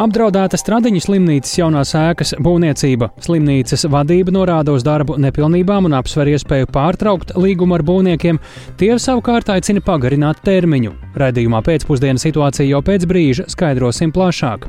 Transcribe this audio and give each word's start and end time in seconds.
Apdraudēta 0.00 0.56
Stradiņas 0.56 1.04
slimnīcas 1.04 1.58
jaunās 1.58 1.90
ēkas 1.98 2.30
būvniecība. 2.40 3.10
Slimnīcas 3.20 3.82
vadība 3.92 4.32
norāda 4.32 4.72
uz 4.72 4.80
darbu 4.80 5.18
nepilnībām 5.20 5.90
un 5.90 5.96
apsver 5.98 6.30
iespēju 6.32 6.70
pārtraukt 6.72 7.34
līgumu 7.36 7.76
ar 7.76 7.84
būvniekiem. 7.84 8.38
Tie 8.80 8.94
savukārt 8.96 9.50
aicina 9.52 9.82
pagarināt 9.84 10.40
termiņu. 10.46 10.94
Radījumā 11.20 11.60
pēcpusdienas 11.66 12.24
situācija 12.24 12.70
jau 12.70 12.80
pēc 12.86 13.04
brīža 13.10 13.44
skaidrosim 13.52 14.14
plašāk. 14.16 14.64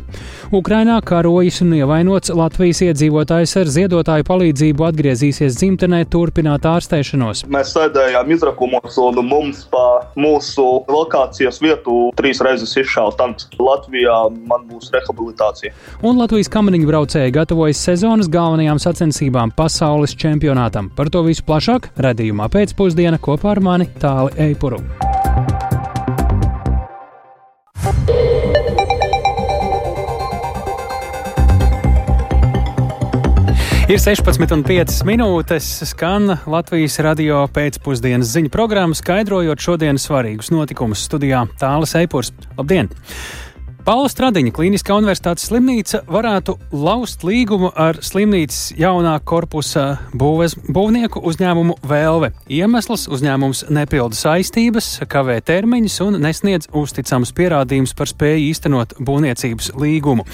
Ukrainā 0.52 0.98
karojas 1.00 1.62
un 1.64 1.78
ievainots 1.80 2.34
Latvijas 2.36 2.84
iedzīvotājs 2.90 3.56
ar 3.62 3.72
ziedotāju 3.72 4.28
palīdzību 4.28 4.90
atgriezīsies 4.90 5.56
dzimtenē 5.62 6.02
turpināt 6.12 6.68
ārstēšanos. 6.68 7.46
Mēs 7.48 7.72
sēdējām 7.78 8.36
izrakumos 8.36 9.00
un 9.00 9.24
mums 9.32 9.64
pa 9.72 9.88
mūsu 10.20 10.68
lokācijas 10.92 11.64
vietu 11.64 12.10
trīs 12.20 12.44
reizes 12.44 12.76
izšāva 12.84 13.16
tanks. 13.24 13.48
Latvijā 13.56 14.20
man 14.44 14.68
būs 14.68 14.92
rehabilitācija. 14.92 15.21
Un 16.08 16.20
Latvijas 16.22 16.52
kamaniņu 16.52 16.90
braucēji 16.90 17.36
gatavojas 17.36 17.84
sezonas 17.86 18.32
galvenajām 18.32 18.82
sacensībām 18.82 19.54
pasaules 19.58 20.16
čempionātam. 20.18 20.90
Par 20.96 21.12
to 21.14 21.24
visu 21.28 21.46
plašāk 21.48 21.94
redzējumā 22.02 22.50
pēcpusdienā 22.52 23.22
kopā 23.22 23.56
ar 23.56 23.64
mani 23.64 23.90
Tāli 24.02 24.36
Eipuru. 24.50 24.82
Ir 33.92 34.00
16,5 34.00 35.02
minūtes, 35.04 35.66
skan 35.90 36.32
Latvijas 36.48 36.94
radio 37.04 37.42
pēcpusdienas 37.52 38.30
ziņu 38.32 38.48
programma, 38.54 38.96
skaidrojot 38.96 39.60
šodienas 39.60 40.06
svarīgus 40.08 40.48
notikumus 40.54 41.04
studijā 41.10 41.42
Tāles 41.60 41.92
Eipurs. 42.00 42.32
Labdien! 42.56 42.88
Paula 43.82 44.10
Stradiņa 44.12 44.52
Kliniskā 44.54 44.94
universitātes 44.94 45.48
slimnīca 45.50 46.04
varētu 46.06 46.54
laust 46.70 47.24
līgumu 47.26 47.72
ar 47.74 47.98
slimnīcas 48.06 48.76
jaunā 48.78 49.16
korpusa 49.26 49.96
būves, 50.14 50.54
būvnieku 50.70 51.24
uzņēmumu 51.26 51.80
Vēlve. 51.90 52.30
Iemesls 52.46 53.08
uzņēmums 53.10 53.64
nepilda 53.74 54.20
saistības, 54.20 54.90
kavē 55.10 55.40
termiņus 55.48 55.96
un 56.06 56.20
nesniedz 56.22 56.70
uzticams 56.78 57.34
pierādījums 57.34 57.96
par 57.98 58.12
spēju 58.12 58.44
īstenot 58.52 58.94
būvniecības 59.02 59.72
līgumu. 59.82 60.28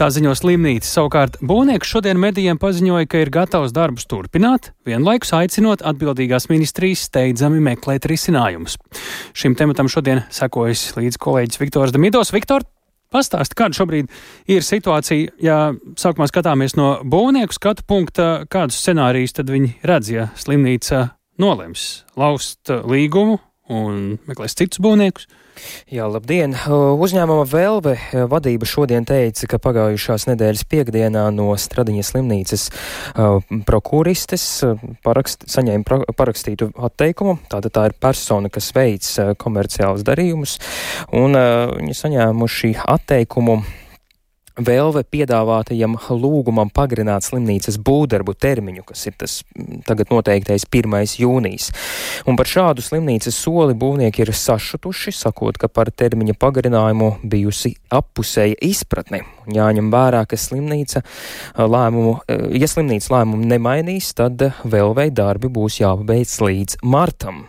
Tā 0.00 0.08
ziņo 0.16 0.32
slimnīca. 0.40 0.88
Savukārt 0.88 1.36
būvnieks 1.44 1.92
šodien 1.92 2.16
medijiem 2.22 2.56
paziņoja, 2.62 3.10
ka 3.12 3.20
ir 3.20 3.32
gatavs 3.34 3.76
darbus 3.76 4.08
turpināt, 4.08 4.70
vienlaikus 4.88 5.34
aicinot 5.36 5.84
atbildīgās 5.84 6.48
ministrijas 6.48 7.04
steidzami 7.10 7.60
meklēt 7.68 8.08
risinājumus. 8.08 8.78
Šim 9.36 9.58
tematam 9.58 9.92
šodien 9.92 10.24
sekojas 10.32 10.94
līdz 10.96 11.20
kolēģis 11.20 11.60
Viktors 11.60 11.92
Damidos. 11.92 12.32
Viktor, 12.32 12.64
Pastāsti, 13.16 13.56
kāda 13.56 13.78
šobrīd 13.78 14.12
ir 14.52 14.64
situācija, 14.66 15.32
ja 15.40 15.58
sākumā 15.96 16.28
skatāmies 16.28 16.76
no 16.76 16.98
būvnieku 17.00 17.56
skatu 17.56 17.86
punkta, 17.88 18.28
kādus 18.52 18.82
scenārijus 18.82 19.38
tad 19.38 19.52
viņi 19.52 19.72
redz, 19.88 20.12
ja 20.12 20.28
slimnīca 20.36 21.06
nolems? 21.40 22.04
Laust 22.20 22.68
līgumu 22.68 23.38
un 23.72 24.16
meklēs 24.28 24.56
citus 24.58 24.80
būvniekus? 24.82 25.26
Jā, 25.88 26.04
labdien! 26.10 26.52
Uzņēmuma 26.68 27.46
Velve 27.48 27.94
vadība 28.28 28.68
šodien 28.68 29.06
teica, 29.08 29.48
ka 29.48 29.60
pagājušās 29.62 30.26
nedēļas 30.28 30.66
piekdienā 30.68 31.22
no 31.32 31.48
Stradiņas 31.56 32.10
slimnīcas 32.12 32.66
uh, 32.68 33.40
prokuristes 33.68 34.44
parakst, 35.06 35.48
saņēma 35.52 35.88
pra, 35.88 36.00
parakstītu 36.18 36.70
atteikumu. 36.88 37.38
Tātad 37.52 37.72
tā 37.72 37.86
ir 37.88 37.96
persona, 38.00 38.52
kas 38.52 38.68
veic 38.76 39.08
uh, 39.16 39.32
komerciālus 39.40 40.04
darījumus, 40.06 40.58
un 41.16 41.40
uh, 41.40 41.72
viņi 41.78 41.98
saņēmuši 42.04 42.76
atteikumu 42.84 43.62
Vēlve 44.56 45.02
piedāvātajam 45.12 45.98
lūgumam 46.16 46.70
pagarināt 46.72 47.26
slimnīcas 47.26 47.76
būvdarbu 47.84 48.32
termiņu, 48.40 48.86
kas 48.88 49.02
ir 49.10 49.16
tas 49.20 49.34
mm, 49.52 49.82
tagad 49.84 50.08
noteiktais 50.08 50.64
1. 50.64 50.94
jūnijas. 51.20 51.66
Un 52.24 52.38
par 52.40 52.48
šādu 52.48 52.80
slimnīcas 52.80 53.36
soli 53.36 53.76
būvnieki 53.76 54.24
ir 54.24 54.32
sašutuši, 54.32 55.12
sakot, 55.12 55.60
ka 55.60 55.68
par 55.68 55.90
termiņa 55.92 56.38
pagarinājumu 56.40 57.10
bijusi 57.28 57.74
appusēja 57.92 58.56
izpratne. 58.64 59.26
Jāņem 59.52 59.90
vērā, 59.92 60.22
ka 60.24 60.38
slimnīca 60.40 61.04
lēmumu, 61.60 62.14
ja 62.56 62.70
slimnīca 62.72 63.12
lēmumu 63.12 63.50
nemainīs, 63.52 64.14
tad 64.16 64.40
vēlvei 64.64 65.10
darbi 65.12 65.52
būs 65.52 65.82
jāpabeidz 65.82 66.40
līdz 66.40 66.80
martam 66.80 67.44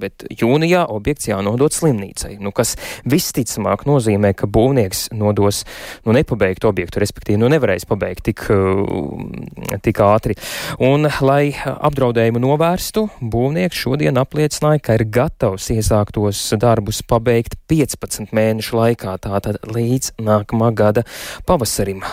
bet 0.00 0.26
jūnijā 0.30 0.84
objekts 0.92 1.28
jānodod 1.28 1.74
slimnīcai, 1.74 2.36
nu, 2.42 2.52
kas 2.54 2.74
visticamāk 3.08 3.86
nozīmē, 3.88 4.34
ka 4.36 4.48
būvnieks 4.50 5.08
nodos 5.16 5.62
nu, 6.04 6.14
nepabeigtu 6.16 6.68
objektu, 6.70 7.02
respektīvi 7.02 7.40
nu, 7.40 7.50
nevarēs 7.52 7.86
pabeigt 7.88 8.26
tik, 8.28 8.46
uh, 8.52 9.78
tik 9.84 10.00
ātri. 10.04 10.38
Un, 10.82 11.08
lai 11.24 11.54
apdraudējumu 11.64 12.42
novērstu, 12.44 13.06
būvnieks 13.20 13.84
šodien 13.84 14.20
apliecināja, 14.20 14.82
ka 14.84 14.98
ir 14.98 15.06
gatavs 15.14 15.70
iesāktos 15.74 16.46
darbus 16.60 17.02
pabeigt 17.06 17.58
15 17.70 18.34
mēnešu 18.34 18.80
laikā, 18.80 19.18
tātad 19.24 19.60
līdz 19.68 20.14
nākamā 20.24 20.72
gada 20.76 21.06
pavasarim. 21.48 22.04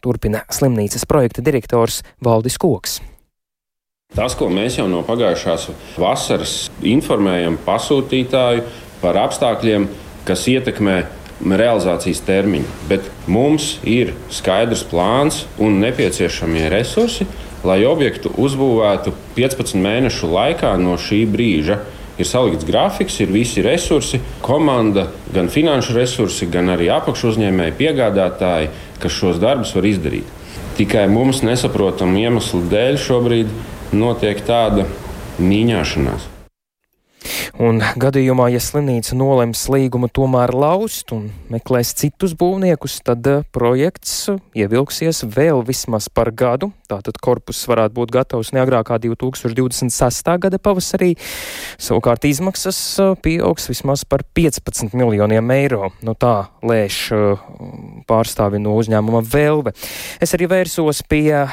Turpina 0.00 0.46
slimnīcas 0.52 1.04
projekta 1.08 1.44
direktors 1.44 2.00
Valdis 2.24 2.56
Koks. 2.60 3.00
Tas, 4.10 4.34
ko 4.34 4.48
mēs 4.50 4.74
jau 4.74 4.88
no 4.90 5.04
pagājušās 5.06 5.68
vasaras 6.02 6.54
informējam 6.82 7.54
pasūtītāju 7.62 8.64
par 8.98 9.18
apstākļiem, 9.20 9.84
kas 10.26 10.48
ietekmē 10.50 10.96
realizācijas 11.46 12.24
termiņu, 12.26 12.66
bet 12.90 13.06
mums 13.30 13.76
ir 13.86 14.10
skaidrs 14.34 14.82
plāns 14.90 15.44
un 15.62 15.78
nepieciešamie 15.84 16.66
resursi, 16.74 17.28
lai 17.62 17.78
objektu 17.86 18.34
uzbūvētu 18.34 19.14
15 19.38 19.78
mēnešu 19.78 20.34
laikā 20.34 20.74
no 20.82 20.98
šī 20.98 21.22
brīža. 21.30 21.78
Ir 22.20 22.26
salikts 22.26 22.66
grafiks, 22.66 23.22
ir 23.22 23.30
visi 23.30 23.62
resursi, 23.62 24.18
komanda, 24.42 25.06
gan 25.32 25.46
finanšu 25.48 25.94
resursi, 25.96 26.50
gan 26.50 26.74
arī 26.74 26.90
apakšu 26.92 27.30
uzņēmēji, 27.30 27.78
piegādātāji, 27.78 28.74
kas 29.00 29.20
šos 29.22 29.38
darbus 29.40 29.72
var 29.78 29.86
izdarīt. 29.86 30.38
Tikai 30.76 31.06
mums 31.08 31.44
nesaprotamu 31.46 32.18
iemeslu 32.26 32.66
dēļ 32.68 32.98
šobrīd 33.06 33.60
notiek 33.92 34.42
tāda 34.46 34.86
mīņāšanās. 35.40 36.29
Un 37.60 37.82
gadījumā, 38.00 38.46
ja 38.54 38.60
slimnīca 38.62 39.16
nolems 39.18 39.66
līgumu 39.68 40.08
tomēr 40.08 40.52
laust 40.56 41.12
un 41.12 41.26
meklēs 41.52 41.92
citus 41.98 42.32
būvniekus, 42.38 43.00
tad 43.04 43.26
eh, 43.28 43.42
projekts 43.52 44.30
ievilksies 44.56 45.26
vēl 45.28 45.60
vismaz 45.66 46.08
par 46.08 46.30
gadu. 46.32 46.70
Tātad 46.90 47.20
korpus 47.22 47.60
varētu 47.68 47.94
būt 47.98 48.14
gatavs 48.14 48.52
neagrākā 48.56 48.96
2026. 49.04 50.30
gada 50.42 50.58
pavasarī. 50.62 51.12
Savukārt 51.76 52.24
izmaksas 52.30 52.80
eh, 53.02 53.12
pieaugs 53.20 53.68
vismaz 53.68 54.06
par 54.08 54.24
15 54.24 54.96
miljoniem 54.96 55.52
eiro. 55.52 55.90
Nu 56.06 56.16
tā 56.16 56.48
lēš 56.64 57.02
eh, 57.12 57.44
pārstāvi 58.08 58.62
no 58.62 58.78
uzņēmuma 58.80 59.20
Velve. 59.30 59.74
Es 60.22 60.32
arī 60.36 60.48
vērsos 60.50 61.02
pie 61.10 61.44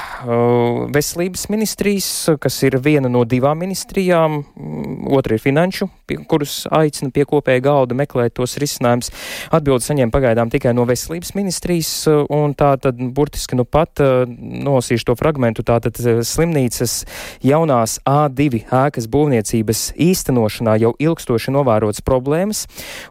veselības 0.94 1.48
ministrijas, 1.52 2.08
kas 2.42 2.58
ir 2.64 2.80
viena 2.84 3.12
no 3.12 3.26
divām 3.28 3.60
ministrijām, 3.62 4.40
mm, 4.56 5.12
otra 5.18 5.36
ir 5.36 5.44
finanšu 5.58 5.90
pie, 6.06 6.18
kurus 6.30 6.68
aicina 6.72 7.12
pie 7.12 7.26
kopēja 7.26 7.62
galda 7.66 7.96
meklēt 7.98 8.36
tos 8.38 8.58
risinājumus. 8.62 9.10
Atbildi 9.52 9.86
saņem 9.88 10.12
pagaidām 10.14 10.52
tikai 10.54 10.74
no 10.78 10.86
veselības 10.88 11.34
ministrijas, 11.36 11.90
un 12.30 12.54
tā 12.58 12.76
tad 12.82 13.00
burtiski 13.00 13.58
nu 13.58 13.66
pat 13.66 14.00
eh, 14.00 14.26
nosīšu 14.68 15.10
to 15.10 15.16
fragmentu. 15.18 15.66
Tātad 15.68 15.98
eh, 16.00 16.22
slimnīcas 16.22 17.06
jaunās 17.44 17.98
A2 18.08 18.68
ēkas 18.70 19.10
būvniecības 19.10 19.84
īstenošanā 19.98 20.78
jau 20.84 20.94
ilgstoši 21.00 21.54
novērots 21.56 22.06
problēmas, 22.06 22.66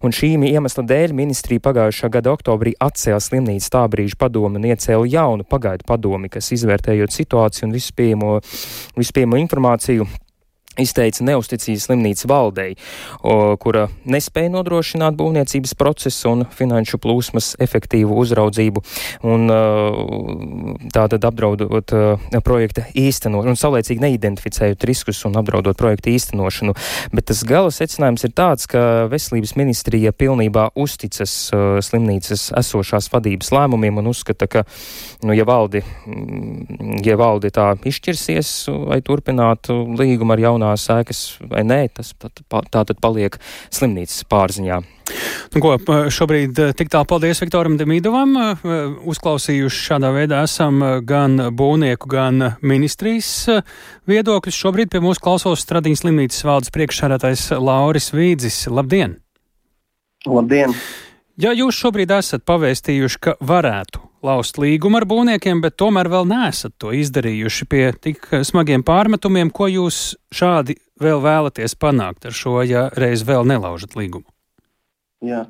un 0.06 0.14
šīm 0.14 0.46
iemesla 0.46 0.86
dēļ 0.86 1.16
ministrija 1.16 1.64
pagājušā 1.66 2.12
gada 2.14 2.32
oktobrī 2.36 2.76
atcēla 2.78 3.20
slimnīcas 3.22 3.72
tā 3.74 3.82
brīža 3.90 4.20
padomu 4.20 4.60
un 4.60 4.70
iecēla 4.70 5.10
jaunu 5.10 5.46
pagaidu 5.48 5.88
padomi, 5.88 6.30
kas 6.30 6.52
izvērtējot 6.54 7.18
situāciju 7.18 7.68
un 7.68 7.76
visu 7.76 7.96
pieejamo 7.96 9.42
informāciju 9.42 10.06
izteica 10.82 11.24
neusticību 11.26 11.82
slimnīcas 11.82 12.28
valdei, 12.30 12.76
o, 13.22 13.56
kura 13.60 13.86
nespēja 14.04 14.52
nodrošināt 14.54 15.16
būvniecības 15.18 15.74
procesu 15.78 16.32
un 16.32 16.44
finanšu 16.56 17.00
plūsmas 17.02 17.54
efektīvu 17.62 18.16
uzraudzību 18.22 18.82
un 19.26 19.50
tātad 20.92 21.24
apdraudot 21.26 21.92
projekta 22.44 22.86
īstenošanu 22.96 23.52
un 23.52 23.58
saulēcīgi 23.58 24.02
neidentificējot 24.02 24.86
riskus 24.88 25.22
un 25.28 25.36
apdraudot 25.40 25.76
projekta 25.78 26.10
īstenošanu. 26.12 26.74
Bet 27.14 27.28
tas 27.30 27.42
gala 27.46 27.72
secinājums 27.74 28.26
ir 28.26 28.34
tāds, 28.36 28.68
ka 28.70 29.06
veselības 29.12 29.56
ministrija 29.58 30.12
pilnībā 30.16 30.68
uzticas 30.78 31.34
slimnīcas 31.86 32.50
esošās 32.58 33.10
vadības 33.12 33.52
lēmumiem 33.54 34.00
un 34.02 34.10
uzskata, 34.12 34.48
ka, 34.50 34.64
nu, 35.26 35.34
ja 35.36 35.46
valdi, 35.48 35.82
ja 37.06 37.18
valdi 37.20 37.52
tā 37.54 37.72
izšķirsies, 37.86 38.52
vai 38.90 39.00
turpināt 39.04 39.70
līgumu 39.70 40.36
ar 40.36 40.44
jaunā 40.46 40.65
jaunās 40.66 40.86
ēkas 40.90 41.22
vai 41.50 41.62
nē, 41.66 41.80
tas 41.94 42.12
tā, 42.18 42.30
tā 42.70 42.82
tad 42.84 42.98
paliek 43.02 43.38
slimnīcas 43.70 44.26
pārziņā. 44.30 44.80
Nu, 45.54 45.60
ko, 45.62 45.76
šobrīd 46.10 46.58
tik 46.76 46.90
tālu 46.90 47.06
paldies 47.06 47.40
Viktoram 47.40 47.76
Demīdovam. 47.78 48.34
Uzklausījuši 49.06 49.84
šādā 49.90 50.10
veidā 50.16 50.42
esam 50.46 50.82
gan 51.06 51.38
būvnieku, 51.54 52.10
gan 52.10 52.56
ministrijas 52.66 53.62
viedokļus. 54.10 54.58
Šobrīd 54.64 54.90
pie 54.90 55.02
mūsu 55.04 55.22
klausos 55.22 55.62
Stradīņas 55.62 56.02
slimnīcas 56.02 56.42
valdes 56.48 56.74
priekšsādātais 56.74 57.52
Lauris 57.54 58.10
Vīdzis. 58.16 58.64
Labdien! 58.72 59.20
Labdien! 60.26 60.74
Ja 61.38 61.54
jūs 61.54 61.78
šobrīd 61.78 62.10
esat 62.16 62.42
pavēstījuši, 62.48 63.22
ka 63.22 63.38
varētu 63.44 64.05
laust 64.26 64.58
līgumu 64.60 65.00
ar 65.00 65.06
būvniekiem, 65.08 65.62
bet 65.64 65.78
tomēr 65.80 66.10
vēl 66.12 66.26
neesat 66.30 66.74
to 66.82 66.92
izdarījuši 66.96 67.68
pie 67.70 67.84
tik 68.02 68.28
smagiem 68.46 68.84
pārmetumiem, 68.86 69.52
ko 69.54 69.70
jūs 69.70 70.16
šādi 70.34 70.76
vēl 71.02 71.22
vēlaties 71.24 71.76
panākt 71.78 72.26
ar 72.28 72.34
šo, 72.34 72.60
ja 72.66 72.88
reiz 72.96 73.24
vēl 73.26 73.46
nelaužat 73.48 73.96
līgumu? 73.98 74.26
Jā. 75.24 75.46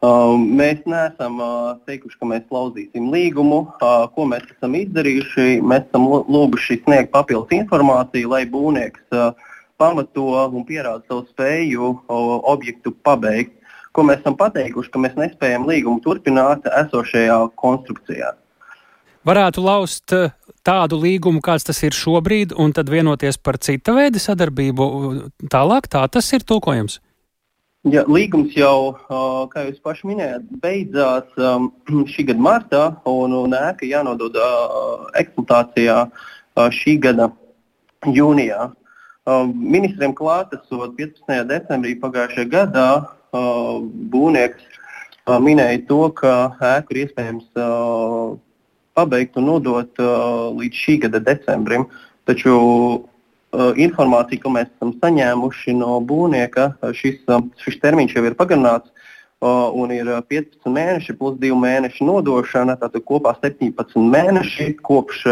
Uh, 0.00 0.32
mēs 0.40 0.80
neesam 0.88 1.36
uh, 1.44 1.74
teikuši, 1.84 2.16
ka 2.16 2.28
mēs 2.30 2.46
lauzīsim 2.48 3.10
līgumu. 3.12 3.66
Uh, 3.76 4.06
ko 4.14 4.24
mēs 4.30 4.46
esam 4.48 4.74
izdarījuši? 4.78 5.60
Mēs 5.60 5.84
esam 5.90 6.06
lūguši 6.08 6.80
sniegt 6.86 7.12
papildus 7.12 7.52
informāciju, 7.58 8.30
lai 8.32 8.46
būvnieks 8.48 9.12
uh, 9.12 9.34
pamato 9.80 10.24
un 10.48 10.64
pierāda 10.64 11.04
savu 11.04 11.26
spēju 11.28 11.92
uh, 11.92 12.32
objektu 12.48 12.94
pabeigt 13.04 13.59
ko 13.96 14.04
mēs 14.06 14.22
esam 14.22 14.36
pateikuši, 14.38 14.92
ka 14.92 15.02
mēs 15.02 15.18
nespējam 15.18 15.66
līgumu 15.68 16.02
turpināt 16.04 16.66
esošajā 16.70 17.40
konstrukcijā. 17.60 18.32
Varētu 19.26 19.62
laust 19.64 20.14
eh, 20.16 20.32
tādu 20.64 20.96
līgumu, 21.02 21.42
kāds 21.44 21.66
tas 21.68 21.82
ir 21.84 21.96
šobrīd, 21.96 22.54
un 22.56 22.72
tad 22.76 22.88
vienoties 22.92 23.36
par 23.36 23.58
cita 23.60 23.92
veida 23.96 24.22
sadarbību 24.22 24.86
tālāk. 25.52 25.90
Tā 25.92 26.06
tas 26.08 26.30
ir 26.32 26.46
tulkojams. 26.48 27.00
Ja, 27.88 28.02
līgums 28.04 28.52
jau, 28.52 28.92
kā 29.52 29.62
jūs 29.64 29.78
paši 29.80 30.08
minējāt, 30.10 30.48
beidzās 30.60 31.28
šī 32.12 32.26
gada 32.28 32.44
martā, 32.44 32.82
un, 33.08 33.36
un 33.36 33.56
ēka 33.56 33.88
jānodod 33.88 34.36
eksploatācijā 35.20 36.02
šī 36.76 36.98
gada 37.00 37.30
jūnijā. 38.04 38.68
Ministriem 39.52 40.12
klātesot 40.16 40.92
15. 40.96 41.40
decembrī 41.48 41.96
pagājušajā 42.00 42.52
gadā 42.52 42.90
būvnieks 43.32 44.62
minēja 45.44 45.82
to, 45.86 46.00
ka 46.16 46.56
ēku 46.76 46.94
ir 46.94 47.02
iespējams 47.04 47.46
pabeigt 48.98 49.36
un 49.38 49.46
nodot 49.46 50.00
līdz 50.58 50.76
šī 50.84 50.96
gada 51.04 51.20
decembrim. 51.22 51.86
Taču 52.26 52.54
informācija, 53.80 54.42
ko 54.42 54.50
mēs 54.54 54.68
esam 54.70 54.94
saņēmuši 55.02 55.74
no 55.78 56.00
būvnieka, 56.06 56.72
šis, 56.94 57.22
šis 57.62 57.78
termiņš 57.82 58.16
jau 58.16 58.24
ir 58.26 58.36
pagarināts 58.38 58.90
un 59.40 59.94
ir 59.94 60.10
15 60.28 60.68
mēneši 60.74 61.16
plus 61.18 61.38
2 61.40 61.56
mēnešu 61.62 62.04
nodošana. 62.04 62.76
Tātad 62.82 63.06
kopā 63.08 63.32
17 63.40 63.96
mēneši 64.10 64.74
kopš 64.84 65.24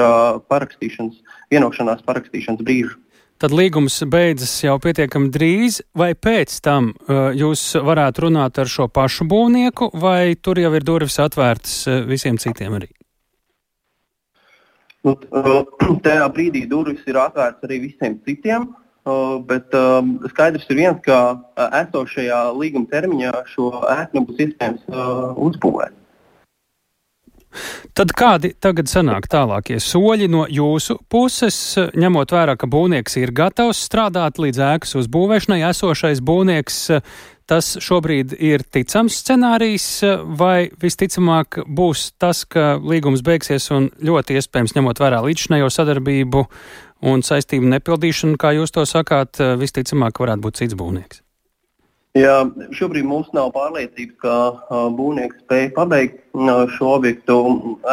parakstīšanas, 0.49 1.19
vienošanās 1.53 2.06
parakstīšanas 2.06 2.62
brīža 2.65 2.97
tad 3.38 3.55
līgums 3.55 4.00
beidzas 4.11 4.52
jau 4.64 4.76
pietiekami 4.82 5.31
drīz, 5.35 5.81
vai 5.96 6.12
pēc 6.19 6.58
tam 6.64 6.93
uh, 6.93 7.31
jūs 7.37 7.70
varētu 7.87 8.26
runāt 8.26 8.58
ar 8.58 8.70
šo 8.70 8.88
pašu 8.90 9.29
būvnieku, 9.31 9.93
vai 9.99 10.35
tur 10.35 10.61
jau 10.61 10.73
ir 10.75 10.87
durvis 10.87 11.19
atvērtas 11.23 11.81
uh, 11.87 12.00
visiem 12.08 12.38
citiem 12.40 12.79
arī? 12.81 12.90
Nu, 15.06 15.14
uh, 15.14 15.62
tajā 16.06 16.26
brīdī 16.35 16.67
durvis 16.70 17.06
ir 17.06 17.20
atvērtas 17.23 17.69
arī 17.69 17.81
visiem 17.87 18.19
citiem, 18.26 18.69
uh, 18.73 19.38
bet 19.46 19.75
um, 19.79 20.17
skaidrs 20.35 20.67
ir 20.73 20.82
viens, 20.82 21.00
ka 21.06 21.20
uh, 21.38 21.69
esošajā 21.85 22.43
līguma 22.58 22.90
termiņā 22.90 23.32
šo 23.55 23.70
ēku 23.94 24.20
nebūs 24.20 24.44
iespējams 24.49 24.90
uzbūvēt. 25.49 25.94
Tad 27.97 28.12
kādi 28.17 28.53
tagad 28.61 28.91
sanāk 28.91 29.27
tālākie 29.31 29.79
soļi 29.83 30.29
no 30.31 30.45
jūsu 30.53 30.99
puses, 31.11 31.56
ņemot 31.99 32.35
vērā, 32.35 32.55
ka 32.61 32.69
būvnieks 32.71 33.19
ir 33.21 33.33
gatavs 33.35 33.81
strādāt 33.89 34.41
līdz 34.43 34.62
ēkas 34.75 34.95
uzbūvēšanai, 35.00 35.62
esošais 35.71 36.23
būvnieks, 36.25 36.79
tas 37.49 37.71
šobrīd 37.83 38.35
ir 38.37 38.62
ticams 38.62 39.21
scenārijs, 39.23 39.89
vai 40.39 40.69
visticamāk 40.83 41.62
būs 41.65 42.11
tas, 42.21 42.45
ka 42.45 42.77
līgums 42.79 43.25
beigsies 43.27 43.71
un 43.75 43.89
ļoti 44.05 44.37
iespējams 44.39 44.77
ņemot 44.77 45.00
vērā 45.00 45.23
līdzšinējo 45.25 45.71
sadarbību 45.73 46.45
un 47.09 47.25
saistību 47.25 47.73
nepildīšanu, 47.73 48.37
kā 48.41 48.53
jūs 48.59 48.75
to 48.75 48.85
sakāt, 48.89 49.41
visticamāk 49.61 50.21
varētu 50.21 50.45
būt 50.45 50.62
cits 50.62 50.79
būvnieks? 50.79 51.25
Jā, 52.16 52.37
šobrīd 52.72 53.05
mums 53.05 53.28
nav 53.37 53.50
pārliecības, 53.52 54.14
ka 54.22 54.34
uh, 54.49 54.87
būvnieks 54.96 55.43
spēj 55.43 55.66
pabeigt 55.76 56.22
uh, 56.32 56.64
šo 56.72 56.94
objektu 56.96 57.34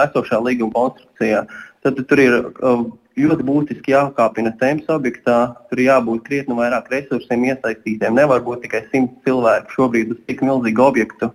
esošā 0.06 0.40
līguma 0.46 0.72
konstrukcijā. 0.78 1.42
Tad 1.84 2.00
tur 2.10 2.22
ir 2.24 2.38
uh, 2.40 2.86
ļoti 3.20 3.46
būtiski 3.48 3.92
jākāpina 3.92 4.54
temps 4.62 4.88
objektā, 4.92 5.40
tur 5.68 5.84
jābūt 5.84 6.24
krietni 6.30 6.56
vairāk 6.56 6.88
resursiem 6.94 7.44
iesaistītiem. 7.52 8.16
Nevar 8.16 8.40
būt 8.48 8.64
tikai 8.64 8.86
simt 8.94 9.20
cilvēku 9.28 9.76
šobrīd 9.76 10.16
uz 10.16 10.24
tik 10.32 10.46
milzīgu 10.48 10.88
objektu. 10.88 11.34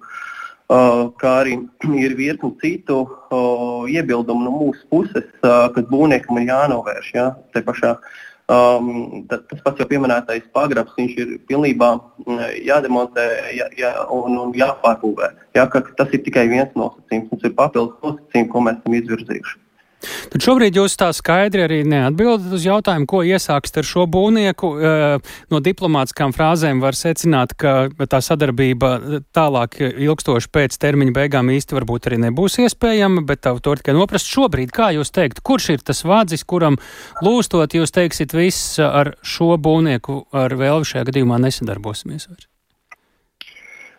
Uh, 0.71 1.11
kā 1.21 1.37
arī 1.43 1.61
ir 2.07 2.17
virkni 2.17 2.55
citu 2.65 3.03
uh, 3.05 3.85
iebildumu 3.93 4.49
no 4.49 4.57
mūsu 4.57 4.89
puses, 4.89 5.29
uh, 5.45 5.69
kas 5.77 5.85
būvniekam 5.93 6.41
ir 6.41 6.49
jānovērš. 6.49 7.13
Ja, 7.13 7.29
pašā, 7.61 7.93
uh, 8.01 8.27
Um, 8.51 9.27
tas 9.31 9.61
pats 9.63 9.79
jau 9.79 9.87
pieminētais 9.87 10.49
pagrabs, 10.57 10.97
viņš 10.99 11.13
ir 11.23 11.29
pilnībā 11.47 11.91
mm, 12.25 12.41
jādemontē 12.67 13.27
jā, 13.55 13.69
jā, 13.79 13.93
un, 14.11 14.35
un 14.43 14.55
jāpārbūvē. 14.59 15.29
Jā, 15.55 15.69
tas 15.71 16.17
ir 16.17 16.25
tikai 16.27 16.49
viens 16.51 16.73
nosacījums. 16.75 17.29
Mums 17.31 17.47
ir 17.47 17.55
papildus 17.55 18.01
nosacījumi, 18.03 18.51
ko 18.51 18.65
mēs 18.67 18.81
esam 18.81 18.97
izvirzījuši. 18.99 19.61
Tad 20.01 20.45
šobrīd 20.45 20.79
jūs 20.79 20.95
tā 21.01 21.11
skaidri 21.17 21.65
arī 21.67 21.81
neatbildat 21.89 22.55
uz 22.57 22.65
jautājumu, 22.65 23.07
ko 23.11 23.21
iesākst 23.27 23.81
ar 23.81 23.87
šo 23.87 24.07
būvnieku. 24.11 24.71
Eh, 24.81 25.33
no 25.53 25.61
diplomātiskām 25.65 26.33
frāzēm 26.37 26.81
var 26.81 26.97
secināt, 26.97 27.53
ka 27.61 27.91
tā 28.09 28.21
sadarbība 28.25 29.21
tālāk 29.37 29.77
ilgstoši 29.91 30.49
pēc 30.53 30.79
termiņa 30.81 31.17
beigām 31.17 31.53
īsti 31.53 31.77
varbūt 31.77 32.09
arī 32.11 32.21
nebūs 32.27 32.61
iespējama, 32.65 33.25
bet 33.29 33.45
to 33.45 33.75
tikai 33.81 33.97
noprast 33.97 34.31
šobrīd, 34.31 34.73
kā 34.73 34.93
jūs 34.97 35.13
teikt, 35.13 35.43
kurš 35.45 35.71
ir 35.77 35.85
tas 35.85 36.05
vādzis, 36.07 36.47
kuram 36.49 36.81
lūstot 37.25 37.77
jūs 37.77 37.93
teiksit 37.93 38.33
viss 38.37 38.79
ar 38.81 39.15
šo 39.21 39.57
būvnieku 39.61 40.25
ar 40.33 40.57
vēlvi 40.57 40.95
šajā 40.95 41.11
gadījumā 41.11 41.43
nesadarbosimies 41.45 42.31
vairs? 42.31 42.49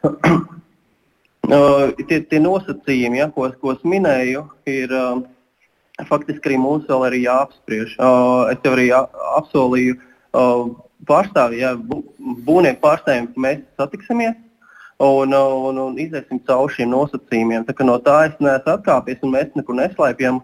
Uh, 1.51 1.89
tie, 2.07 2.21
tie 2.30 2.38
nosacījumi, 2.39 3.18
ja, 3.18 3.25
ko, 3.33 3.48
ko 3.59 3.74
es 3.74 3.81
minēju, 3.83 4.44
ir 4.70 4.91
uh, 4.93 5.24
faktiski 6.10 6.51
arī 6.51 6.58
mums 6.62 6.88
vēl 6.89 7.08
ir 7.10 7.17
jāapspriež. 7.25 7.98
Es 7.98 8.63
jau 8.65 8.74
arī 8.75 8.88
apsolīju 8.93 9.98
pārstāvjiem, 11.10 11.84
būvnieku 12.48 12.81
pārstāvjiem, 12.84 13.29
ka 13.34 13.43
mēs 13.46 13.62
satiksimies 13.79 14.38
un, 15.01 15.34
un, 15.34 15.79
un 15.86 16.00
iziesim 16.00 16.41
cauri 16.48 16.75
šiem 16.75 16.91
nosacījumiem. 16.93 17.65
Tā, 17.67 17.75
no 17.88 17.98
tā 18.05 18.17
es 18.29 18.38
neesmu 18.39 18.75
atkāpies 18.75 19.24
un 19.25 19.34
mēs 19.36 19.55
nekur 19.58 19.77
neslēpjam, 19.79 20.41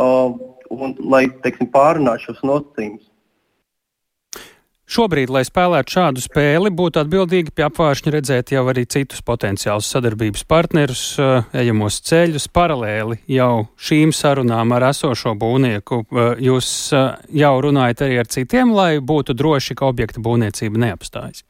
un, 0.00 0.96
lai 1.12 1.24
teiksim, 1.44 1.70
pārunātu 1.74 2.28
šos 2.30 2.42
nosacījumus. 2.46 3.09
Šobrīd, 4.90 5.30
lai 5.30 5.44
spēlētu 5.46 5.92
šādu 5.94 6.22
spēli, 6.24 6.70
būtu 6.74 6.98
atbildīgi 7.04 7.52
pie 7.54 7.62
apvāršņa 7.68 8.10
redzēt 8.10 8.50
jau 8.50 8.64
arī 8.72 8.82
citus 8.90 9.20
potenciālus 9.22 9.86
sadarbības 9.86 10.42
partnerus, 10.50 11.02
eh, 11.14 11.44
ejamos 11.62 12.00
ceļus 12.08 12.48
paralēli 12.50 13.20
jau 13.30 13.68
šīm 13.78 14.10
sarunām 14.10 14.72
ar 14.74 14.88
esošo 14.88 15.36
būvnieku. 15.38 16.00
Eh, 16.10 16.42
jūs 16.42 16.70
eh, 16.90 17.04
jau 17.38 17.52
runājat 17.62 18.02
arī 18.02 18.18
ar 18.18 18.26
citiem, 18.34 18.72
lai 18.74 18.98
būtu 18.98 19.36
droši, 19.38 19.76
ka 19.78 19.86
objekta 19.86 20.18
būvniecība 20.18 20.82
neapstājas. 20.82 21.44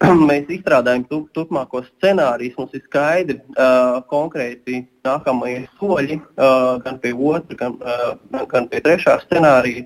Mēs 0.30 0.48
izstrādājam 0.56 1.04
tu, 1.10 1.18
turpmākos 1.36 1.90
scenārijus. 1.98 2.56
Mums 2.56 2.78
ir 2.78 2.84
skaidri 2.86 3.36
uh, 3.56 4.00
konkrēti 4.08 4.86
nākamie 5.04 5.66
soļi 5.76 6.16
uh, 6.16 6.80
gan 6.80 6.96
pie 7.04 7.12
otra, 7.12 7.60
gan, 7.60 7.76
uh, 7.84 8.40
gan 8.48 8.68
pie 8.72 8.80
trešā 8.84 9.18
scenārija 9.26 9.84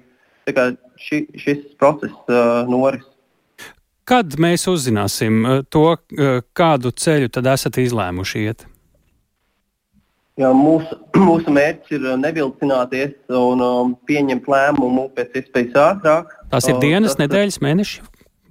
ši, 0.49 1.25
šis 1.39 1.65
process 1.79 2.15
uh, 2.29 2.69
noris. 2.71 3.07
Kad 4.09 4.35
mēs 4.43 4.67
uzzināsim 4.71 5.45
uh, 5.45 5.63
to, 5.71 5.87
uh, 5.95 6.43
kādu 6.57 6.91
ceļu 6.91 7.31
tad 7.31 7.47
esat 7.53 7.79
izlēmuši 7.83 8.45
iet? 8.49 8.67
Jā, 10.41 10.51
mūsu, 10.57 10.97
mūsu 11.29 11.53
mērķis 11.55 11.99
ir 11.99 12.09
nevilcināties 12.21 13.17
un 13.37 13.65
um, 13.65 13.97
pieņemt 14.09 14.49
lēmumu 14.51 15.09
pēc 15.17 15.43
iespējas 15.43 15.77
ātrāk. 15.85 16.35
Tas 16.53 16.69
ir 16.71 16.81
dienas, 16.83 17.17
uh, 17.17 17.25
nedēļas, 17.25 17.61
mēneši 17.65 18.01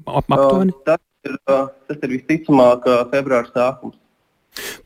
aptuveni? 0.05 0.75
Uh, 0.75 0.85
tas, 0.85 1.01
ir, 1.27 1.39
uh, 1.49 1.65
tas 1.89 2.05
ir 2.05 2.15
visticamāk 2.17 2.87
uh, 2.87 3.01
februāra 3.13 3.49
sākums. 3.51 3.97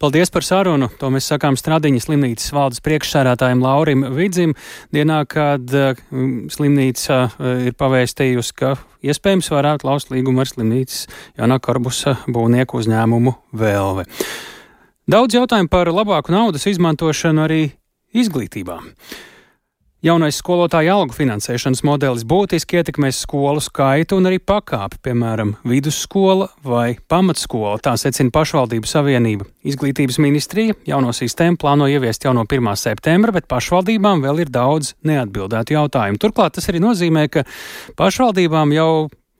Paldies 0.01 0.31
par 0.33 0.45
sarunu. 0.45 0.89
To 0.99 1.09
mēs 1.13 1.27
sakām 1.31 1.57
Stradiņas 1.59 2.07
slimnīcas 2.07 2.53
valdes 2.53 2.83
priekšsērētājiem 2.85 3.63
Laurim 3.63 4.05
Vidzim, 4.15 4.55
dienā, 4.93 5.23
kad 5.29 5.75
uh, 5.77 5.99
slimnīca 6.53 7.19
uh, 7.25 7.67
ir 7.69 7.77
pavēstījusi, 7.79 8.55
ka 8.59 8.75
iespējams 9.03 9.51
varētu 9.53 9.89
laust 9.89 10.13
līgumu 10.13 10.43
ar 10.43 10.51
slimnīcas 10.51 11.05
Jānā 11.39 11.59
Karbusa 11.63 12.17
būvnieku 12.27 12.81
uzņēmumu 12.81 13.35
Vēlve. 13.59 14.07
Daudz 15.09 15.35
jautājumu 15.35 15.71
par 15.71 15.91
labāku 15.91 16.31
naudas 16.31 16.67
izmantošanu 16.69 17.43
arī 17.43 17.63
izglītībā. 18.15 18.79
Jaunais 20.03 20.35
skolotāju 20.35 20.91
algu 20.91 21.15
finansēšanas 21.15 21.79
modelis 21.87 22.25
būtiski 22.27 22.75
ietekmēs 22.75 23.21
skolu 23.23 23.61
skaitu 23.63 24.17
un 24.19 24.27
arī 24.27 24.41
pakāpi, 24.43 24.97
piemēram, 25.07 25.53
vidusskola 25.63 26.49
vai 26.67 26.97
pamatskola, 27.07 27.77
tā 27.79 27.93
secina 28.01 28.33
pašvaldību 28.35 28.91
savienība. 28.91 29.47
Izglītības 29.63 30.19
ministrija 30.19 30.75
jauno 30.91 31.15
sistēmu 31.15 31.55
plāno 31.61 31.87
ieviest 31.87 32.27
jau 32.27 32.35
no 32.35 32.43
1. 32.43 32.67
septembra, 32.81 33.31
bet 33.31 33.47
pašvaldībām 33.47 34.25
vēl 34.27 34.43
ir 34.43 34.51
daudz 34.51 34.91
neatbildētu 35.07 35.77
jautājumu. 35.77 36.19
Turklāt 36.19 36.59
tas 36.59 36.67
arī 36.67 36.83
nozīmē, 36.83 37.29
ka 37.31 37.47
pašvaldībām 37.95 38.75
jau 38.75 38.91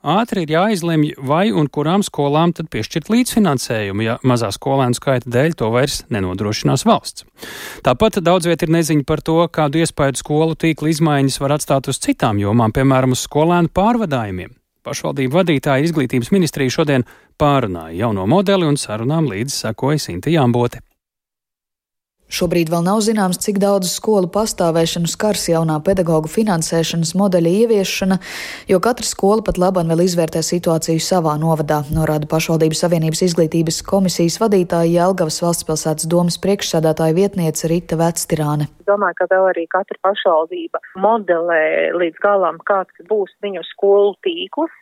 ātri 0.03 0.43
ir 0.43 0.53
jāizlemj, 0.53 1.13
vai 1.17 1.47
un 1.55 1.69
kurām 1.71 2.03
skolām 2.05 2.53
tad 2.55 2.69
piešķirt 2.73 3.09
līdzfinansējumu, 3.13 4.05
ja 4.05 4.17
mazā 4.27 4.51
skolēnu 4.53 4.99
skaita 4.99 5.31
dēļ 5.31 5.57
to 5.59 5.71
vairs 5.73 6.03
nenodrošinās 6.13 6.85
valsts. 6.87 7.25
Tāpat 7.85 8.19
daudz 8.23 8.49
viet 8.51 8.63
ir 8.65 8.73
neziņa 8.75 9.07
par 9.07 9.23
to, 9.25 9.39
kādu 9.47 9.83
iespēju 9.83 10.19
skolu 10.19 10.59
tīkla 10.59 10.93
izmaiņas 10.93 11.39
var 11.43 11.57
atstāt 11.57 11.89
uz 11.91 12.01
citām 12.03 12.41
jomām, 12.43 12.75
piemēram, 12.75 13.15
uz 13.15 13.25
skolēnu 13.25 13.71
pārvadājumiem. 13.73 14.53
Pašvaldību 14.83 15.39
vadītāja 15.39 15.87
izglītības 15.87 16.33
ministrija 16.35 16.73
šodien 16.75 17.05
pārunāja 17.39 18.03
jauno 18.03 18.27
modeli 18.27 18.67
un 18.67 18.75
sarunām 18.79 19.31
līdz 19.31 19.61
sekoja 19.63 20.01
Sinti 20.03 20.35
Jāmbote. 20.35 20.83
Šobrīd 22.33 22.71
vēl 22.73 22.81
nav 22.81 22.97
zināms, 23.05 23.37
cik 23.43 23.59
daudz 23.61 23.91
skolu 23.93 24.25
pastāvēšanu 24.33 25.09
skars 25.11 25.43
jaunā 25.51 25.75
pedagoģu 25.85 26.31
finansēšanas 26.33 27.11
modeļa 27.19 27.51
ieviešana, 27.59 28.17
jo 28.71 28.79
katra 28.81 29.05
skola 29.05 29.45
pat 29.45 29.59
labam 29.61 29.91
vēl 29.93 30.01
izvērtē 30.07 30.41
situāciju 30.41 31.03
savā 31.03 31.35
novadā, 31.37 31.83
norāda 31.93 32.25
pašvaldības 32.31 32.81
savienības 32.87 33.21
izglītības 33.27 33.83
komisijas 33.85 34.39
vadītāja 34.41 34.89
Jelgavas 34.95 35.37
valstspilsētas 35.45 36.09
domas 36.09 36.39
priekšsādātāja 36.41 37.13
vietniece 37.19 37.69
Rita 37.69 38.01
Vectirāne. 38.01 38.65
Domāju, 38.89 39.19
ka 39.21 39.29
vēl 39.29 39.51
arī 39.51 39.67
katra 39.69 40.01
pašvaldība 40.01 40.81
modelē 41.05 41.93
līdz 42.01 42.17
galam, 42.23 42.57
kāds 42.65 43.05
būs 43.11 43.29
viņu 43.45 43.61
skolu 43.69 44.17
tīkls, 44.25 44.73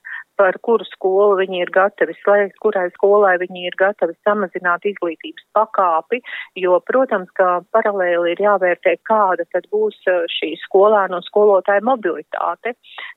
par 0.42 0.58
kuru 0.66 0.86
skolu 0.90 1.38
viņi 1.38 1.62
ir 1.62 1.72
gatavi 1.76 2.16
slēgt, 2.22 2.58
kurai 2.64 2.88
skolai 2.96 3.36
viņi 3.42 3.68
ir 3.70 3.76
gatavi 3.78 4.16
samazināt 4.26 4.88
izglītības 4.90 5.46
pakāpi, 5.58 6.22
jo, 6.58 6.80
protams, 6.88 7.30
ka 7.38 7.62
paralēli 7.76 8.34
ir 8.34 8.42
jāvērtē, 8.48 8.96
kāda 9.10 9.46
tad 9.54 9.70
būs 9.74 10.00
uh, 10.10 10.24
šī 10.40 10.56
skolēnu 10.66 11.20
un 11.20 11.28
skolotāja 11.28 11.86
mobilitāte. 11.86 12.74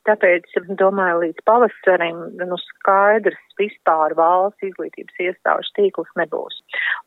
Tāpēc, 0.08 0.50
domāju, 0.80 1.22
līdz 1.24 1.46
pavasarim 1.48 2.20
nu, 2.44 2.60
skaidrs 2.68 3.40
vispār 3.60 4.14
valsts 4.18 4.66
izglītības 4.68 5.20
iestāžu 5.26 5.72
tīkls 5.78 6.12
nebūs. 6.20 6.60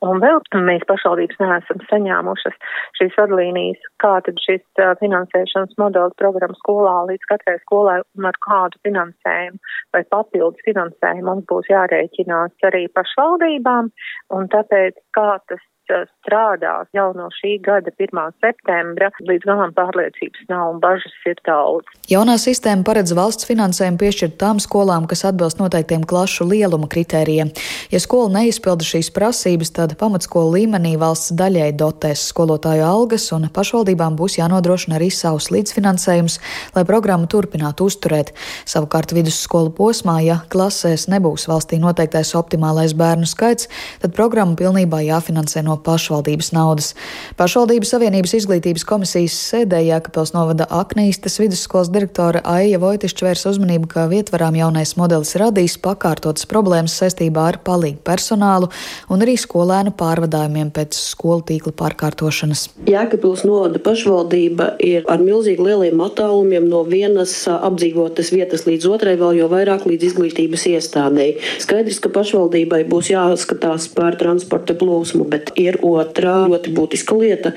Un 0.06 0.22
vēl 0.24 0.42
mēs 0.68 0.86
pašvaldības 0.90 1.40
neesam 1.42 1.82
saņēmušas 1.90 2.58
šīs 3.00 3.18
vadlīnijas, 3.20 3.88
kā 4.04 4.14
tad 4.26 4.42
šis 4.44 4.64
finansēšanas 5.02 5.78
modelis 5.82 6.18
programma 6.22 6.58
skolā 6.62 6.96
līdz 7.12 7.30
katrai 7.32 7.58
skolai 7.64 8.00
un 8.18 8.30
ar 8.30 8.38
kādu 8.48 8.82
finansējumu 8.88 9.74
vai 9.96 10.04
papildus 10.14 10.68
finansējumu 10.68 11.28
mums 11.32 11.48
būs 11.50 11.72
jārēķinās 11.72 12.70
arī 12.70 12.86
pašvaldībām, 12.98 13.92
un 14.38 14.54
tāpēc 14.54 15.02
kā 15.18 15.32
tas 15.50 15.64
strādās 15.88 16.90
jau 16.96 17.10
no 17.16 17.30
šī 17.40 17.58
gada 17.64 17.92
1. 17.96 18.20
septembra, 18.44 19.10
līdz 19.24 19.48
galam 19.48 19.74
pārliecības 19.78 20.48
nav 20.52 20.74
un 20.74 20.82
bažas 20.84 21.16
ir 21.30 21.40
daudz. 21.48 21.88
Jaunā 22.12 22.38
sistēma 22.42 22.86
paredz 22.88 23.14
valsts 23.18 23.48
finansējumu 23.48 24.00
piešķirt 24.02 24.38
tām 24.42 24.62
skolām, 24.64 25.08
kas 25.10 25.26
atbilst 25.28 25.62
noteiktiem 25.62 26.04
klašu 26.08 26.48
lieluma 26.48 26.90
kritērijiem. 26.92 27.54
Ja 27.92 28.02
skola 28.04 28.32
neizpilda 28.40 28.86
šīs 28.88 29.12
prasības, 29.16 29.74
tad 29.76 29.96
pamatskolu 30.00 30.58
līmenī 30.58 30.96
valsts 31.00 31.34
daļai 31.38 31.72
dotēs 31.80 32.28
skolotāju 32.32 32.86
algas, 32.88 33.30
un 33.36 33.48
pašvaldībām 33.54 34.20
būs 34.20 34.38
jānodrošina 34.42 35.00
arī 35.00 35.10
savs 35.14 35.50
līdzfinansējums, 35.56 36.40
lai 36.76 36.86
programmu 36.88 37.30
turpinātu 37.32 37.88
uzturēt. 37.88 38.34
Savukārt 38.68 39.16
vidusskolu 39.16 39.72
posmā, 39.76 40.20
ja 40.26 40.42
klasēs 40.52 41.08
nebūs 41.12 41.48
valstī 41.50 41.80
noteiktais 41.82 42.34
optimālais 42.38 42.96
bērnu 42.98 43.28
skaits, 43.30 43.72
tad 44.04 44.16
programma 44.18 44.58
pilnībā 44.60 45.02
jāfinansē 45.06 45.64
no 45.66 45.77
pašvaldības 45.84 46.52
naudas. 46.56 46.94
Pašvaldības 47.40 47.94
Savienības 47.94 48.34
izglītības 48.40 48.86
komisijas 48.88 49.36
sēdē 49.52 49.82
Jēkabils 49.86 50.34
novada 50.36 50.68
Aknīstas 50.74 51.40
vidusskolas 51.42 51.92
direktore 51.94 52.42
Aija 52.48 52.80
Vojtišķa 52.82 53.28
vērs 53.28 53.46
uzmanību, 53.52 53.90
ka 53.92 54.08
vietvarām 54.12 54.58
jaunais 54.60 54.96
modelis 55.00 55.36
radīs 55.40 55.78
pakārtotas 55.82 56.48
problēmas 56.50 56.98
saistībā 57.02 57.48
ar 57.52 57.60
palīgu 57.66 58.02
personālu 58.08 58.70
un 59.14 59.24
arī 59.26 59.38
skolēnu 59.40 59.94
pārvadājumiem 59.98 60.72
pēc 60.76 60.98
skolu 60.98 61.46
tīkla 61.48 61.74
pārkārtošanas. 61.78 62.68
Jēkabils 62.88 63.46
novada 63.48 63.82
pašvaldība 63.84 64.74
ir 64.84 65.08
ar 65.12 65.24
milzīgi 65.24 65.64
lieliem 65.64 66.02
attālumiem 66.04 66.68
no 66.70 66.84
vienas 66.88 67.34
apdzīvotas 67.52 68.32
vietas 68.34 68.66
līdz 68.68 68.90
otrai, 68.94 69.16
vēl 69.20 69.42
jau 69.42 69.50
vairāk 69.52 69.88
līdz 69.90 70.12
izglītības 70.12 70.68
iestādēji. 70.74 71.38
Skaidrs, 71.64 72.02
ka 72.04 72.12
pašvaldībai 72.14 72.84
būs 72.90 73.12
jāskatās 73.14 73.90
par 73.96 74.18
transporta 74.20 74.76
plūsmu, 74.78 75.28
bet 75.32 75.54
ir 75.68 75.80
otrā 75.86 76.36
ļoti 76.52 76.74
būtiska 76.76 77.18
lieta. 77.20 77.54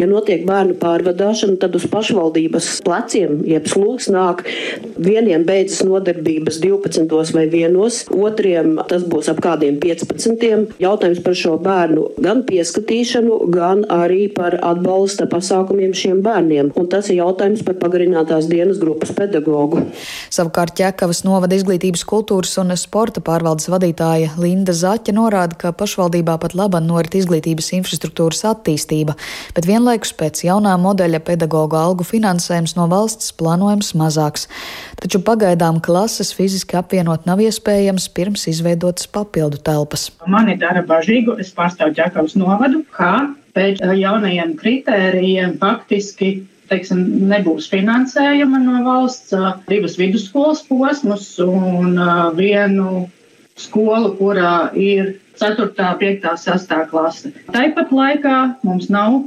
Ja 0.00 0.08
notiek 0.10 0.44
bērnu 0.48 0.76
pārvadāšana, 0.80 1.58
tad 1.62 1.76
uz 1.78 1.86
pašvaldības 1.90 2.70
pleciem, 2.86 3.40
jeb 3.48 3.68
slūgs 3.70 4.10
nāk, 4.12 4.44
vieniem 4.98 5.46
beidzas 5.48 5.84
nodarbības 5.86 6.60
12 6.62 7.34
vai 7.36 7.46
1, 7.48 7.78
otriem 8.14 8.78
tas 8.88 9.04
būs 9.08 9.30
ap 9.32 9.40
kādiem 9.44 9.78
15. 9.82 10.74
Jautājums 10.82 11.22
par 11.24 11.38
šo 11.38 11.56
bērnu 11.62 12.06
gan 12.24 12.42
pieskatīšanu, 12.48 13.40
gan 13.54 13.84
arī 13.92 14.26
par 14.34 14.56
atbalsta 14.62 15.28
pasākumiem 15.30 15.94
šiem 15.96 16.22
bērniem. 16.24 16.72
Un 16.78 16.88
tas 16.90 17.10
ir 17.10 17.20
jautājums 17.20 17.64
par 17.66 17.78
pagarinātās 17.80 18.48
dienas 18.50 18.80
grupas 18.82 19.12
pedagogu. 19.16 19.84
Savukārt 20.34 20.76
Ķekavas 20.78 21.24
novada 21.26 21.56
izglītības 21.56 22.04
kultūras 22.08 22.56
un 22.62 22.74
sporta 22.80 23.22
pārvaldes 23.24 23.68
vadītāja 23.70 24.34
Linda 24.40 24.74
Zaķa 24.74 25.14
norāda, 25.14 25.58
ka 25.58 25.74
pašvaldībā 25.76 26.36
pat 26.42 26.56
laba 26.58 26.80
norit 26.82 27.14
izglītības 27.14 27.53
izglītības 27.54 27.72
infrastruktūras 27.78 28.44
attīstība, 28.48 29.14
bet 29.54 29.66
vienlaikus 29.66 30.12
pēc 30.16 30.44
jaunā 30.44 30.74
modeļa 30.80 31.20
pedagoģa 31.24 31.82
algu 31.86 32.04
finansējums 32.04 32.76
no 32.76 32.88
valsts 32.88 33.32
plānojams 33.38 33.94
mazāks. 33.94 34.48
Taču 35.00 35.20
pagaidām 35.20 35.80
klases 35.80 36.32
fiziski 36.34 36.76
apvienot 36.76 37.26
nav 37.26 37.40
iespējams 37.40 38.08
pirms 38.14 38.46
izveidotas 38.48 39.06
papildu 39.06 39.58
telpas. 39.58 40.10
Mani 40.26 40.56
dara 40.56 40.82
bažīgu, 40.82 41.38
es 41.40 41.52
pārstāvu 41.54 41.94
Ķekavas 41.94 42.36
novadu, 42.36 42.84
kā 42.94 43.30
pēc 43.54 43.80
jaunajiem 43.80 44.56
kritērijiem 44.58 45.58
faktiski 45.60 46.44
teiksim, 46.70 47.28
nebūs 47.28 47.68
finansējuma 47.68 48.58
no 48.64 48.80
valsts, 48.86 49.34
divas 49.68 49.98
vidusskolas 50.00 50.64
posmus 50.64 51.36
un 51.44 52.00
vienu 52.38 53.04
skolu, 53.60 54.14
kurā 54.18 54.72
ir 54.74 55.18
4., 55.40 55.70
5., 56.00 56.26
6. 56.44 56.74
klase. 56.90 57.32
Tāpat 57.54 57.94
laikā 57.94 58.36
mums 58.66 58.90
nav 58.92 59.22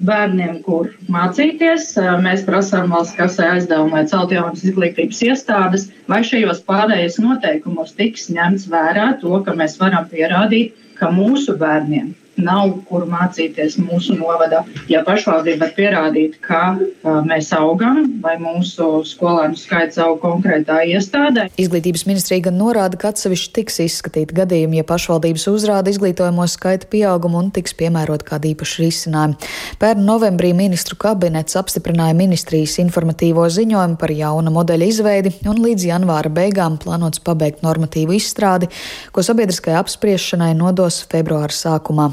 bērniem, 0.00 0.60
kur 0.64 0.88
mācīties. 1.12 1.92
Mēs 2.24 2.46
prasām 2.46 2.94
valsts 2.94 3.18
kasē 3.18 3.50
aizdevumu, 3.56 3.98
lai 3.98 4.06
celtu 4.08 4.38
jaunas 4.38 4.64
izglītības 4.64 5.20
iestādes, 5.28 5.90
vai 6.08 6.22
šajos 6.26 6.62
pārējais 6.68 7.20
noteikumos 7.20 7.92
tiks 7.98 8.30
ņemts 8.32 8.70
vērā 8.72 9.12
to, 9.20 9.34
ka 9.44 9.56
mēs 9.58 9.76
varam 9.82 10.08
pierādīt, 10.12 10.72
ka 11.00 11.12
mūsu 11.12 11.56
bērniem 11.60 12.14
nav 12.38 12.72
kur 12.88 13.06
mācīties 13.10 13.78
mūsu 13.80 14.14
novadā. 14.18 14.62
Ja 14.90 15.02
pašvaldība 15.06 15.66
var 15.66 15.72
pierādīt, 15.76 16.38
ka 16.44 16.78
mēs 17.26 17.50
augam 17.56 18.02
vai 18.22 18.36
mūsu 18.40 19.02
skolēnu 19.06 19.58
skaits 19.58 19.98
aug 20.00 20.20
konkrētā 20.22 20.80
iestādē. 20.88 21.48
Izglītības 21.60 22.06
ministrija 22.08 22.46
gan 22.48 22.58
norāda, 22.60 22.98
ka 23.00 23.10
atsevišķi 23.12 23.52
tiks 23.58 23.80
izskatīti 23.84 24.36
gadījumi, 24.36 24.80
ja 24.80 24.86
pašvaldības 24.88 25.46
uzrāda 25.52 25.92
izglītojamo 25.92 26.46
skaita 26.50 26.88
pieaugumu 26.90 27.40
un 27.42 27.50
tiks 27.54 27.74
piemērot 27.78 28.24
kādi 28.28 28.54
īpaši 28.54 28.84
risinājumi. 28.86 29.50
Pērn 29.82 30.04
novembrī 30.06 30.52
ministru 30.56 30.96
kabinets 31.00 31.58
apstiprināja 31.60 32.16
ministrijas 32.18 32.78
informatīvo 32.82 33.46
ziņojumu 33.52 34.00
par 34.00 34.14
jauna 34.14 34.52
modeļa 34.54 34.90
izveidi 34.90 35.34
un 35.50 35.60
līdz 35.64 35.88
janvāra 35.92 36.32
beigām 36.32 36.78
plānots 36.80 37.22
pabeigt 37.24 37.64
normatīvu 37.66 38.16
izstrādi, 38.16 38.70
ko 39.12 39.24
sabiedriskai 39.26 39.76
apspriešanai 39.80 40.52
nodos 40.58 41.02
februāra 41.10 41.54
sākumā. 41.54 42.10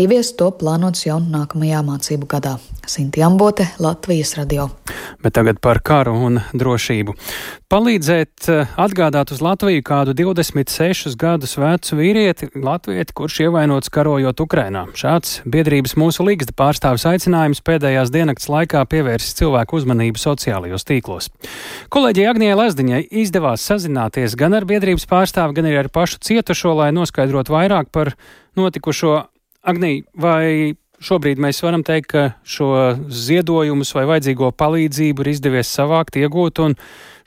Ieviest 0.00 0.36
to 0.40 0.50
plānots 0.58 1.06
jau 1.06 1.20
nākamajā 1.22 1.80
mācību 1.86 2.26
gadā. 2.30 2.56
Sinti 2.86 3.22
Ambote, 3.24 3.66
Latvijas 3.80 4.34
radio. 4.36 4.68
Bet 5.22 5.36
tagad 5.38 5.60
par 5.64 5.78
karu 5.80 6.12
un 6.26 6.40
drošību. 6.52 7.14
Palīdzēt 7.72 8.48
eh, 8.52 8.74
atgādāt 8.78 9.32
uz 9.34 9.40
Latviju 9.42 9.82
kādu 9.86 10.12
26 10.18 11.16
gadus 11.18 11.56
vecu 11.58 11.96
vīrieti, 11.98 12.50
latvieti, 12.60 13.14
kurš 13.16 13.40
ievainots 13.46 13.90
karojot 13.94 14.44
Ukrainā. 14.44 14.84
Šāds 14.98 15.40
biedrības 15.48 15.96
mūsu 16.00 16.26
līgsta 16.28 16.54
pārstāvis 16.58 17.06
aicinājums 17.08 17.64
pēdējās 17.64 18.12
diennakts 18.14 18.50
laikā 18.52 18.84
pievērsis 18.90 19.38
cilvēku 19.40 19.80
uzmanību 19.80 20.20
sociālajos 20.20 20.86
tīklos. 20.90 21.30
Kolēģijai 21.94 22.30
Agnijai 22.34 22.58
Lazdiņai 22.60 23.04
izdevās 23.24 23.64
sazināties 23.64 24.36
gan 24.38 24.58
ar 24.58 24.68
biedrības 24.68 25.08
pārstāvi, 25.10 25.56
gan 25.56 25.70
arī 25.70 25.84
ar 25.86 25.92
pašu 25.94 26.20
cietušo, 26.20 26.76
lai 26.82 26.92
noskaidrotu 26.94 27.56
vairāk 27.56 27.94
par 27.94 28.12
notikušo. 28.58 29.22
Agnī, 29.64 30.02
vai 30.12 30.76
šobrīd 31.04 31.40
mēs 31.40 31.62
varam 31.64 31.84
teikt, 31.86 32.10
ka 32.12 32.24
šo 32.44 32.68
ziedojumus 33.08 33.94
vai 33.96 34.04
vajadzīgo 34.10 34.50
palīdzību 34.60 35.24
ir 35.24 35.30
izdevies 35.32 35.72
savākt, 35.72 36.18
iegūt, 36.20 36.60
un 36.64 36.76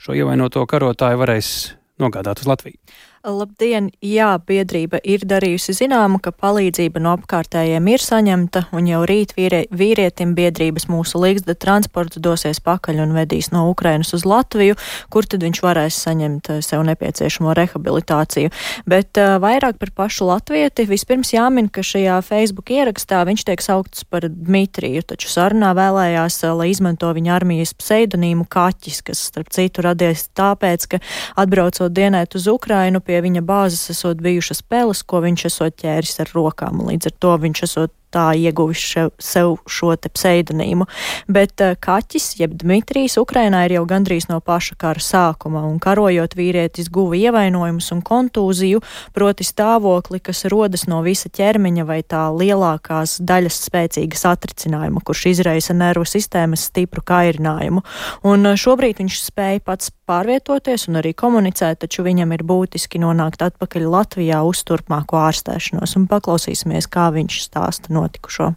šo 0.02 0.14
ievainoto 0.14 0.62
karotāju 0.70 1.18
varēs 1.18 1.52
nogādāt 1.98 2.42
uz 2.42 2.50
Latviju? 2.50 2.78
Labdien! 3.26 3.88
Jā, 3.98 4.36
biedrība 4.46 5.00
ir 5.02 5.24
darījusi 5.26 5.72
zināmu, 5.74 6.20
ka 6.22 6.30
palīdzība 6.30 7.00
no 7.02 7.16
apkārtējiem 7.16 7.88
ir 7.90 8.02
saņemta, 8.02 8.68
un 8.70 8.86
jau 8.86 9.00
rīt 9.10 9.32
vīrie, 9.34 9.64
vīrietim 9.74 10.36
biedrības 10.38 10.86
mūsu 10.86 11.18
līgzda 11.18 11.56
transports 11.58 12.20
dosies 12.22 12.62
pakaļ 12.62 13.02
un 13.02 13.16
vedīs 13.16 13.50
no 13.50 13.64
Ukrainas 13.72 14.14
uz 14.14 14.22
Latviju, 14.22 14.76
kur 15.10 15.26
tad 15.26 15.42
viņš 15.42 15.62
varēs 15.64 15.98
saņemt 16.04 16.50
eh, 16.54 16.60
sev 16.62 16.84
nepieciešamo 16.86 17.56
rehabilitāciju. 17.58 18.52
Bet 18.86 19.18
uh, 19.18 19.34
vairāk 19.42 19.82
par 19.82 19.90
pašu 19.98 20.30
latvieti 20.30 20.86
vispirms 20.86 21.34
jāmin, 21.34 21.72
ka 21.74 21.82
šajā 21.82 22.20
Facebook 22.22 22.70
ierakstā 22.70 23.24
viņš 23.26 23.46
tiek 23.50 23.66
saukts 23.66 24.06
par 24.06 24.28
Dmitriju, 24.30 25.02
taču 25.10 25.32
sarunā 25.32 25.72
vēlējās, 25.74 26.38
uh, 26.46 26.54
lai 26.62 26.70
izmanto 26.70 27.10
viņa 27.18 27.34
armijas 27.34 27.74
pseidonīmu 27.82 28.46
Kaķis, 28.46 29.02
kas 29.10 29.26
starp 29.32 29.50
citu 29.58 29.82
radies 29.90 30.28
tāpēc, 30.38 30.88
ka 30.94 31.02
atbraucot 31.42 31.90
dienēt 31.90 32.38
uz 32.38 32.46
Ukrainu, 32.54 33.02
pie 33.08 33.22
viņa 33.24 33.42
bāzes 33.48 33.88
esot 33.94 34.20
bijušas 34.24 34.60
peles, 34.68 35.00
ko 35.08 35.22
viņš 35.24 35.46
esot 35.48 35.78
ķēris 35.80 36.20
ar 36.24 36.32
rokām. 36.36 36.84
Līdz 36.90 37.10
ar 37.10 37.16
to 37.24 37.34
viņš 37.44 37.64
esot 37.64 37.94
tā 38.14 38.30
ieguvis 38.38 38.82
še, 38.82 39.04
sev 39.22 39.56
šo 39.68 39.94
te 39.96 40.10
pseidonīmu. 40.12 40.86
Bet 41.30 41.62
uh, 41.64 41.74
Kaķis, 41.78 42.30
jeb 42.40 42.56
Dmitrijs, 42.60 43.18
Ukrainā 43.20 43.64
ir 43.66 43.78
jau 43.78 43.84
gandrīz 43.88 44.28
no 44.30 44.40
paša 44.44 44.78
kara 44.80 45.02
sākuma, 45.02 45.64
un 45.68 45.78
karojot 45.82 46.36
vīrietis 46.38 46.90
guva 46.92 47.18
ievainojumus 47.18 47.90
un 47.96 48.02
kontūziju, 48.06 48.82
proti 49.16 49.46
stāvokli, 49.46 50.22
kas 50.24 50.44
rodas 50.50 50.86
no 50.90 51.02
visa 51.06 51.30
ķermeņa 51.32 51.86
vai 51.88 52.00
tā 52.06 52.26
lielākās 52.34 53.18
daļas 53.24 53.60
spēcīgas 53.68 54.26
atricinājuma, 54.32 55.02
kurš 55.04 55.28
izraisa 55.34 55.76
nervu 55.76 56.06
sistēmas 56.08 56.68
stipru 56.70 57.04
kairinājumu. 57.06 57.84
Un 58.28 58.52
uh, 58.52 58.58
šobrīd 58.58 59.02
viņš 59.02 59.22
spēja 59.28 59.64
pats 59.64 59.92
pārvietoties 60.08 60.88
un 60.88 61.00
arī 61.02 61.12
komunicēt, 61.16 61.82
taču 61.84 62.04
viņam 62.06 62.32
ir 62.36 62.44
būtiski 62.48 63.00
nonākt 63.02 63.42
atpakaļ 63.44 63.88
Latvijā 63.92 64.40
uz 64.46 64.62
turpmāko 64.68 65.20
ārstēšanos, 65.20 65.96
un 65.98 66.08
paklausīsimies, 66.10 66.88
kā 66.92 67.08
viņš 67.14 67.40
stāsta 67.44 67.92
notikušo? 67.98 68.52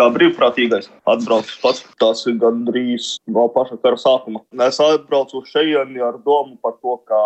Kā 0.00 0.06
brīvprātīgais 0.12 0.88
atbraucis 1.08 1.58
pats, 1.62 1.82
tas 2.00 2.22
ir 2.26 2.38
gandrīz 2.40 3.16
no 3.28 3.44
paša 3.52 3.76
kara 3.82 3.98
sākuma. 4.00 4.40
Es 4.66 4.80
atbraucu 4.80 5.42
šejieni 5.50 6.00
ar 6.02 6.16
domu 6.24 6.56
par 6.64 6.78
to, 6.80 6.96
kā 7.08 7.22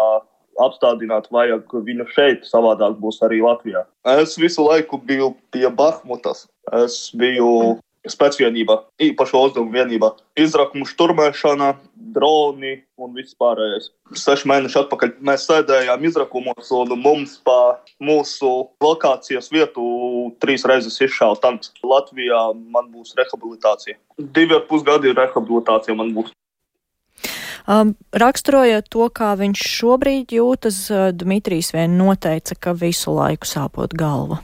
apstādināt 0.66 1.28
vajag 1.32 1.72
viņu 1.86 2.06
šeit, 2.14 2.46
savādāk 2.48 2.96
būs 3.00 3.20
arī 3.26 3.42
Latvijā. 3.44 3.84
Es 4.16 4.36
visu 4.40 4.64
laiku 4.66 4.98
biju 4.98 5.34
pie 5.54 5.68
Bahmutas. 5.68 6.46
Es 6.74 7.10
biju 7.14 7.76
spēcvienība, 8.06 8.80
īpaša 9.02 9.42
uzdevuma 9.48 9.80
vienība, 9.80 10.12
izrakumu 10.38 10.86
šturmēšana, 10.86 11.72
droni 12.16 12.78
un 13.00 13.12
viss 13.16 13.36
pārējais. 13.38 13.90
Seši 14.16 14.48
mēneši 14.50 14.80
atpakaļ 14.82 15.12
mēs 15.28 15.46
sēdējām 15.50 16.08
izrakumos, 16.08 16.72
un 16.76 16.96
mums 17.02 17.36
pa 17.46 17.58
mūsu 18.02 18.52
lokācijas 18.82 19.52
vietu 19.52 19.84
trīs 20.42 20.66
reizes 20.68 20.98
izšāva 21.04 21.38
tanks. 21.42 21.74
Latvijā 21.84 22.48
man 22.56 22.90
būs 22.94 23.14
rehabilitācija. 23.20 24.00
Divi 24.16 24.56
ar 24.56 24.66
pus 24.70 24.86
gadi 24.86 25.14
rehabilitācija 25.16 25.96
man 25.98 26.14
būs. 26.16 26.32
Um, 27.66 27.96
raksturojot 28.14 28.86
to, 28.94 29.08
kā 29.10 29.32
viņš 29.34 29.58
šobrīd 29.58 30.30
jūtas, 30.36 30.76
uh, 30.94 31.08
Dmitrijs 31.10 31.72
vien 31.74 31.96
noteica, 31.98 32.54
ka 32.54 32.74
visu 32.78 33.10
laiku 33.10 33.48
sāpot 33.50 33.90
galva. 33.90 34.38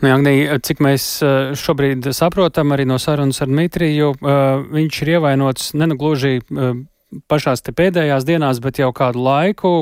Nu, 0.00 0.08
Agnī, 0.08 0.38
cik 0.64 0.80
mēs 0.80 1.04
uh, 1.20 1.52
šobrīd 1.58 2.08
saprotam 2.16 2.72
arī 2.72 2.86
no 2.88 2.96
sarunas 2.96 3.42
ar 3.44 3.52
Dmitriju, 3.52 4.14
uh, 4.16 4.64
viņš 4.72 5.02
ir 5.04 5.12
ievainots 5.18 5.74
nenugluži 5.76 6.38
uh, 6.40 6.72
pašās 7.28 7.64
pēdējās 7.66 8.26
dienās, 8.28 8.60
bet 8.64 8.80
jau 8.82 8.92
kādu 8.96 9.22
laiku. 9.24 9.72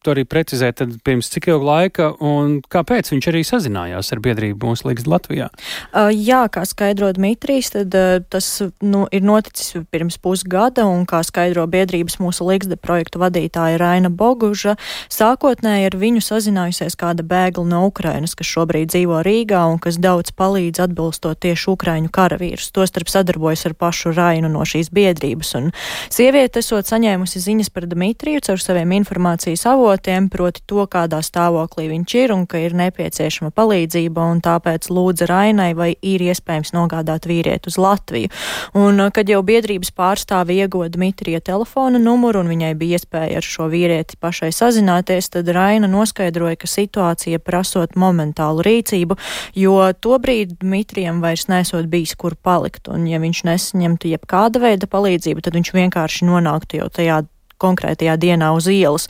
To 0.00 0.14
arī 0.14 0.22
precizēt, 0.24 0.80
pirms 1.04 1.28
cik 1.28 1.50
ilga 1.50 1.66
laika 1.66 2.06
un 2.24 2.54
kāpēc 2.72 3.10
viņš 3.12 3.26
arī 3.28 3.42
sazinājās 3.44 4.08
ar 4.14 4.20
biedrību 4.24 4.70
mūsu 4.70 4.86
līgas 4.88 5.04
Latvijā? 5.04 5.50
Uh, 5.92 6.08
jā, 6.08 6.46
kā 6.48 6.62
skaidro 6.64 7.10
Dmitrijs, 7.12 7.68
tad 7.74 7.92
uh, 7.92 8.22
tas 8.32 8.48
nu, 8.80 9.02
ir 9.12 9.26
noticis 9.28 9.84
pirms 9.92 10.16
pusgada, 10.16 10.86
un 10.88 11.04
kā 11.04 11.20
skaidro 11.26 11.66
biedrības 11.68 12.16
mūsu 12.16 12.46
līgas 12.48 12.72
projektu 12.80 13.20
vadītāja 13.20 13.76
Raina 13.76 14.08
Boguža, 14.08 14.78
sākotnēji 15.12 15.90
ar 15.90 15.98
viņu 16.00 16.24
sazinājusies 16.24 16.96
kāda 16.96 17.20
bēgla 17.20 17.66
no 17.68 17.82
Ukrainas, 17.90 18.32
kas 18.38 18.48
šobrīd 18.48 18.94
dzīvo 18.94 19.20
Rīgā 19.26 19.66
un 19.68 19.76
kas 19.84 20.00
daudz 20.00 20.32
palīdz 20.32 20.80
atbilstot 20.86 21.42
tieši 21.44 21.74
Ukraiņu 21.74 22.08
karavīrus. 22.08 22.70
Tostarp 22.72 23.12
sadarbojas 23.12 23.66
ar 23.68 23.76
pašu 23.76 24.14
Rainu 24.16 24.48
no 24.48 24.64
šīs 24.64 24.88
biedrības, 24.96 25.52
un 25.60 25.70
sieviete 26.08 26.64
esot 26.64 26.88
saņēmusi 26.88 27.44
ziņas 27.44 27.68
par 27.76 27.84
Dmitriju 27.92 28.40
caur 28.48 28.64
saviem 28.64 28.96
informācijas 29.02 29.68
avotiem, 29.68 29.89
avotiem, 29.90 30.28
proti 30.30 30.62
to, 30.66 30.84
kādā 30.86 31.20
stāvoklī 31.22 31.88
viņš 31.90 32.14
ir 32.14 32.32
un 32.32 32.46
ka 32.46 32.58
ir 32.62 32.74
nepieciešama 32.78 33.50
palīdzība, 33.50 34.22
un 34.32 34.40
tāpēc 34.40 34.86
lūdza 34.90 35.26
Rainai, 35.26 35.74
vai 35.74 35.96
ir 36.02 36.22
iespējams 36.22 36.72
nogādāt 36.72 37.26
vīrieti 37.26 37.70
uz 37.70 37.78
Latviju. 37.78 38.30
Un, 38.74 39.00
uh, 39.00 39.10
kad 39.10 39.28
jau 39.28 39.42
biedrības 39.42 39.90
pārstāvi 39.90 40.60
iegoda 40.62 40.94
Dmitrija 40.94 41.40
telefona 41.40 41.98
numuru 41.98 42.40
un 42.44 42.50
viņai 42.50 42.74
bija 42.78 43.00
iespēja 43.00 43.40
ar 43.40 43.46
šo 43.46 43.68
vīrieti 43.70 44.18
pašai 44.20 44.52
sazināties, 44.54 45.30
tad 45.34 45.48
Raina 45.48 45.90
noskaidroja, 45.90 46.58
ka 46.60 46.70
situācija 46.70 47.42
prasot 47.42 47.96
momentālu 47.98 48.62
rīcību, 48.66 49.18
jo 49.58 49.80
tobrīd 50.00 50.60
Dmitrijam 50.60 51.20
vairs 51.24 51.48
nesot 51.50 51.90
bijis, 51.90 52.14
kur 52.14 52.36
palikt, 52.36 52.88
un 52.88 53.08
ja 53.10 53.18
viņš 53.22 53.44
nesaņemtu 53.48 54.14
jebkāda 54.14 54.62
veida 54.62 54.86
palīdzību, 54.90 55.42
tad 55.42 55.58
viņš 55.58 55.74
vienkārši 55.74 56.30
nonāktu 56.30 56.82
jau 56.82 56.90
tajā 57.00 57.22
konkrētajā 57.60 58.16
dienā 58.20 58.50
uz 58.56 58.68
ielas. 58.72 59.08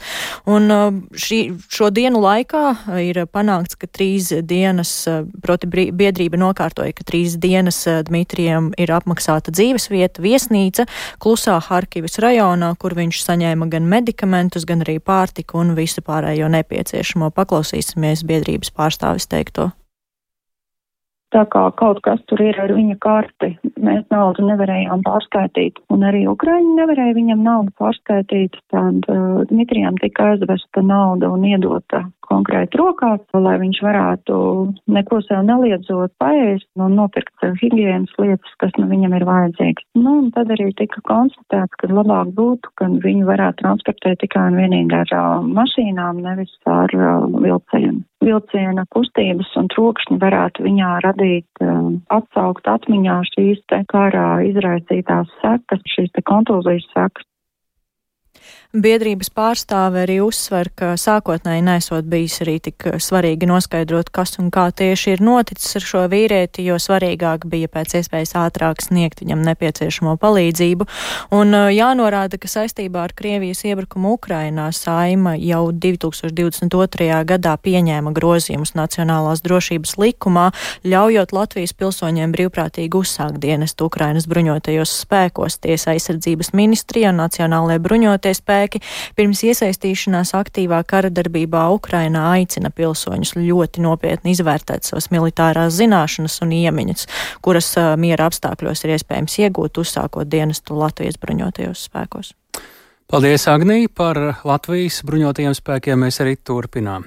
Un 0.49 0.69
uh, 0.71 0.93
šī, 1.15 1.41
šo 1.71 1.91
dienu 1.93 2.21
laikā 2.23 2.63
ir 3.01 3.23
panākts, 3.31 3.77
ka 3.79 3.89
trīs 3.89 4.31
dienas, 4.47 4.93
uh, 5.09 5.23
proti 5.43 5.69
biedrība 5.71 6.39
nokārtoja, 6.41 6.95
ka 6.97 7.07
trīs 7.07 7.37
dienas 7.41 7.81
uh, 7.89 8.01
Dmitrijam 8.07 8.71
ir 8.81 8.93
apmaksāta 8.95 9.53
dzīvesvieta, 9.55 10.23
viesnīca 10.23 10.87
klusā 11.21 11.57
Harkivas 11.65 12.19
rajonā, 12.21 12.73
kur 12.81 12.95
viņš 12.97 13.23
saņēma 13.25 13.69
gan 13.71 13.89
medikamentus, 13.91 14.67
gan 14.69 14.85
arī 14.85 14.99
pārtiku 14.99 15.61
un 15.61 15.75
visu 15.77 16.03
pārējo 16.05 16.51
nepieciešamo. 16.51 17.31
Paklausīsimies 17.35 18.25
biedrības 18.27 18.73
pārstāvis 18.75 19.29
teikto. 19.31 19.71
Tā 21.31 21.45
kā 21.47 21.61
kaut 21.79 22.01
kas 22.03 22.19
tur 22.27 22.41
ir 22.43 22.57
ar 22.59 22.73
viņa 22.75 22.97
karti, 22.99 23.53
mēs 23.79 24.03
naudu 24.11 24.43
nevarējām 24.49 25.03
pārskaitīt, 25.05 25.79
un 25.93 26.03
arī 26.03 26.25
Ukraiņi 26.27 26.73
nevarēja 26.75 27.15
viņam 27.15 27.45
naudu 27.45 27.71
pārskaitīt, 27.79 28.57
tad 28.73 29.07
uh, 29.07 29.45
Dmitrijam 29.47 29.95
tika 30.03 30.33
aizvesta 30.33 30.83
nauda 30.83 31.31
un 31.31 31.45
iedota 31.47 32.03
konkrēti 32.31 32.79
rokās, 32.79 33.21
lai 33.35 33.57
viņš 33.61 33.81
varētu 33.85 34.35
neko 34.95 35.21
sev 35.27 35.43
neliedzot 35.47 36.13
paēst 36.21 36.67
un 36.79 36.95
nopirkt 36.99 37.33
sev 37.43 37.57
higienas 37.61 38.13
lietas, 38.21 38.55
kas 38.63 38.73
nu 38.79 38.87
viņam 38.91 39.15
ir 39.17 39.27
vajadzīgas. 39.27 39.87
Nu, 39.99 40.17
un 40.23 40.31
tad 40.35 40.51
arī 40.55 40.71
tika 40.79 41.03
konstatēts, 41.07 41.77
ka 41.81 41.91
labāk 41.91 42.31
būtu, 42.37 42.71
ka 42.79 42.89
viņu 43.03 43.27
varētu 43.29 43.63
transportēt 43.63 44.21
tikai 44.23 44.47
un 44.51 44.59
vienīgi 44.61 44.97
ar 45.01 45.13
uh, 45.17 45.49
mašīnām, 45.59 46.23
nevis 46.25 46.53
ar 46.69 46.95
uh, 46.97 47.27
vilcienu. 47.43 48.01
Vilciena 48.21 48.85
kustības 48.93 49.49
un 49.57 49.69
trokšņi 49.73 50.19
varētu 50.21 50.65
viņā 50.67 50.91
radīt, 51.07 51.63
uh, 51.65 51.89
atsaukt 52.13 52.69
atmiņā 52.69 53.17
šīs 53.33 53.63
te 53.71 53.81
karā 53.91 54.29
izraisītās 54.51 55.31
sekas, 55.41 55.83
šīs 55.95 56.13
te 56.15 56.25
kontūzijas 56.27 56.87
sekas. 56.93 57.27
Biedrības 58.71 59.27
pārstāve 59.35 60.05
arī 60.05 60.21
uzsver, 60.23 60.69
ka 60.79 60.93
sākotnēji 60.95 61.63
nesot 61.65 62.05
bijis 62.07 62.37
arī 62.45 62.53
tik 62.63 62.85
svarīgi 63.03 63.49
noskaidrot, 63.49 64.07
kas 64.15 64.37
un 64.39 64.47
kā 64.47 64.69
tieši 64.71 65.17
ir 65.17 65.23
noticis 65.27 65.75
ar 65.75 65.83
šo 65.89 66.03
vīrieti, 66.07 66.63
jo 66.69 66.77
svarīgāk 66.79 67.43
bija 67.51 67.67
pēc 67.67 67.97
iespējas 67.99 68.31
ātrāk 68.39 68.79
sniegt 68.79 69.19
viņam 69.25 69.41
nepieciešamo 69.43 70.13
palīdzību. 70.21 70.87
Un 71.35 71.51
jānorāda, 71.75 72.39
ka 72.39 72.47
saistībā 72.47 73.01
ar 73.09 73.11
Krievijas 73.11 73.65
iebrukumu 73.67 74.13
Ukrainā 74.15 74.69
saima 74.71 75.35
jau 75.35 75.65
2022. 75.75 77.09
gadā 77.27 77.57
pieņēma 77.59 78.15
grozījumus 78.15 78.71
Nacionālās 78.79 79.43
drošības 79.43 79.97
likumā, 79.99 80.45
ļaujot 80.87 81.35
Latvijas 81.35 81.75
pilsoņiem 81.75 82.31
brīvprātīgi 82.37 83.03
uzsākt 83.03 83.43
dienestu 83.43 83.91
Ukrainas 83.91 84.31
bruņotajos 84.31 84.95
spēkos. 85.03 85.59
Tiesa 85.59 85.91
aizsardzības 85.97 86.55
ministrija 86.55 87.11
un 87.11 87.19
Nacionālajie 87.25 87.83
bruņotie 87.83 88.35
spēki 88.39 88.60
pirms 89.17 89.43
iesaistīšanās 89.47 90.33
aktīvā 90.37 90.81
kara 90.87 91.11
darbībā 91.13 91.67
Ukrainā 91.75 92.27
aicina 92.35 92.71
pilsoņus 92.73 93.35
ļoti 93.39 93.85
nopietni 93.85 94.35
izvērtēt 94.35 94.87
savas 94.87 95.11
militārās 95.13 95.77
zināšanas 95.79 96.41
un 96.45 96.53
iemiņas, 96.59 97.07
kuras 97.41 97.73
miera 98.01 98.29
apstākļos 98.29 98.85
ir 98.85 98.97
iespējams 98.97 99.39
iegūt, 99.45 99.81
uzsākot 99.81 100.29
dienestu 100.29 100.77
Latvijas 100.77 101.19
bruņotajos 101.21 101.87
spēkos. 101.89 102.35
Paldies, 103.11 103.43
Agnī, 103.51 103.89
par 103.91 104.15
Latvijas 104.47 105.01
bruņotajiem 105.03 105.55
spēkiem 105.57 106.05
mēs 106.05 106.21
arī 106.23 106.37
turpinām. 106.47 107.03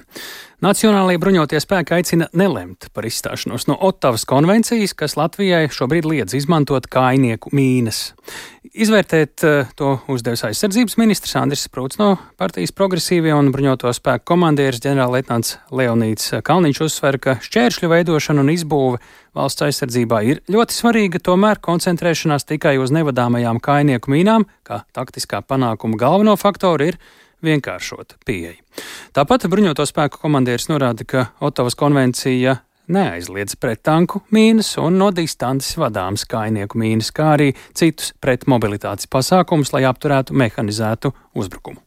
Nacionālajie 0.65 1.19
bruņotie 1.21 1.59
spēki 1.61 1.93
aicina 1.99 2.25
nelemt 2.33 2.87
par 2.95 3.05
izstāšanos 3.05 3.67
no 3.69 3.75
Ottavas 3.85 4.23
konvencijas, 4.25 4.95
kas 4.97 5.13
Latvijai 5.19 5.67
šobrīd 5.69 6.07
liedz 6.09 6.33
izmantot 6.33 6.87
kainieku 6.89 7.51
mīnas. 7.53 7.99
Izvērtēt 8.73 9.43
uh, 9.45 9.69
to 9.77 9.91
uzdevis 10.09 10.41
aizsardzības 10.47 10.97
ministrs 10.97 11.35
Andris 11.37 11.67
Sprūts 11.67 11.99
no 11.99 12.15
partijas 12.41 12.73
progresīvie 12.73 13.35
un 13.35 13.51
bruņoto 13.53 13.91
spēku 13.93 14.25
komandieris 14.31 14.81
ģenerālleitnants 14.81 15.59
Leonīts 15.69 16.33
Kalniņš 16.47 16.81
uzsver, 16.87 17.19
ka 17.21 17.37
šķēršļu 17.45 17.91
veidošana 17.91 18.41
un 18.41 18.49
izbūve 18.55 19.03
valsts 19.37 19.67
aizsardzībā 19.67 20.23
ir 20.25 20.41
ļoti 20.49 20.79
svarīga, 20.79 21.21
tomēr 21.21 21.61
koncentrēšanās 21.61 22.47
tikai 22.49 22.79
uz 22.81 22.95
nevadāmajām 22.95 23.61
kainieku 23.61 24.15
mīnām, 24.15 24.47
kā 24.65 24.81
taktiskā 24.97 25.43
panākuma 25.45 26.01
galveno 26.01 26.33
faktoru, 26.41 26.89
ir 26.89 26.99
vienkāršota 27.43 28.19
pieeja. 28.25 28.59
Tāpat 29.15 29.47
bruņoto 29.51 29.85
spēku 29.87 30.21
komandieris 30.21 30.69
norāda, 30.71 31.07
ka 31.07 31.25
Otavas 31.43 31.77
konvencija 31.79 32.59
neaizliedz 32.91 33.55
prettanku 33.61 34.21
mīnas 34.35 34.75
un 34.81 34.99
no 35.01 35.09
distances 35.15 35.77
vadāmas 35.81 36.27
kainieku 36.29 36.77
mīnas, 36.81 37.11
kā 37.15 37.33
arī 37.37 37.53
citus 37.73 38.13
pretmobilitātes 38.21 39.09
pasākumus, 39.09 39.73
lai 39.73 39.85
apturētu 39.89 40.37
mehanizētu 40.37 41.13
uzbrukumu 41.35 41.81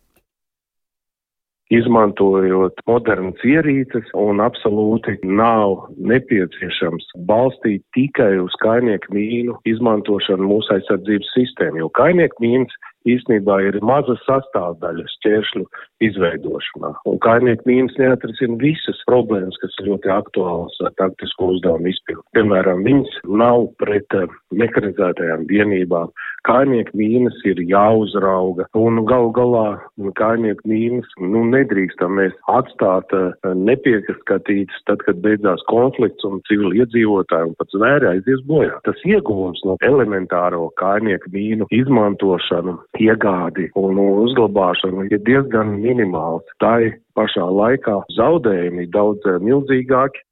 izmantojot 1.72 2.80
modernas 2.88 3.40
ierīces, 3.44 4.08
un 4.16 4.40
absolūti 4.40 5.18
nav 5.24 5.88
nepieciešams 6.00 7.10
balstīt 7.28 7.84
tikai 7.96 8.38
uz 8.40 8.56
kainieku 8.62 9.12
mīnu 9.14 9.58
izmantošanu 9.68 10.48
mūsu 10.48 10.78
aizsardzības 10.78 11.32
sistēmu, 11.36 11.82
jo 11.84 11.90
kainieku 11.98 12.40
mīnas 12.44 12.78
īstenībā 13.14 13.60
ir 13.68 13.80
maza 13.84 14.16
sastāvdaļa 14.26 15.06
šķēršļu 15.16 15.64
izveidošanā. 16.04 16.92
Un 17.10 17.18
kainieku 17.24 17.66
mīnas 17.68 17.96
neatrisina 17.98 18.58
visas 18.60 19.00
problēmas, 19.08 19.58
kas 19.62 19.74
ir 19.80 19.90
ļoti 19.92 20.12
aktuālas 20.14 20.78
ar 20.86 20.94
taktisko 21.00 21.52
uzdevumu 21.54 21.90
izpildu. 21.90 22.24
Piemēram, 22.36 22.84
viņas 22.86 23.18
nav 23.40 23.66
pret 23.82 24.18
uh, 24.18 24.28
mekanizētajām 24.54 25.46
vienībām. 25.50 26.12
Kainieku 26.46 26.94
mīnas 26.96 27.36
ir 27.48 27.60
jāuzrauga. 27.68 28.68
Un 28.78 29.02
gal 29.08 29.32
galā 29.36 29.66
kainieku 30.18 30.70
mīnas 30.70 31.10
nu, 31.20 31.42
nedrīkstam 31.50 32.14
mēs 32.20 32.36
atstāt 32.52 33.12
uh, 33.16 33.34
nepieskatītas 33.58 34.86
tad, 34.88 35.02
kad 35.06 35.20
beidzās 35.24 35.64
konflikts 35.70 36.26
un 36.28 36.38
civili 36.48 36.84
iedzīvotāji 36.84 37.50
un 37.50 37.58
pat 37.58 37.74
zvēri 37.74 38.12
aizies 38.12 38.44
bojā. 38.48 38.78
Tas 38.86 39.02
ieguvums 39.08 39.64
no 39.66 39.76
elementāro 39.84 40.68
kainieku 40.78 41.32
mīnu 41.34 41.68
izmantošanu 41.74 42.78
iegādi 43.02 43.68
un 43.78 43.98
uzglabāšana 43.98 45.08
ir 45.10 45.20
diezgan 45.26 45.76
minimāls. 45.82 46.46
Tā 46.62 46.78
pašā 47.18 47.46
laikā 47.46 48.00
zaudējumi 48.16 48.88
daudz 48.94 49.26
eh, 49.26 49.38
milzīgāki. 49.42 50.24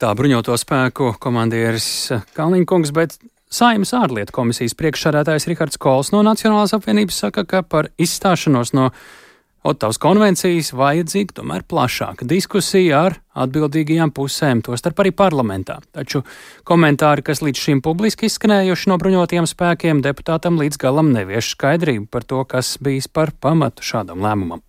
Tā 0.00 0.12
bruņoto 0.16 0.56
spēku 0.56 1.12
komandieris 1.20 1.88
Kalniņkungs, 2.36 2.92
bet 2.96 3.18
Saimnes 3.52 3.92
ārlietu 3.94 4.34
komisijas 4.34 4.74
priekšsādātājs 4.74 5.46
Rihards 5.46 5.78
Kols 5.78 6.10
no 6.14 6.22
Nacionālās 6.26 6.74
apvienības 6.74 7.20
saka, 7.22 7.44
ka 7.46 7.62
par 7.62 7.92
izstāšanos 8.00 8.72
no 8.74 8.88
Ottavas 9.66 9.98
konvencijas 9.98 10.70
vajadzīga 10.78 11.40
tomēr 11.40 11.64
plašāka 11.66 12.26
diskusija 12.28 13.00
ar 13.08 13.16
atbildīgajām 13.46 14.12
pusēm, 14.14 14.62
tostarp 14.66 15.02
arī 15.02 15.10
parlamentā. 15.16 15.80
Taču 15.96 16.22
komentāri, 16.68 17.24
kas 17.26 17.42
līdz 17.42 17.64
šim 17.64 17.82
publiski 17.82 18.30
izskanējuši 18.30 18.92
no 18.92 19.00
bruņotajiem 19.02 19.50
spēkiem, 19.50 20.04
deputātam 20.06 20.60
līdz 20.62 20.78
galam 20.86 21.10
nevieš 21.16 21.56
skaidrību 21.56 22.06
par 22.12 22.28
to, 22.30 22.44
kas 22.46 22.76
bijis 22.78 23.10
par 23.10 23.34
pamatu 23.42 23.86
šādam 23.86 24.22
lēmumam 24.22 24.65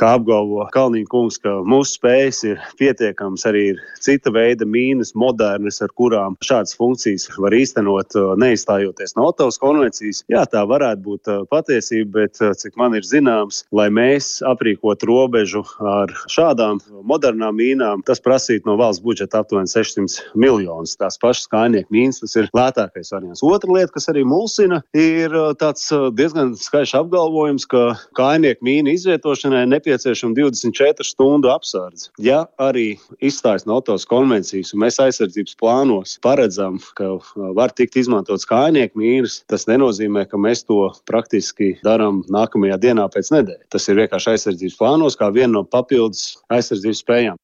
kā 0.00 0.14
apgalvo 0.16 0.64
Kalniņa 0.72 1.08
kungs, 1.10 1.36
ka 1.42 1.58
mūsu 1.68 1.98
spējas 1.98 2.40
ir 2.48 2.60
pietiekamas, 2.80 3.44
arī 3.48 3.64
ir 3.74 3.80
cita 4.00 4.32
veida 4.32 4.64
mīnas, 4.68 5.12
modernas, 5.18 5.80
ar 5.84 5.92
kurām 5.98 6.36
šādas 6.44 6.76
funkcijas 6.78 7.28
var 7.40 7.54
īstenot, 7.56 8.16
uh, 8.16 8.32
neizstājoties 8.40 9.16
no 9.18 9.28
Otavas 9.30 9.60
konvencijas. 9.60 10.22
Jā, 10.32 10.46
tā 10.48 10.62
varētu 10.68 11.04
būt 11.04 11.30
uh, 11.30 11.42
patiesība, 11.52 12.22
bet 12.22 12.40
uh, 12.40 12.54
cik 12.56 12.78
man 12.80 12.96
ir 12.96 13.06
zināms, 13.06 13.64
lai 13.76 13.90
mēs 13.92 14.38
aprīkotu 14.48 15.10
robežu 15.10 15.64
ar 15.84 16.14
šādām 16.32 16.80
modernām 17.06 17.58
mīnām, 17.60 18.04
tas 18.06 18.22
prasītu 18.24 18.70
no 18.70 18.78
valsts 18.80 19.04
budžeta 19.04 19.42
aptuveni 19.44 19.70
600 19.70 20.32
miljonus. 20.38 20.96
Tās 21.00 21.20
pašas 21.20 21.50
kājnieku 21.52 21.92
mīnas, 21.92 22.22
tas 22.24 22.36
ir 22.40 22.50
lētākais 22.56 23.12
variants. 23.12 23.44
Otra 23.44 23.76
lieta, 23.76 23.92
kas 23.98 24.08
arī 24.12 24.24
mulsina, 24.28 24.80
ir 24.96 25.34
tāds 25.60 25.90
diezgan 26.16 26.54
skaļš 26.58 26.96
apgalvojums, 27.02 27.68
ka 27.70 27.84
kājnieku 28.16 28.64
mīnu 28.64 28.94
izvietošanai 28.96 29.66
nepieciešams 29.68 29.89
nepieciešama 29.90 30.34
24 30.34 31.04
stundu 31.04 31.50
apsardze. 31.50 32.10
Ja 32.18 32.46
arī 32.58 32.98
izstājas 33.22 33.66
no 33.66 33.78
autos 33.80 34.06
konvencijas, 34.06 34.72
un 34.74 34.84
mēs 34.84 35.00
aizsardzības 35.02 35.56
plānos 35.58 36.16
paredzam, 36.22 36.78
ka 36.98 37.18
var 37.56 37.74
tikt 37.74 37.98
izmantots 38.00 38.46
kājnieku 38.46 39.00
mīras, 39.00 39.40
tas 39.50 39.66
nenozīmē, 39.66 40.26
ka 40.30 40.38
mēs 40.38 40.64
to 40.68 40.90
praktiski 41.10 41.74
darām 41.84 42.22
nākamajā 42.30 42.78
dienā 42.80 43.08
pēc 43.10 43.32
nedēļas. 43.34 43.68
Tas 43.70 43.88
ir 43.88 44.02
vienkārši 44.04 44.34
aizsardzības 44.34 44.78
plānos, 44.78 45.18
kā 45.18 45.30
viena 45.34 45.58
no 45.58 45.64
papildus 45.66 46.38
aizsardzības 46.52 47.04
spējām. 47.04 47.40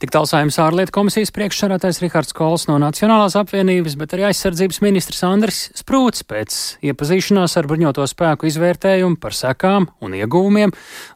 Tik 0.00 0.12
tālu 0.14 0.28
saimnes 0.28 0.56
ārlietu 0.62 0.94
komisijas 0.96 1.32
priekšsarātais 1.36 2.00
Rihards 2.00 2.32
Kols 2.36 2.66
no 2.70 2.78
Nacionālās 2.80 3.36
apvienības, 3.38 3.98
bet 4.00 4.14
arī 4.16 4.28
aizsardzības 4.30 4.80
ministrs 4.84 5.20
Andris 5.28 5.60
Sprūts 5.76 6.24
pēc 6.28 6.56
iepazīšanās 6.88 7.56
ar 7.60 7.68
bruņoto 7.68 8.06
spēku 8.08 8.48
izvērtējumu 8.48 9.18
par 9.20 9.36
sekām 9.36 9.90
un 10.04 10.16
iegūmiem 10.16 10.72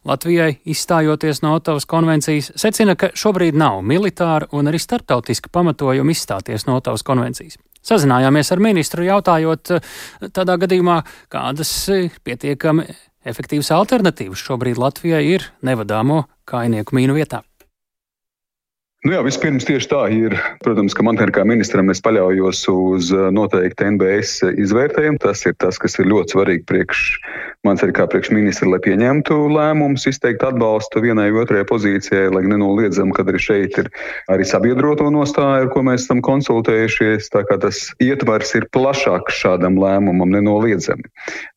Latvijai 0.09 0.51
izstājoties 0.69 1.41
no 1.45 1.55
Otavas 1.57 1.87
konvencijas, 1.89 2.51
secina, 2.59 2.95
ka 2.99 3.09
šobrīd 3.17 3.57
nav 3.57 3.81
militāra 3.81 4.49
un 4.53 4.69
arī 4.69 4.81
starptautiska 4.81 5.49
pamatojuma 5.53 6.13
izstāties 6.13 6.67
no 6.69 6.77
Otavas 6.81 7.05
konvencijas. 7.07 7.57
Sazinājāmies 7.83 8.53
ar 8.53 8.61
ministru 8.63 9.03
jautājot 9.03 9.73
tādā 10.31 10.59
gadījumā, 10.61 11.01
kādas 11.33 11.73
pietiekami 12.23 12.85
efektīvas 13.27 13.73
alternatīvas 13.75 14.43
šobrīd 14.45 14.79
Latvijai 14.79 15.23
ir 15.33 15.49
nevadāmo 15.65 16.23
kainieku 16.47 16.95
mīnu 16.95 17.17
vietā. 17.17 17.41
Nu 19.03 19.11
jā, 19.11 19.19
vispirms 19.19 19.65
tieši 19.67 19.87
tā 19.91 20.01
ir. 20.15 20.33
Protams, 20.63 20.93
ka 20.95 21.03
man 21.03 21.17
kā 21.19 21.43
ministram 21.43 21.91
es 21.91 21.99
paļaujos 22.05 22.61
uz 22.71 23.09
eh, 23.11 23.25
noteikti 23.35 23.89
NBS 23.97 24.45
izvērtējumu. 24.63 25.19
Tas 25.19 25.43
ir 25.43 25.57
tas, 25.59 25.75
kas 25.75 25.99
ir 25.99 26.07
ļoti 26.07 26.37
svarīgi 26.37 26.63
priekš 26.69 27.01
manis 27.63 27.83
kā 27.95 28.03
priekšministra, 28.11 28.67
lai 28.73 28.79
pieņemtu 28.83 29.35
lēmumus, 29.51 30.03
izteikt 30.09 30.43
atbalstu 30.43 30.99
vienai 31.03 31.29
vai 31.31 31.45
otrai 31.45 31.61
pozīcijai, 31.67 32.25
lai 32.35 32.41
nenoliedzam, 32.47 33.13
ka 33.15 33.23
arī 33.23 33.39
šeit 33.39 33.77
ir 33.79 33.87
arī 34.31 34.47
sabiedroto 34.47 35.07
nostāja, 35.13 35.63
ar 35.63 35.69
ko 35.71 35.83
mēs 35.87 36.03
esam 36.03 36.19
konsultējušies. 36.23 37.29
Tā 37.31 37.45
kā 37.47 37.55
tas 37.63 37.85
ietvars 38.03 38.51
ir 38.59 38.67
plašāks 38.75 39.39
šādam 39.45 39.79
lēmumam, 39.79 40.31
nenoliedzami. 40.35 41.07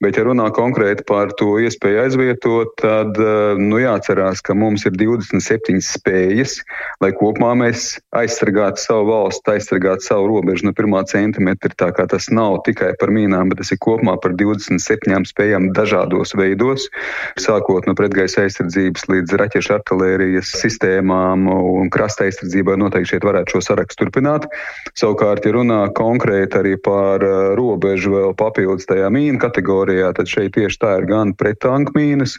Bet, 0.03 0.19
ja 0.19 0.27
runā 0.29 0.47
konkrēti 0.55 1.07
par 1.07 1.35
to 1.41 1.57
iespēju 1.63 2.05
aizvietot, 2.05 2.75
tad 2.83 3.19
eh, 3.19 3.59
nu, 3.63 3.79
jāatcerās, 3.83 4.43
ka 4.47 4.55
mums 4.55 4.87
ir 4.87 4.95
27 4.99 5.83
spējas, 5.83 6.61
lai 7.03 7.11
kopumā 7.19 7.36
kopumā 7.37 7.53
mēs 7.61 7.99
aizsargātu 8.17 8.81
savu 8.81 9.11
valstu, 9.11 9.53
aizsargātu 9.53 10.07
savu 10.07 10.29
robežu 10.31 10.67
no 10.67 10.73
pirmā 10.73 11.03
centimetra. 11.05 11.69
Tā 11.77 11.91
kā 11.93 12.07
tas 12.09 12.31
nav 12.33 12.63
tikai 12.65 12.95
par 12.97 13.13
mīnām, 13.13 13.51
bet 13.51 13.61
tas 13.61 13.73
ir 13.73 13.79
kopumā 13.85 14.17
par 14.23 14.33
27 14.33 15.27
spējām 15.29 15.69
dažādos 15.77 16.33
veidos, 16.37 16.89
sākot 17.37 17.87
no 17.87 17.95
pretgaisa 17.95 18.47
aizsardzības 18.47 19.05
līdz 19.13 19.37
raķešu 19.37 19.75
artilērijas 19.77 20.55
sistēmām 20.63 21.45
un 21.53 21.91
krasta 21.93 22.25
aizsardzībai. 22.25 22.79
Noteikti 22.81 23.13
šeit 23.13 23.27
varētu 23.27 23.57
šo 23.57 23.63
sarakstu 23.69 24.07
turpināt. 24.07 24.49
Savukārt, 24.97 25.45
ja 25.45 25.53
runā 25.59 25.83
konkrēti 25.97 26.61
arī 26.61 26.75
par 26.81 27.21
uh, 27.21 27.53
robežu 27.59 28.15
vēl 28.17 28.35
papildus 28.39 28.89
tajā 28.89 29.11
mīnu 29.13 29.43
kategorijā, 29.43 30.15
tad 30.17 30.31
šeit 30.33 30.55
tieši 30.57 30.81
tā 30.81 30.95
ir 31.03 31.09
gan 31.11 31.37
pretanku 31.37 31.93
mīnas, 31.99 32.39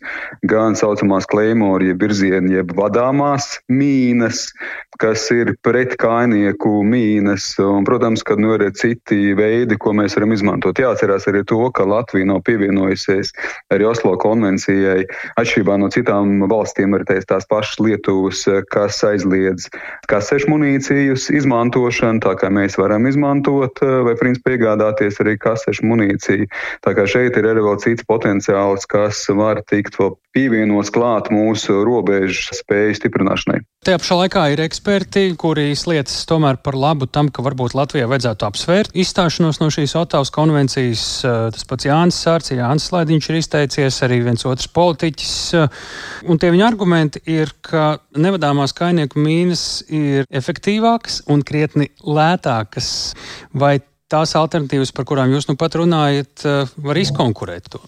gan 0.49 0.77
saucamās 0.79 1.29
klejmori, 1.29 1.91
jeb 1.91 2.01
virzieni, 2.01 2.57
jeb 2.57 2.73
vadāmās 2.77 3.59
mīnas, 3.69 4.47
kas 5.01 5.27
ir 5.33 5.53
pretkainieku 5.65 6.81
mīnas. 6.87 7.49
Un, 7.61 7.85
protams, 7.87 8.23
ka 8.25 8.37
nu, 8.39 8.53
ir 8.55 8.65
citi 8.77 9.33
veidi, 9.37 9.77
ko 9.79 9.93
mēs 9.97 10.17
varam 10.17 10.33
izmantot. 10.35 10.79
Jāatcerās 10.81 11.27
arī 11.29 11.43
to, 11.47 11.59
ka 11.75 11.85
Latvija 11.87 12.27
nav 12.29 12.41
pievienojusies 12.47 13.33
arī 13.73 13.87
Oslo 13.89 14.15
konvencijai. 14.21 15.05
Atšķirībā 15.39 15.77
no 15.81 15.91
citām 15.93 16.47
valstīm, 16.49 16.95
arī 16.97 17.21
tās 17.27 17.47
pašas 17.49 17.81
Lietuvas, 17.83 18.45
kas 18.73 19.01
aizliedz 19.05 19.67
kasešu 20.09 20.51
munīcijas 20.53 21.29
izmantošanu, 21.35 22.23
tā 22.23 22.37
kā 22.39 22.51
mēs 22.53 22.79
varam 22.79 23.07
izmantot 23.09 23.81
vai 23.81 24.15
principā 24.19 24.55
iegādāties 24.55 25.21
arī 25.23 25.37
kasešu 25.41 25.85
munīciju. 25.87 26.47
Tā 26.85 26.95
kā 26.97 27.05
šeit 27.09 27.37
ir 27.37 27.49
arī 27.51 27.65
vēl 27.65 27.81
cits 27.83 28.07
potenciāls, 28.07 28.87
kas 28.89 29.25
var 29.35 29.61
tikt 29.69 29.99
vēl 29.99 30.15
pievienots 30.37 30.91
klāt 30.93 31.31
mūsu 31.33 31.81
robežu 31.87 32.55
spēju 32.57 32.97
stiprināšanai. 32.99 33.61
Tajā 33.87 34.01
pašā 34.01 34.17
laikā 34.19 34.43
ir 34.53 34.61
eksperti, 34.77 35.31
kuri 35.41 35.71
slietas 35.73 36.19
tomēr 36.29 36.59
par 36.61 36.75
labu 36.77 37.07
tam, 37.09 37.31
ka 37.33 37.41
varbūt 37.41 37.73
Latvijai 37.73 38.05
vajadzētu 38.11 38.45
apsvērt 38.45 38.93
izstāšanos 38.93 39.57
no 39.57 39.71
šīs 39.73 39.95
Otavas 39.97 40.29
konvencijas. 40.29 41.03
Tas 41.25 41.65
pats 41.65 41.87
Jānis 41.87 42.19
Sārts, 42.21 42.53
Jānis 42.53 42.85
Slaidiņš 42.91 43.29
ir 43.31 43.39
izteicies, 43.39 43.97
arī 44.05 44.21
viens 44.27 44.45
otrs 44.45 44.69
politiķis. 44.69 45.33
Un 46.29 46.37
tie 46.37 46.53
viņa 46.53 46.69
argumenti 46.69 47.23
ir, 47.25 47.55
ka 47.65 47.97
nevadāmās 48.13 48.75
kainieku 48.77 49.17
mīnas 49.17 49.65
ir 49.89 50.29
efektīvākas 50.29 51.23
un 51.33 51.41
krietni 51.41 51.89
lētākas. 52.05 52.93
Vai 53.57 53.79
tās 54.13 54.37
alternatīvas, 54.37 54.93
par 54.93 55.09
kurām 55.09 55.33
jūs 55.33 55.49
nu 55.49 55.57
pat 55.57 55.73
runājat, 55.81 56.45
var 56.85 57.01
izkonkurēt 57.01 57.73
to? 57.73 57.81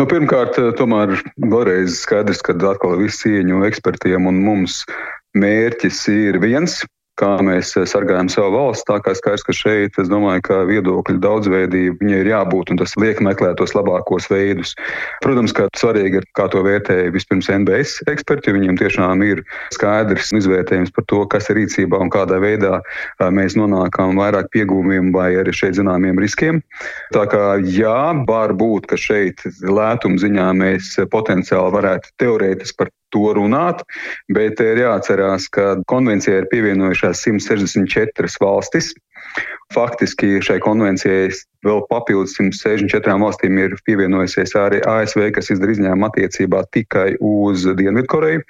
Nu, 0.00 0.08
pirmkārt, 0.08 0.56
tomēr 0.80 1.12
vēlreiz 1.36 2.00
skaidrs, 2.00 2.40
ka 2.42 2.56
atkal 2.72 2.96
viss 2.98 3.20
cieņu 3.22 3.60
ekspertiem 3.68 4.24
un 4.26 4.40
mums 4.42 4.80
mērķis 5.38 6.06
ir 6.12 6.40
viens 6.42 6.80
kā 7.20 7.30
mēs 7.44 7.74
eh, 7.78 7.86
sargājam 7.88 8.30
savu 8.32 8.54
valsts. 8.56 8.86
Tā 8.88 8.98
kā 9.04 9.14
skaidrs, 9.16 9.44
ka 9.46 9.54
šeit, 9.56 9.98
es 10.00 10.10
domāju, 10.10 10.42
ka 10.48 10.60
viedokļu 10.68 11.20
daudzveidība 11.22 12.10
ir 12.14 12.30
jābūt, 12.32 12.72
un 12.72 12.80
tas 12.80 12.96
liek 13.00 13.20
meklēt 13.24 13.58
tos 13.60 13.74
labākos 13.76 14.30
veidus. 14.32 14.74
Protams, 15.24 15.54
ka 15.56 15.68
svarīgi 15.78 16.20
ir, 16.22 16.28
kā 16.38 16.48
to 16.52 16.62
vērtēja 16.66 17.12
vispirms 17.14 17.50
NBS 17.52 18.00
eksperti, 18.10 18.50
jo 18.50 18.58
viņiem 18.58 18.78
tiešām 18.80 19.24
ir 19.26 19.42
skaidrs 19.74 20.32
izvērtējums 20.40 20.94
par 20.96 21.06
to, 21.12 21.22
kas 21.32 21.50
ir 21.52 21.60
rīcībā 21.60 22.00
un 22.00 22.12
kādā 22.12 22.40
veidā 22.42 22.78
eh, 22.80 23.26
mēs 23.34 23.58
nonākam 23.58 24.16
vairāk 24.20 24.50
piegūmiem 24.54 25.12
vai 25.16 25.32
arī 25.40 25.54
šeit 25.56 25.76
zināmiem 25.80 26.20
riskiem. 26.22 26.62
Tā 27.16 27.26
kā 27.30 27.58
jā, 27.66 27.98
var 28.28 28.56
būt, 28.56 28.88
ka 28.90 29.00
šeit 29.00 29.44
lētuma 29.66 30.20
ziņā 30.20 30.48
mēs 30.60 30.94
potenciāli 31.12 31.76
varētu 31.76 32.16
teorētiski 32.22 32.80
par 32.80 32.94
to 33.14 33.34
runāt, 33.36 33.84
bet 34.32 34.60
ir 34.64 34.82
jāatcerās, 34.84 35.48
ka 35.52 35.76
konvencijai 35.90 36.42
ir 36.42 36.50
pievienojušās 36.52 37.24
164 37.26 38.40
valstis. 38.42 38.94
Faktiski 39.70 40.40
šai 40.42 40.56
konvencijai 40.64 41.28
vēl 41.62 41.84
papildus 41.90 42.32
164 42.38 43.14
valstīm 43.22 43.60
ir 43.62 43.76
pievienojusies 43.86 44.56
arī 44.58 44.80
ASV, 44.82 45.28
kas 45.36 45.52
izdara 45.54 45.76
izņēmumu 45.76 46.08
attiecībā 46.08 46.64
tikai 46.74 47.12
uz 47.22 47.68
Dienvidkoreju. 47.78 48.42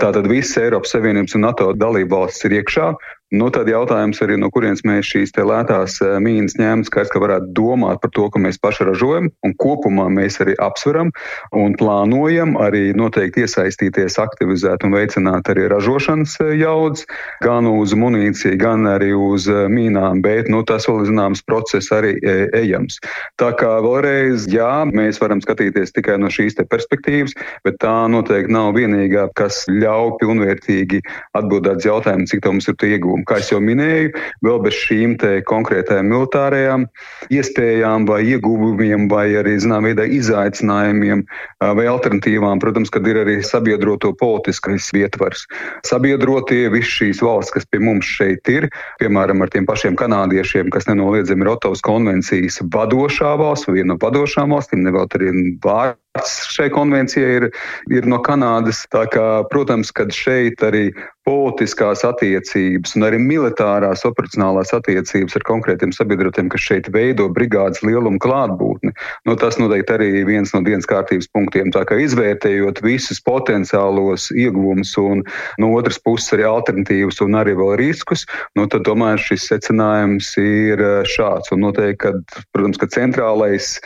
Tātad 0.00 0.30
visas 0.30 0.56
Eiropas 0.62 0.94
Savienības 0.96 1.36
un 1.36 1.44
NATO 1.44 1.72
dalība 1.76 2.22
valstis 2.22 2.48
ir 2.48 2.56
iekšā. 2.62 2.88
Nu, 3.34 3.48
tad 3.50 3.66
jautājums 3.66 4.20
arī, 4.22 4.36
no 4.38 4.46
kurienes 4.54 4.84
mēs 4.86 5.08
šīs 5.10 5.32
lētās 5.34 5.96
eh, 6.04 6.12
mīnas 6.22 6.54
ņēmām, 6.54 6.84
skaidrs, 6.86 7.10
ka 7.10 7.22
varētu 7.22 7.48
domāt 7.56 7.98
par 8.02 8.12
to, 8.14 8.28
ka 8.30 8.38
mēs 8.38 8.60
paši 8.62 8.86
ražojam, 8.86 9.30
un 9.42 9.54
kopumā 9.58 10.04
mēs 10.12 10.38
arī 10.44 10.54
apsveram 10.62 11.10
un 11.58 11.74
plānojam 11.80 12.54
arī 12.62 12.92
noteikti 12.94 13.42
iesaistīties, 13.42 14.20
aktivizēt 14.22 14.86
un 14.86 14.94
veicināt 14.94 15.50
arī 15.50 15.66
ražošanas 15.72 16.36
eh, 16.44 16.52
jaudas, 16.60 17.08
gan 17.42 17.66
uz 17.72 17.96
munīciju, 17.98 18.54
gan 18.60 18.86
arī 18.92 19.10
uz 19.18 19.48
eh, 19.50 19.64
mīnām, 19.72 20.22
bet 20.22 20.52
nu, 20.52 20.62
tas 20.62 20.86
vēl 20.86 21.02
zināms 21.10 21.42
process 21.48 21.90
arī 21.96 22.14
ejams. 22.54 23.00
Tā 23.42 23.50
kā 23.58 23.72
vēlreiz, 23.82 24.46
jā, 24.52 24.84
mēs 24.94 25.18
varam 25.22 25.42
skatīties 25.42 25.96
tikai 25.96 26.20
no 26.22 26.30
šīs 26.30 26.60
perspektīvas, 26.70 27.34
bet 27.66 27.82
tā 27.82 27.96
noteikti 28.14 28.54
nav 28.54 28.76
vienīgā, 28.78 29.26
kas 29.34 29.64
ļauj 29.72 30.14
pilnvērtīgi 30.22 31.02
atbildēt 31.34 31.82
uz 31.82 31.90
jautājumu, 31.90 32.30
cik 32.30 32.46
tā 32.46 32.54
mums 32.54 32.70
ir 32.70 32.78
iegūmi 32.94 33.23
kā 33.28 33.40
jau 33.44 33.60
minēju, 33.62 34.12
vēl 34.44 34.60
bez 34.64 34.76
šīm 34.84 35.16
konkrētajām 35.48 36.10
militārajām 36.10 36.86
iespējām 37.34 38.06
vai 38.08 38.20
ieguvumiem, 38.34 39.08
vai 39.10 39.26
arī 39.40 39.56
zināmā 39.62 39.92
veidā 39.92 40.06
izaicinājumiem 40.18 41.24
vai 41.60 41.86
alternatīvām. 41.90 42.62
Protams, 42.62 42.92
kad 42.94 43.06
ir 43.10 43.20
arī 43.22 43.38
sabiedroto 43.44 44.14
politiskais 44.20 44.90
ietvars. 44.96 45.46
Sabiedrotie 45.86 46.68
visas 46.72 46.92
šīs 46.98 47.22
valsts, 47.24 47.54
kas 47.56 47.68
pie 47.70 47.82
mums 47.82 48.08
šeit 48.08 48.48
ir, 48.52 48.68
piemēram, 49.02 49.44
ar 49.44 49.52
tiem 49.52 49.68
pašiem 49.68 49.98
kanādiešiem, 50.00 50.70
kas 50.74 50.88
nenoliedzami 50.90 51.46
ir 51.46 51.54
Otavas 51.56 51.84
konvencijas 51.84 52.60
vadošā 52.74 53.34
valsts 53.40 53.70
viena 53.70 53.94
no 53.94 54.00
vadošām 54.00 54.54
valstīm, 54.54 54.84
nevēl 54.86 55.10
arī 55.18 55.34
vārdu 55.64 56.03
šai 56.22 56.70
konvencijai 56.70 57.38
ir, 57.40 57.48
ir 57.90 58.06
no 58.06 58.20
Kanādas. 58.22 58.84
Kā, 58.90 59.26
protams, 59.50 59.90
kad 59.94 60.14
šeit 60.14 60.62
arī 60.62 60.90
politiskās 61.24 62.02
attiecības 62.04 62.92
un 62.98 63.06
arī 63.06 63.18
militārās 63.22 64.04
operacionālās 64.04 64.74
attiecības 64.76 65.38
ar 65.38 65.46
konkrētiem 65.48 65.92
sabiedrotiem, 65.96 66.50
kas 66.52 66.66
šeit 66.66 66.90
veido 66.92 67.30
brigādes 67.32 67.80
lielumu 67.86 68.20
klātbūtni, 68.20 68.92
nu, 69.24 69.36
tas 69.40 69.56
noteikti 69.60 69.96
arī 69.96 70.10
viens 70.28 70.52
no 70.52 70.60
dienas 70.66 70.88
kārtības 70.90 71.30
punktiem. 71.32 71.72
Tā 71.72 71.86
kā 71.88 71.96
izvērtējot 72.04 72.82
visus 72.84 73.22
potenciālos 73.24 74.28
ieguvumus 74.36 74.92
un 75.00 75.24
no 75.62 75.72
otras 75.78 75.96
puses 76.04 76.36
arī 76.36 76.44
alternatīvas 76.48 77.22
un 77.24 77.40
arī 77.40 77.56
vēl 77.56 77.72
riskus, 77.80 78.26
nu, 78.58 78.68
tad 78.68 78.84
tomēr 78.84 79.20
šis 79.20 79.48
secinājums 79.48 80.34
ir 80.42 80.84
eh, 80.84 81.08
šāds. 81.08 81.54
Un 81.56 81.64
noteikti, 81.64 82.02
ka, 82.04 82.44
protams, 82.52 82.80
ka 82.82 82.90
centrālais 82.92 83.78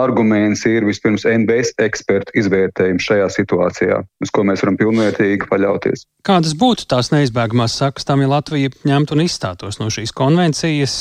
arguments 0.00 0.64
ir 0.64 0.88
vispirms 0.88 1.28
NBS 1.28 1.75
ekspertu 1.82 2.34
izvērtējumu 2.40 3.02
šajā 3.02 3.28
situācijā, 3.36 4.00
uz 4.24 4.32
ko 4.34 4.44
mēs 4.48 4.64
varam 4.64 4.78
pilnvērtīgi 4.80 5.48
paļauties. 5.50 6.06
Kādas 6.26 6.56
būtu 6.58 6.88
tās 6.90 7.12
neizbēgamās 7.12 7.76
sakas 7.82 8.08
tam, 8.08 8.24
ja 8.24 8.30
Latvija 8.32 8.72
ņemtu 8.88 9.16
un 9.16 9.26
izstātos 9.26 9.80
no 9.82 9.90
šīs 9.92 10.14
konvencijas 10.16 10.96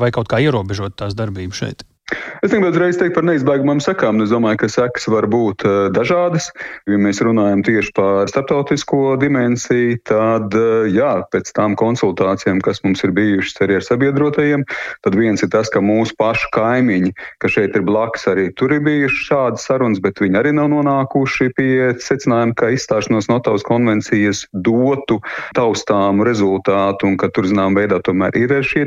vai 0.00 0.12
kaut 0.14 0.30
kā 0.30 0.42
ierobežot 0.44 0.98
tās 1.00 1.16
darbību 1.18 1.56
šeit? 1.56 1.86
Es 2.08 2.54
negribētu 2.54 2.78
uzreiz 2.78 2.96
teikt 2.96 3.16
par 3.18 3.24
neizbēgamām 3.28 3.82
sekām. 3.84 4.22
Es 4.24 4.30
domāju, 4.32 4.62
ka 4.62 4.68
sekas 4.72 5.04
var 5.12 5.26
būt 5.28 5.64
uh, 5.68 5.74
dažādas. 5.92 6.46
Ja 6.88 6.96
mēs 6.96 7.20
runājam 7.20 7.60
tieši 7.66 7.90
par 7.98 8.30
starptautisko 8.30 9.18
dimensiju, 9.20 9.98
tad 10.08 10.56
uh, 10.56 10.86
jā, 10.88 11.10
pēc 11.34 11.50
tām 11.52 11.74
konsultācijām, 11.76 12.62
kas 12.64 12.80
mums 12.86 13.04
ir 13.04 13.12
bijušas 13.16 13.60
arī 13.66 13.76
ar 13.76 13.84
sabiedrotajiem, 13.84 14.64
tad 15.04 15.18
viens 15.20 15.44
ir 15.44 15.50
tas, 15.52 15.68
ka 15.74 15.82
mūsu 15.84 16.16
pašu 16.16 16.48
kaimiņi, 16.56 17.12
ka 17.44 17.50
šeit 17.52 17.76
ir 17.76 17.84
blakus, 17.84 18.24
arī 18.32 18.46
tur 18.56 18.72
ir 18.72 18.80
bijušas 18.86 19.28
šādas 19.28 19.68
sarunas, 19.68 20.00
bet 20.00 20.22
viņi 20.24 20.40
arī 20.40 20.54
nav 20.56 20.72
nonākuši 20.72 21.50
pie 21.58 21.90
secinājuma, 22.00 22.56
ka 22.56 22.72
izstāšanos 22.72 23.28
no 23.28 23.36
Tavas 23.44 23.66
konvencijas 23.68 24.46
dotu 24.54 25.18
taustāmu 25.58 26.24
rezultātu 26.24 27.10
un 27.10 27.20
ka 27.20 27.28
tur, 27.34 27.50
zinām, 27.50 27.76
veidā 27.76 28.00
tomēr 28.00 28.40
ir 28.40 28.56
šie 28.64 28.86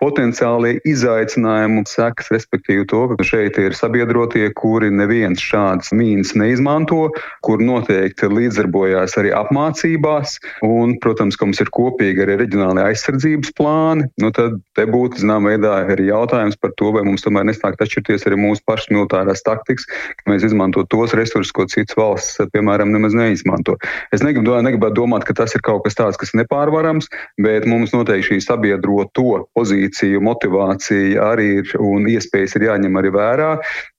potenciālie 0.00 0.78
izaicinājumi 0.88 1.84
sekas, 1.90 2.32
respektīvi 2.32 2.61
respektīvi 2.62 2.86
to, 2.86 3.16
ka 3.16 3.24
šeit 3.24 3.58
ir 3.58 3.74
sabiedrotie, 3.74 4.52
kuri 4.54 4.90
neviens 4.90 5.40
šādas 5.40 5.92
mīnas 5.92 6.34
neizmanto, 6.34 7.10
kur 7.42 7.58
noteikti 7.58 8.28
līdzdarbojās 8.30 9.16
arī 9.18 9.32
apmācībās, 9.34 10.38
un, 10.62 10.98
protams, 11.02 11.36
ka 11.36 11.46
mums 11.46 11.60
ir 11.60 11.70
kopīgi 11.70 12.22
arī 12.22 12.38
reģionāli 12.42 12.82
aizsardzības 12.86 13.52
plāni, 13.58 14.06
nu 14.22 14.30
tad 14.32 14.60
te 14.76 14.86
būtu, 14.86 15.22
zinām, 15.22 15.48
veidā 15.50 15.82
arī 15.90 16.08
jautājums 16.10 16.56
par 16.56 16.72
to, 16.76 16.92
vai 16.92 17.02
mums 17.02 17.22
tomēr 17.22 17.46
nesnākt 17.48 17.82
atšķirties 17.82 18.26
arī 18.26 18.38
mūsu 18.38 18.62
pašas 18.66 18.92
militārās 18.92 19.42
taktikas, 19.42 19.86
ka 20.22 20.30
mēs 20.30 20.46
izmanto 20.46 20.84
tos 20.86 21.14
resursus, 21.18 21.52
ko 21.52 21.66
citas 21.66 21.96
valsts, 21.98 22.38
piemēram, 22.54 22.92
nemaz 22.94 23.16
neizmanto. 23.16 23.76
Es 24.14 24.22
negribu, 24.22 24.54
negribētu 24.62 25.00
domāt, 25.02 25.26
ka 25.26 25.34
tas 25.34 25.54
ir 25.56 25.64
kaut 25.66 25.84
kas 25.86 25.98
tāds, 25.98 26.20
kas 26.20 26.32
ir 26.32 26.42
nepārvarams, 26.42 27.10
bet 27.42 27.66
mums 27.66 27.94
noteikti 27.94 28.32
šī 28.32 28.40
sabiedroto 28.44 29.44
pozīciju, 29.56 30.22
motivācija 30.24 31.30
arī 31.32 31.48
ir 31.60 31.72
un 31.82 32.06
iespējas 32.10 32.51
kas 32.52 32.60
ir 32.60 32.68
jāņem 32.68 33.00
arī 33.00 33.12
vērā. 33.12 33.50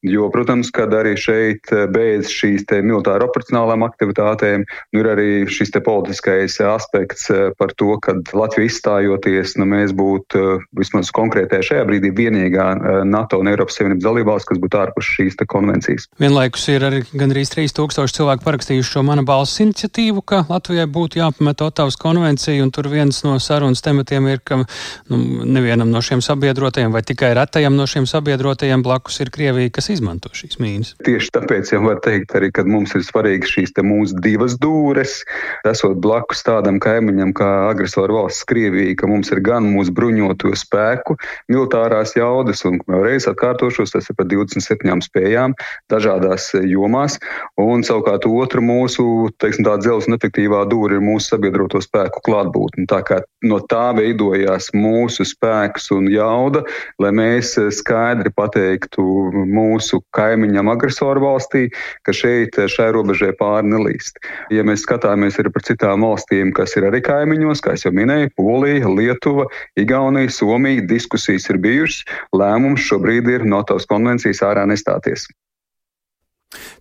Jo, 0.03 0.27
protams, 0.27 0.67
kad 0.75 0.91
arī 0.91 1.15
šeit 1.15 1.69
bez 1.93 2.27
šīs 2.27 2.65
militāra 2.83 3.23
operacionālām 3.23 3.85
aktivitātēm 3.87 4.65
nu, 4.65 4.99
ir 4.99 5.07
arī 5.07 5.27
šis 5.47 5.71
politiskais 5.83 6.59
aspekts 6.59 7.29
par 7.57 7.71
to, 7.79 7.95
ka 8.03 8.17
Latvija 8.35 8.67
izstājoties, 8.67 9.55
nu, 9.57 9.67
mēs 9.69 9.93
būtu 9.95 10.59
vismaz 10.75 11.11
konkrētajā 11.15 11.63
šajā 11.69 11.85
brīdī 11.87 12.11
vienīgā 12.17 12.67
NATO 13.07 13.39
un 13.39 13.47
Eiropas 13.47 13.79
Savienības 13.79 14.03
dalībvalsts, 14.03 14.49
kas 14.51 14.59
būtu 14.59 14.81
ārpus 14.81 15.07
šīs 15.15 15.39
konvencijas. 15.47 16.09
Vienlaikus 16.19 16.67
ir 16.73 16.83
arī 16.89 17.01
gandrīz 17.15 17.53
3000 17.55 18.17
cilvēku 18.19 18.43
parakstījuši 18.43 18.97
šo 18.97 19.05
mana 19.07 19.23
balss 19.23 19.63
iniciatīvu, 19.63 20.25
ka 20.27 20.43
Latvijai 20.51 20.89
būtu 20.91 21.21
jāpamet 21.21 21.63
Otavas 21.63 21.95
konvencija, 21.99 22.59
un 22.63 22.75
tur 22.75 22.91
viens 22.91 23.23
no 23.23 23.37
sarunas 23.39 23.81
tematiem 23.85 24.27
ir, 24.35 24.43
ka 24.43 24.59
nu, 24.59 25.23
nevienam 25.47 25.95
no 25.95 26.03
šiem 26.03 26.19
sabiedrotajiem 26.23 26.91
vai 26.91 27.05
tikai 27.07 27.31
retajam 27.39 27.79
no 27.79 27.87
šiem 27.87 28.03
sabiedrotajiem 28.09 28.42
blakus 28.83 29.19
ir 29.23 29.31
Krievija, 29.33 29.71
kas 29.73 29.89
izmanto 29.93 30.31
šīs 30.35 30.59
mīnas. 30.61 30.93
Tieši 31.05 31.31
tāpēc 31.37 31.73
jau 31.73 31.81
var 31.85 32.01
teikt 32.03 32.35
arī, 32.37 32.51
mums 32.67 32.93
ir 32.97 33.05
svarīgi 33.05 33.49
šīs 33.49 33.75
mūsu 33.83 34.19
divas 34.23 34.57
dūres, 34.61 35.21
esot 35.69 35.99
blakus 36.03 36.43
tādam 36.45 36.79
kaimiņam 36.83 37.33
kā 37.37 37.49
agresoru 37.69 38.19
valsts 38.21 38.47
Krievija, 38.49 38.95
ka 38.99 39.07
mums 39.07 39.31
ir 39.31 39.41
gan 39.45 39.67
mūsu 39.71 39.93
bruņoto 39.95 40.53
spēku, 40.57 41.17
militārās 41.51 42.15
jaudas, 42.17 42.63
un 42.67 42.79
vēlreiz 42.87 43.27
atkārtošos, 43.31 43.93
tas 43.95 44.09
ir 44.09 44.17
par 44.19 44.27
27 44.31 45.05
spējām 45.07 45.55
dažādās 45.91 46.51
jomās, 46.67 47.19
un 47.61 47.85
savukārt 47.85 48.27
otra 48.27 48.63
mūsu, 48.63 49.29
teiksim, 49.41 49.67
tā 49.67 49.77
dzelzs 49.81 50.09
un 50.09 50.17
efektīvā 50.17 50.63
dūra 50.71 50.97
ir 50.97 51.05
mūsu 51.05 51.33
sabiedroto 51.33 51.81
spēku 51.83 52.23
klātbūtne. 52.27 52.87
Tā 52.89 53.01
kā 53.07 53.21
no 53.47 53.59
tā 53.69 53.91
veidojās 53.97 54.71
mūsu 54.75 55.25
spēks 55.27 55.91
un 55.95 56.09
jauda, 56.11 56.63
lai 57.01 57.13
mēs 57.15 57.55
skaidri 57.77 58.32
pateiktu 58.37 59.03
mūsu 59.49 60.01
kaimiņam 60.15 60.71
agresoru 60.73 61.23
valstī, 61.23 61.67
ka 62.05 62.15
šeit 62.15 62.57
šai 62.71 62.89
robežai 62.95 63.31
pāri 63.39 63.71
nelīst. 63.71 64.19
Ja 64.53 64.65
mēs 64.67 64.85
skatāmies 64.87 65.39
arī 65.41 65.53
par 65.53 65.65
citām 65.67 66.05
valstīm, 66.07 66.53
kas 66.55 66.75
ir 66.79 66.89
arī 66.89 67.03
kaimiņos, 67.05 67.63
kā 67.63 67.77
jau 67.79 67.93
minēju, 67.95 68.33
Polija, 68.39 68.89
Lietuva, 68.89 69.47
Igaunija, 69.79 70.31
Somija, 70.33 70.83
diskusijas 70.89 71.49
ir 71.53 71.61
bijušas, 71.63 72.03
lēmums 72.35 72.83
šobrīd 72.89 73.29
ir 73.31 73.47
no 73.49 73.63
tās 73.67 73.87
konvencijas 73.89 74.43
ārā 74.45 74.67
nestāties. 74.69 75.29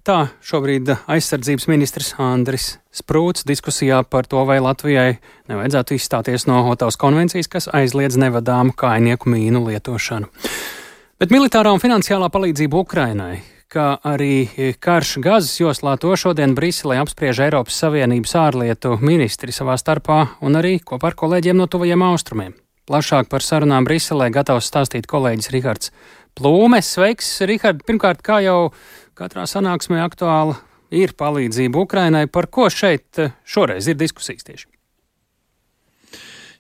Tā 0.03 0.27
šobrīd 0.45 0.91
aizsardzības 1.11 1.69
ministrs 1.71 2.13
Andris 2.21 2.73
Sprūts 2.93 3.47
diskusijā 3.49 4.03
par 4.05 4.27
to, 4.29 4.43
vai 4.49 4.59
Latvijai 4.61 5.21
nevajadzētu 5.49 5.97
izstāties 5.97 6.49
no 6.51 6.59
Otavas 6.73 6.99
konvencijas, 7.01 7.49
kas 7.49 7.71
aizliedz 7.73 8.19
nevadāmu 8.21 8.75
kainieku 8.77 9.33
mīnu 9.33 9.63
lietošanu. 9.71 10.29
Bet 11.23 11.31
militārā 11.31 11.71
un 11.71 11.79
finansiālā 11.79 12.27
palīdzība 12.35 12.81
Ukrainai, 12.83 13.37
kā 13.71 13.93
arī 14.11 14.73
karš 14.83 15.21
Gazas 15.23 15.53
joslā, 15.61 15.93
to 16.03 16.17
šodien 16.19 16.57
Briselē 16.59 16.97
apspriež 16.99 17.45
Eiropas 17.45 17.77
Savienības 17.79 18.33
ārlietu 18.41 18.97
ministri 18.99 19.55
savā 19.55 19.77
starpā 19.79 20.17
un 20.43 20.59
arī 20.59 20.81
kopā 20.83 21.13
ar 21.13 21.17
kolēģiem 21.21 21.61
no 21.63 21.69
tuvajiem 21.71 22.03
austrumiem. 22.09 22.57
Plašāk 22.91 23.31
par 23.31 23.47
sarunām 23.47 23.87
Briselē 23.87 24.33
gatavs 24.35 24.67
stāstīt 24.67 25.07
kolēģis 25.07 25.53
Rihards 25.55 25.95
Plūmes. 26.35 26.91
Sveiks, 26.91 27.31
Rihard! 27.47 27.87
Pirmkārt, 27.87 28.27
kā 28.27 28.43
jau 28.43 28.73
katrā 29.15 29.47
sanāksmē 29.47 30.03
aktuāla 30.03 30.59
ir 30.91 31.15
palīdzība 31.15 31.87
Ukrainai, 31.87 32.27
par 32.27 32.51
ko 32.51 32.67
šeit 32.67 33.29
šoreiz 33.47 33.87
ir 33.87 34.03
diskusijas 34.03 34.43
tieši? 34.51 34.72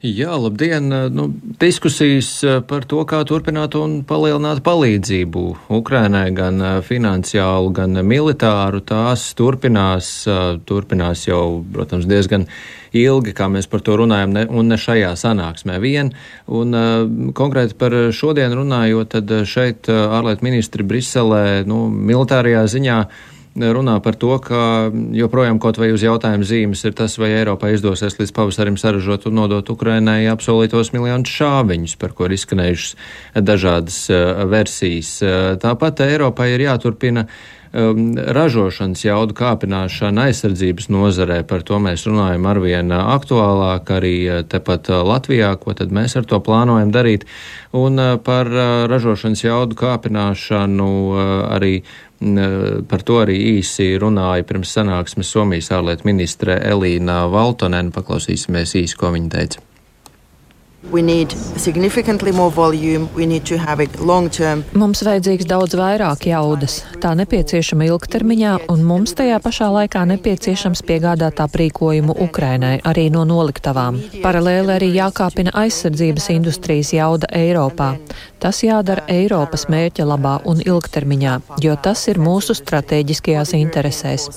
Jā, 0.02 0.32
labdien! 0.34 0.88
Nu, 1.14 1.28
diskusijas 1.62 2.28
eh, 2.42 2.56
par 2.66 2.82
to, 2.90 3.04
kā 3.06 3.20
turpināt 3.22 3.76
un 3.78 4.00
palielināt 4.02 4.58
palīdzību 4.66 5.42
Ukrainai, 5.78 6.24
gan 6.34 6.58
eh, 6.58 6.80
finansiālu, 6.82 7.70
gan 7.70 8.00
militāru, 8.02 8.80
tās 8.82 9.28
turpinās, 9.38 10.08
eh, 10.26 10.40
turpinās 10.66 11.22
jau, 11.28 11.60
protams, 11.70 12.08
diezgan 12.10 12.48
ilgi, 12.98 13.30
kā 13.30 13.46
mēs 13.46 13.70
par 13.70 13.84
to 13.86 13.94
runājam, 14.00 14.34
ne, 14.34 14.42
un 14.50 14.74
ne 14.74 14.80
šajā 14.82 15.12
sanāksmē 15.22 15.78
vien. 15.78 16.10
Un 16.50 16.74
konkrēti 17.38 17.78
par 17.78 17.94
šodien 18.10 18.58
runājot, 18.58 19.14
tad 19.14 19.30
šeit 19.46 19.86
ārlietu 19.86 20.50
ministri 20.50 20.82
Briselē, 20.82 21.62
nu, 21.62 21.86
militārajā 22.10 22.66
ziņā 22.74 22.98
runā 23.56 23.98
par 24.02 24.16
to, 24.16 24.32
ka 24.40 24.90
joprojām 25.12 25.60
kaut 25.60 25.78
vai 25.80 25.92
uz 25.92 26.02
jautājumu 26.04 26.46
zīmes 26.46 26.84
ir 26.88 26.96
tas, 26.96 27.18
vai 27.20 27.32
Eiropā 27.36 27.72
izdosies 27.74 28.16
līdz 28.18 28.32
pavasarim 28.32 28.76
saražot 28.80 29.26
un 29.28 29.36
nodot 29.40 29.70
Ukrainai 29.70 30.24
apsolītos 30.32 30.92
miljonus 30.96 31.32
šāviņus, 31.32 31.96
par 32.00 32.16
ko 32.16 32.28
ir 32.28 32.36
izskanējušas 32.38 32.94
dažādas 33.44 34.04
uh, 34.10 34.44
versijas. 34.48 35.18
Tāpat 35.62 36.00
Eiropai 36.06 36.52
ir 36.54 36.64
jāturpina 36.64 37.26
um, 37.26 38.14
ražošanas 38.16 39.04
jaudu 39.04 39.36
kāpināšana 39.36 40.28
aizsardzības 40.30 40.88
nozarē. 40.92 41.42
Par 41.48 41.64
to 41.66 41.80
mēs 41.82 42.06
runājam 42.08 42.48
arvien 42.48 42.92
aktuālāk 42.96 43.92
arī 43.96 44.14
tepat 44.48 44.88
Latvijā, 44.88 45.52
ko 45.60 45.76
tad 45.76 45.92
mēs 45.92 46.16
ar 46.16 46.28
to 46.28 46.40
plānojam 46.40 46.92
darīt. 46.94 47.28
Un 47.76 48.00
par 48.24 48.48
ražošanas 48.92 49.44
jaudu 49.44 49.76
kāpināšanu 49.80 50.88
arī 51.52 51.82
Par 52.88 53.02
to 53.02 53.18
arī 53.22 53.34
īsi 53.56 53.96
runāja 53.98 54.46
pirms 54.46 54.76
sanāksmes 54.76 55.32
Somijas 55.34 55.72
ārlietu 55.74 56.06
ministre 56.06 56.60
Elīna 56.70 57.24
Valtonen. 57.32 57.90
Paklausīsimies 57.94 58.76
īsi, 58.78 58.98
ko 58.98 59.10
viņa 59.16 59.30
teica. 59.34 59.71
Mums 64.76 65.02
vajadzīgs 65.06 65.46
daudz 65.48 65.76
vairāk 65.78 66.26
jaudas. 66.26 66.80
Tā 67.00 67.14
nepieciešama 67.16 67.86
ilgtermiņā, 67.86 68.56
un 68.72 68.82
mums 68.86 69.14
tajā 69.16 69.38
pašā 69.44 69.70
laikā 69.72 70.02
nepieciešams 70.10 70.82
piegādāt 70.88 71.40
aprīkojumu 71.44 72.16
Ukrainai 72.26 72.74
arī 72.88 73.06
no 73.14 73.24
noliktavām. 73.28 74.00
Paralēli 74.24 74.76
arī 74.76 74.90
jākāpina 74.98 75.54
aizsardzības 75.62 76.28
industrijas 76.34 76.92
jauda 76.96 77.30
Eiropā. 77.30 77.94
Tas 78.42 78.64
jādara 78.66 79.06
Eiropas 79.08 79.68
mērķa 79.72 80.04
labā 80.08 80.40
un 80.50 80.60
ilgtermiņā, 80.66 81.40
jo 81.62 81.76
tas 81.82 82.08
ir 82.10 82.18
mūsu 82.20 82.58
strateģiskajās 82.58 83.54
interesēs. 83.62 84.28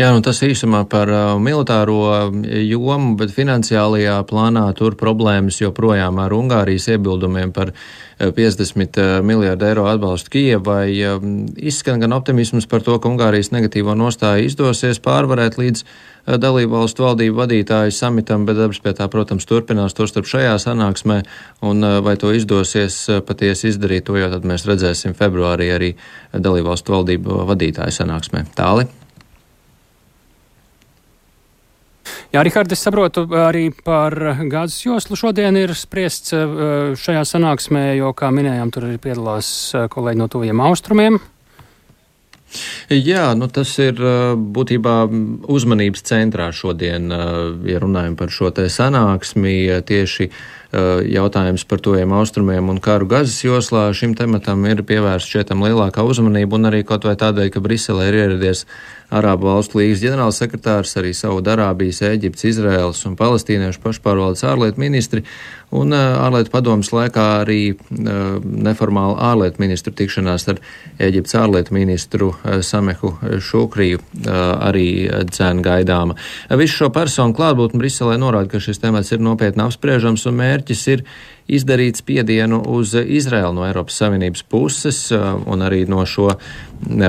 Jā, 0.00 0.06
nu 0.16 0.22
tas 0.24 0.38
īsumā 0.40 0.86
par 0.88 1.10
uh, 1.12 1.34
militāro 1.36 2.30
jomu, 2.40 3.10
bet 3.20 3.34
finansiālajā 3.36 4.14
plānā 4.30 4.62
tur 4.78 4.94
problēmas 4.96 5.58
joprojām 5.60 6.16
ar 6.22 6.32
Ungārijas 6.32 6.86
iebildumiem 6.94 7.50
par 7.52 7.74
50 8.16 8.80
uh, 8.80 8.86
uh, 9.02 9.18
miljārdu 9.26 9.66
eiro 9.68 9.84
atbalstu 9.90 10.32
Kijevai. 10.32 10.86
Um, 11.10 11.34
izskan 11.52 12.00
gan 12.00 12.14
optimisms 12.16 12.64
par 12.70 12.80
to, 12.86 12.94
ka 12.96 13.10
Ungārijas 13.12 13.52
negatīvo 13.52 13.92
nostāju 13.98 14.46
izdosies 14.48 15.02
pārvarēt 15.04 15.58
līdz 15.60 15.84
uh, 15.84 16.38
dalību 16.40 16.78
valstu 16.78 17.04
valdību 17.04 17.36
vadītāju 17.42 17.92
samitam, 17.92 18.46
bet 18.48 18.56
darbs 18.56 18.80
pie 18.80 18.94
tā, 18.96 19.10
protams, 19.12 19.44
turpinās 19.50 19.98
to 19.98 20.08
starp 20.08 20.30
šajā 20.30 20.54
sanāksmē, 20.64 21.18
un 21.60 21.84
uh, 21.84 21.98
vai 22.06 22.16
to 22.16 22.32
izdosies 22.32 23.02
uh, 23.10 23.20
patiesi 23.20 23.68
izdarīt, 23.74 24.08
to 24.08 24.16
jau 24.16 24.32
tad 24.32 24.48
mēs 24.48 24.64
redzēsim 24.70 25.18
februārī 25.18 25.68
arī 25.76 25.92
dalību 26.32 26.72
valstu 26.72 26.96
valdību 26.96 27.44
vadītāju 27.52 27.98
sanāksmē. 28.00 28.46
Tāli. 28.56 28.88
Jā, 32.30 32.44
Rihard, 32.46 32.70
es 32.70 32.84
saprotu 32.86 33.24
arī 33.34 33.72
par 33.74 34.14
gāzes 34.46 34.84
joslu. 34.84 35.16
Šodien 35.18 35.56
ir 35.58 35.72
spriests 35.74 36.30
eh, 36.30 36.92
šajā 36.94 37.24
sanāksmē, 37.26 37.88
jo, 37.98 38.12
kā 38.14 38.28
minējām, 38.30 38.70
tur 38.70 38.86
arī 38.86 39.00
piedalās 39.02 39.48
eh, 39.74 39.88
kolēģi 39.90 40.20
no 40.20 40.28
tuviem 40.30 40.62
austrumiem. 40.62 41.18
Jā, 42.90 43.24
nu 43.34 43.48
tas 43.50 43.72
ir 43.82 43.98
eh, 43.98 44.20
būtībā 44.38 44.94
uzmanības 45.50 46.06
centrā 46.06 46.46
šodien, 46.54 47.10
ja 47.66 47.82
runājam 47.82 48.14
par 48.22 48.30
šo 48.30 48.52
te 48.54 48.68
sanāksmi, 48.70 49.82
tieši 49.90 50.30
jautājums 51.10 51.64
par 51.66 51.80
tojiem 51.82 52.12
austrumiem 52.14 52.68
un 52.70 52.78
karu 52.78 53.08
gazas 53.10 53.40
joslā. 53.42 53.88
Šim 53.90 54.14
tematam 54.14 54.62
ir 54.70 54.84
pievērsta 54.86 55.32
šķietam 55.32 55.66
lielākā 55.66 56.06
uzmanība 56.06 56.60
un 56.60 56.70
arī 56.70 56.84
kaut 56.86 57.10
vai 57.10 57.16
tādēļ, 57.18 57.50
ka 57.50 57.62
Briselē 57.64 58.06
ir 58.12 58.20
ieradies 58.20 58.68
Arābu 59.10 59.48
valstu 59.48 59.80
līgas 59.80 60.02
ģenerālsekretārs, 60.04 60.92
arī 61.00 61.10
Saudarābijas, 61.18 62.02
Eģiptes, 62.06 62.46
Izraēlas 62.52 63.02
un 63.08 63.16
Palestīniešu 63.18 63.82
pašpārvaldes 63.82 64.44
ārlietu 64.46 64.82
ministri, 64.82 65.24
un 65.74 65.94
ārlietu 65.94 66.52
padomas 66.52 66.92
laikā 66.94 67.26
arī 67.40 67.60
neformāla 67.90 69.18
ārlietu 69.32 69.62
ministru 69.62 69.94
tikšanās 69.98 70.46
ar 70.52 70.62
Eģiptes 71.02 71.36
ārlietu 71.38 71.74
ministru 71.74 72.30
Samehu 72.66 73.16
Šukriju 73.42 73.98
arī 74.30 74.86
dzēn 75.30 75.62
gaidāma. 75.66 76.14
Visu 76.60 76.84
šo 76.84 76.92
personu 76.94 77.34
klātbūtni 77.38 77.82
Briselē 77.82 78.18
norāda, 78.20 78.50
ka 78.54 78.62
šis 78.62 78.82
temats 78.82 79.10
ir 79.14 79.22
nopietni 79.22 79.66
apspriežams 79.66 80.26
un 80.30 80.38
mērķis 80.38 80.86
ir 80.94 81.04
izdarīt 81.50 81.98
spiedienu 81.98 82.60
uz 82.70 82.94
Izraelu 82.94 83.56
no 83.56 83.64
Eiropas 83.66 83.96
Savienības 83.98 84.44
puses 84.46 85.08
un 85.10 85.66
arī 85.66 85.82
no 85.90 86.04
šo 86.06 86.36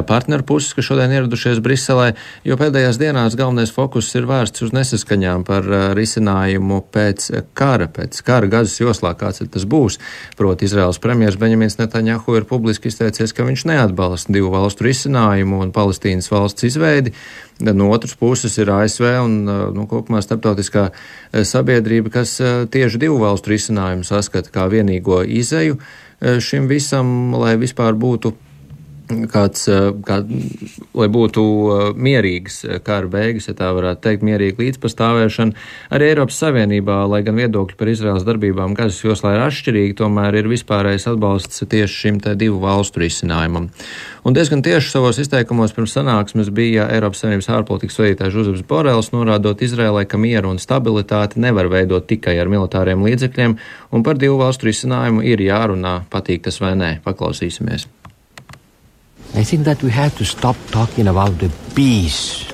partneru 0.07 0.43
puses, 0.43 0.73
kas 0.75 0.85
šodien 0.85 1.13
ieradušies 1.15 1.61
Briselē, 1.63 2.11
jo 2.45 2.57
pēdējās 2.59 2.99
dienās 2.99 3.37
galvenais 3.39 3.71
fokus 3.73 4.09
ir 4.17 4.27
vērsts 4.29 4.65
uz 4.65 4.73
nesaskaņām 4.75 5.45
par 5.47 5.67
risinājumu 5.97 6.81
pēc 6.91 7.29
kara, 7.57 7.87
pēc 7.91 8.19
kara 8.27 8.49
gazas 8.51 8.79
joslā, 8.81 9.13
kāds 9.17 9.43
tas 9.51 9.65
būs. 9.65 9.97
Proti, 10.37 10.67
Izraels 10.67 10.99
premjeras 11.01 11.39
Benjamins 11.39 11.79
Netanjahu 11.79 12.35
ir 12.37 12.47
publiski 12.49 12.91
izteicies, 12.91 13.33
ka 13.33 13.47
viņš 13.47 13.65
neatbalsta 13.71 14.35
divu 14.35 14.51
valstu 14.53 14.89
risinājumu 14.89 15.63
un 15.63 15.73
Palestīnas 15.75 16.29
valsts 16.31 16.67
izveidi. 16.67 17.15
No 17.61 17.91
otras 17.93 18.15
puses 18.17 18.57
ir 18.57 18.71
ASV 18.73 19.07
un 19.21 19.41
nu, 19.45 19.87
kopumā 19.89 20.21
starptautiskā 20.25 20.89
sabiedrība, 21.45 22.11
kas 22.19 22.39
tieši 22.73 23.01
divu 23.05 23.21
valstu 23.21 23.53
risinājumu 23.53 24.07
saskata 24.07 24.51
kā 24.53 24.65
vienīgo 24.71 25.21
izeju 25.23 25.77
šim 26.21 26.67
visam, 26.69 27.33
lai 27.37 27.55
vispār 27.61 27.95
būtu 27.97 28.33
kāds, 29.31 29.65
kā, 30.07 30.19
lai 30.97 31.07
būtu 31.11 31.43
mierīgas 31.95 32.61
kara 32.85 33.09
beigas, 33.11 33.49
ja 33.49 33.55
tā 33.57 33.71
varētu 33.75 34.03
teikt, 34.05 34.25
mierīga 34.27 34.63
līdzpastāvēšana. 34.63 35.65
Arī 35.95 36.11
Eiropas 36.11 36.39
Savienībā, 36.41 37.01
lai 37.11 37.21
gan 37.27 37.39
viedokļi 37.39 37.77
par 37.79 37.91
Izraels 37.91 38.25
darbībām 38.27 38.75
Gazas 38.77 39.01
joslā 39.03 39.35
ir 39.35 39.45
atšķirīgi, 39.47 39.97
tomēr 40.01 40.41
ir 40.41 40.49
vispārējais 40.51 41.09
atbalsts 41.11 41.65
tieši 41.71 42.01
šim 42.05 42.19
te 42.23 42.35
divu 42.39 42.61
valstu 42.63 43.03
risinājumam. 43.03 43.69
Un 44.27 44.37
diezgan 44.37 44.61
tieši 44.65 44.91
savos 44.93 45.17
izteikumos 45.21 45.73
pirms 45.73 45.95
sanāksmes 45.97 46.51
bija 46.53 46.87
Eiropas 46.93 47.23
Savienības 47.23 47.49
ārpolitikas 47.55 47.97
vadītājs 48.01 48.35
Žuzeps 48.35 48.65
Borels, 48.69 49.09
norādot 49.15 49.63
Izrēlai, 49.65 50.05
ka 50.09 50.19
mieru 50.21 50.53
un 50.53 50.61
stabilitāti 50.61 51.41
nevar 51.41 51.71
veidot 51.71 52.05
tikai 52.09 52.37
ar 52.41 52.51
militāriem 52.51 53.01
līdzekļiem, 53.07 53.57
un 53.91 54.05
par 54.05 54.21
divu 54.21 54.37
valstu 54.43 54.69
risinājumu 54.69 55.25
ir 55.25 55.41
jārunā, 55.47 56.03
patīk 56.13 56.45
tas 56.45 56.61
vai 56.61 56.75
nē. 56.77 56.93
Paklausīsimies! 57.07 57.89
I 59.33 59.43
think 59.43 59.63
that 59.63 59.81
we 59.81 59.91
have 59.91 60.17
to 60.17 60.25
stop 60.25 60.57
talking 60.71 61.07
about 61.07 61.37
the 61.39 61.49
peace 61.73 62.50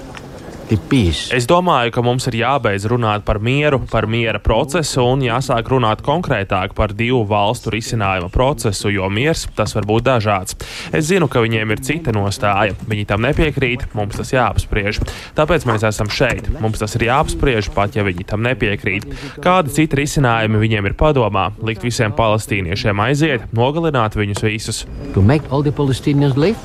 Es 1.31 1.45
domāju, 1.47 1.93
ka 1.95 2.01
mums 2.03 2.25
ir 2.27 2.41
jābeidz 2.41 2.87
runāt 2.91 3.23
par 3.27 3.37
mieru, 3.39 3.79
par 3.87 4.03
miera 4.11 4.39
procesu 4.43 4.99
un 4.99 5.21
jāsāk 5.23 5.69
runāt 5.71 6.01
konkrētāk 6.03 6.73
par 6.75 6.91
divu 6.97 7.21
valstu 7.29 7.71
risinājuma 7.71 8.27
procesu, 8.33 8.91
jo 8.91 9.07
miers 9.07 9.45
tas 9.55 9.71
var 9.77 9.87
būt 9.87 10.07
dažāds. 10.09 10.57
Es 10.91 11.07
zinu, 11.07 11.29
ka 11.31 11.39
viņiem 11.45 11.71
ir 11.71 11.83
cita 11.87 12.11
nostāja, 12.15 12.75
viņi 12.89 13.05
tam 13.07 13.23
nepiekrīt, 13.23 13.85
mums 13.95 14.19
tas 14.19 14.33
jāapspriež. 14.35 14.99
Tāpēc 15.37 15.67
mēs 15.69 15.85
esam 15.87 16.11
šeit. 16.11 16.49
Mums 16.59 16.83
tas 16.83 16.97
ir 16.99 17.07
jāapspriež, 17.07 17.71
pat 17.75 17.95
ja 17.95 18.03
viņi 18.07 18.27
tam 18.27 18.43
nepiekrīt. 18.43 19.07
Kādi 19.43 19.71
citi 19.77 20.01
risinājumi 20.01 20.59
viņiem 20.65 20.89
ir 20.91 20.97
padomā? 20.99 21.47
Likt 21.63 21.87
visiem 21.87 22.11
palestīniešiem 22.17 23.05
aiziet, 23.05 23.47
nogalināt 23.55 24.19
viņus 24.19 24.43
visus. 24.43 24.83
To 25.15 25.23
make 25.23 25.47
all 25.47 25.63
the 25.63 25.71
Palestinians 25.71 26.35
live? 26.35 26.59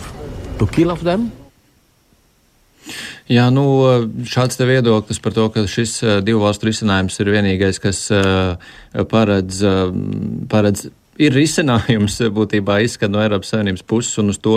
To 0.59 0.67
kill 0.67 0.91
of 0.91 1.07
them? 1.07 1.31
Jā, 3.33 3.47
nu, 3.55 3.65
šāds 4.29 4.59
te 4.59 4.67
viedoklis 4.69 5.23
par 5.23 5.37
to, 5.37 5.47
ka 5.55 5.67
šis 5.71 5.99
divu 6.27 6.43
valstu 6.45 6.69
risinājums 6.69 7.21
ir 7.23 7.33
vienīgais, 7.33 7.79
kas 7.83 8.07
paredz, 9.13 9.63
paredz 10.53 10.89
ir 11.21 11.35
risinājums 11.35 12.17
būtībā 12.33 12.79
izskat 12.87 13.13
no 13.13 13.21
Eiropas 13.23 13.53
Savienības 13.53 13.85
puses, 13.89 14.15
un 14.23 14.33
uz 14.33 14.39
to 14.43 14.55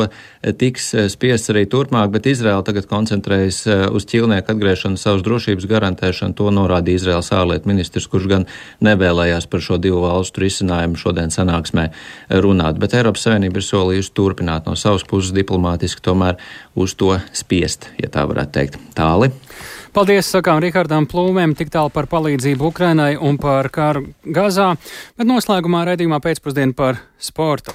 tiks 0.60 0.92
spiests 1.12 1.52
arī 1.52 1.66
turpmāk, 1.70 2.12
bet 2.14 2.30
Izraela 2.32 2.64
tagad 2.66 2.88
koncentrējas 2.90 3.64
uz 3.92 4.08
ķīlnieku 4.10 4.54
atgriešanu 4.54 5.00
savas 5.00 5.26
drošības 5.26 5.68
garantēšanu. 5.70 6.38
To 6.40 6.52
norādīja 6.56 7.02
Izraels 7.02 7.32
ārlietu 7.36 7.72
ministrs, 7.72 8.08
kurš 8.12 8.30
gan 8.32 8.48
nevēlējās 8.86 9.50
par 9.52 9.64
šo 9.66 9.80
divu 9.82 10.04
valstu 10.06 10.46
risinājumu 10.46 11.00
šodien 11.00 11.34
sanāksmē 11.34 11.90
runāt, 12.44 12.80
bet 12.82 12.96
Eiropas 12.96 13.28
Savienība 13.28 13.60
ir 13.60 13.68
solījusi 13.68 14.16
turpināt 14.16 14.70
no 14.70 14.78
savas 14.80 15.04
puses 15.08 15.36
diplomātiski 15.36 16.04
tomēr 16.06 16.40
uz 16.76 16.96
to 16.96 17.18
spiest, 17.36 17.90
ja 18.02 18.12
tā 18.12 18.24
varētu 18.30 18.56
teikt. 18.60 18.80
Tāli. 18.96 19.34
Paldies, 19.96 20.28
sakām 20.28 20.58
Rihardam 20.60 21.06
Plūmēm, 21.08 21.54
tik 21.56 21.70
tālu 21.72 21.88
par 21.88 22.10
palīdzību 22.12 22.66
Ukrainai 22.68 23.14
un 23.16 23.38
par 23.40 23.70
karu 23.72 24.10
Gazā, 24.28 24.74
bet 25.16 25.30
noslēgumā 25.30 25.86
redzījumā 25.88 26.20
pēcpusdienu 26.20 26.76
par 26.76 27.00
sportu. 27.16 27.72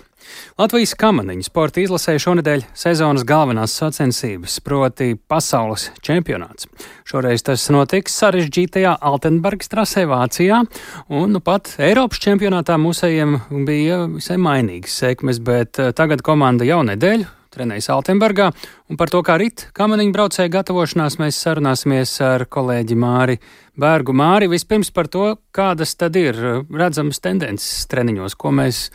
Latvijas 0.60 0.92
kamaniņu 1.00 1.46
sporta 1.46 1.80
izlasēja 1.80 2.20
šonadēļ 2.26 2.66
sezonas 2.76 3.24
galvenās 3.24 3.78
sacensības, 3.80 4.58
proti 4.60 5.14
pasaules 5.32 5.88
čempionāts. 6.04 6.68
Šoreiz 7.08 7.46
tas 7.48 7.64
notiks 7.72 8.20
sarežģītajā 8.20 8.98
Altenburgas 9.00 9.72
trasē 9.72 10.04
Vācijā, 10.12 10.60
un 11.08 11.32
nu 11.32 11.40
pat 11.40 11.72
Eiropas 11.80 12.20
čempionātā 12.20 12.76
mūsējiem 12.84 13.38
bija 13.64 14.04
visai 14.12 14.36
mainīgas 14.36 15.00
sekmes, 15.06 15.40
bet 15.40 15.80
eh, 15.80 15.94
tagad 15.96 16.20
komanda 16.20 16.68
jau 16.68 16.84
nedēļu 16.84 17.39
trenējis 17.55 17.90
Altenburgā, 17.94 18.51
un 18.90 19.01
par 19.01 19.11
to, 19.12 19.22
kā 19.26 19.38
rit 19.40 19.66
kamaniņu 19.76 20.14
braucēju 20.14 20.55
gatavošanās, 20.55 21.18
mēs 21.22 21.40
sarunāsimies 21.44 22.14
ar 22.26 22.46
kolēģi 22.51 22.98
Māri 23.01 23.40
Bērgu. 23.80 24.14
Māri, 24.16 24.51
vispirms 24.53 24.92
par 24.94 25.11
to, 25.11 25.34
kādas 25.57 25.96
tad 25.98 26.18
ir 26.20 26.38
redzamas 26.70 27.22
tendences 27.24 27.90
treniņos, 27.90 28.38
ko 28.38 28.55
mēs 28.55 28.88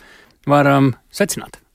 varam 0.48 0.94
secināt. 1.12 1.65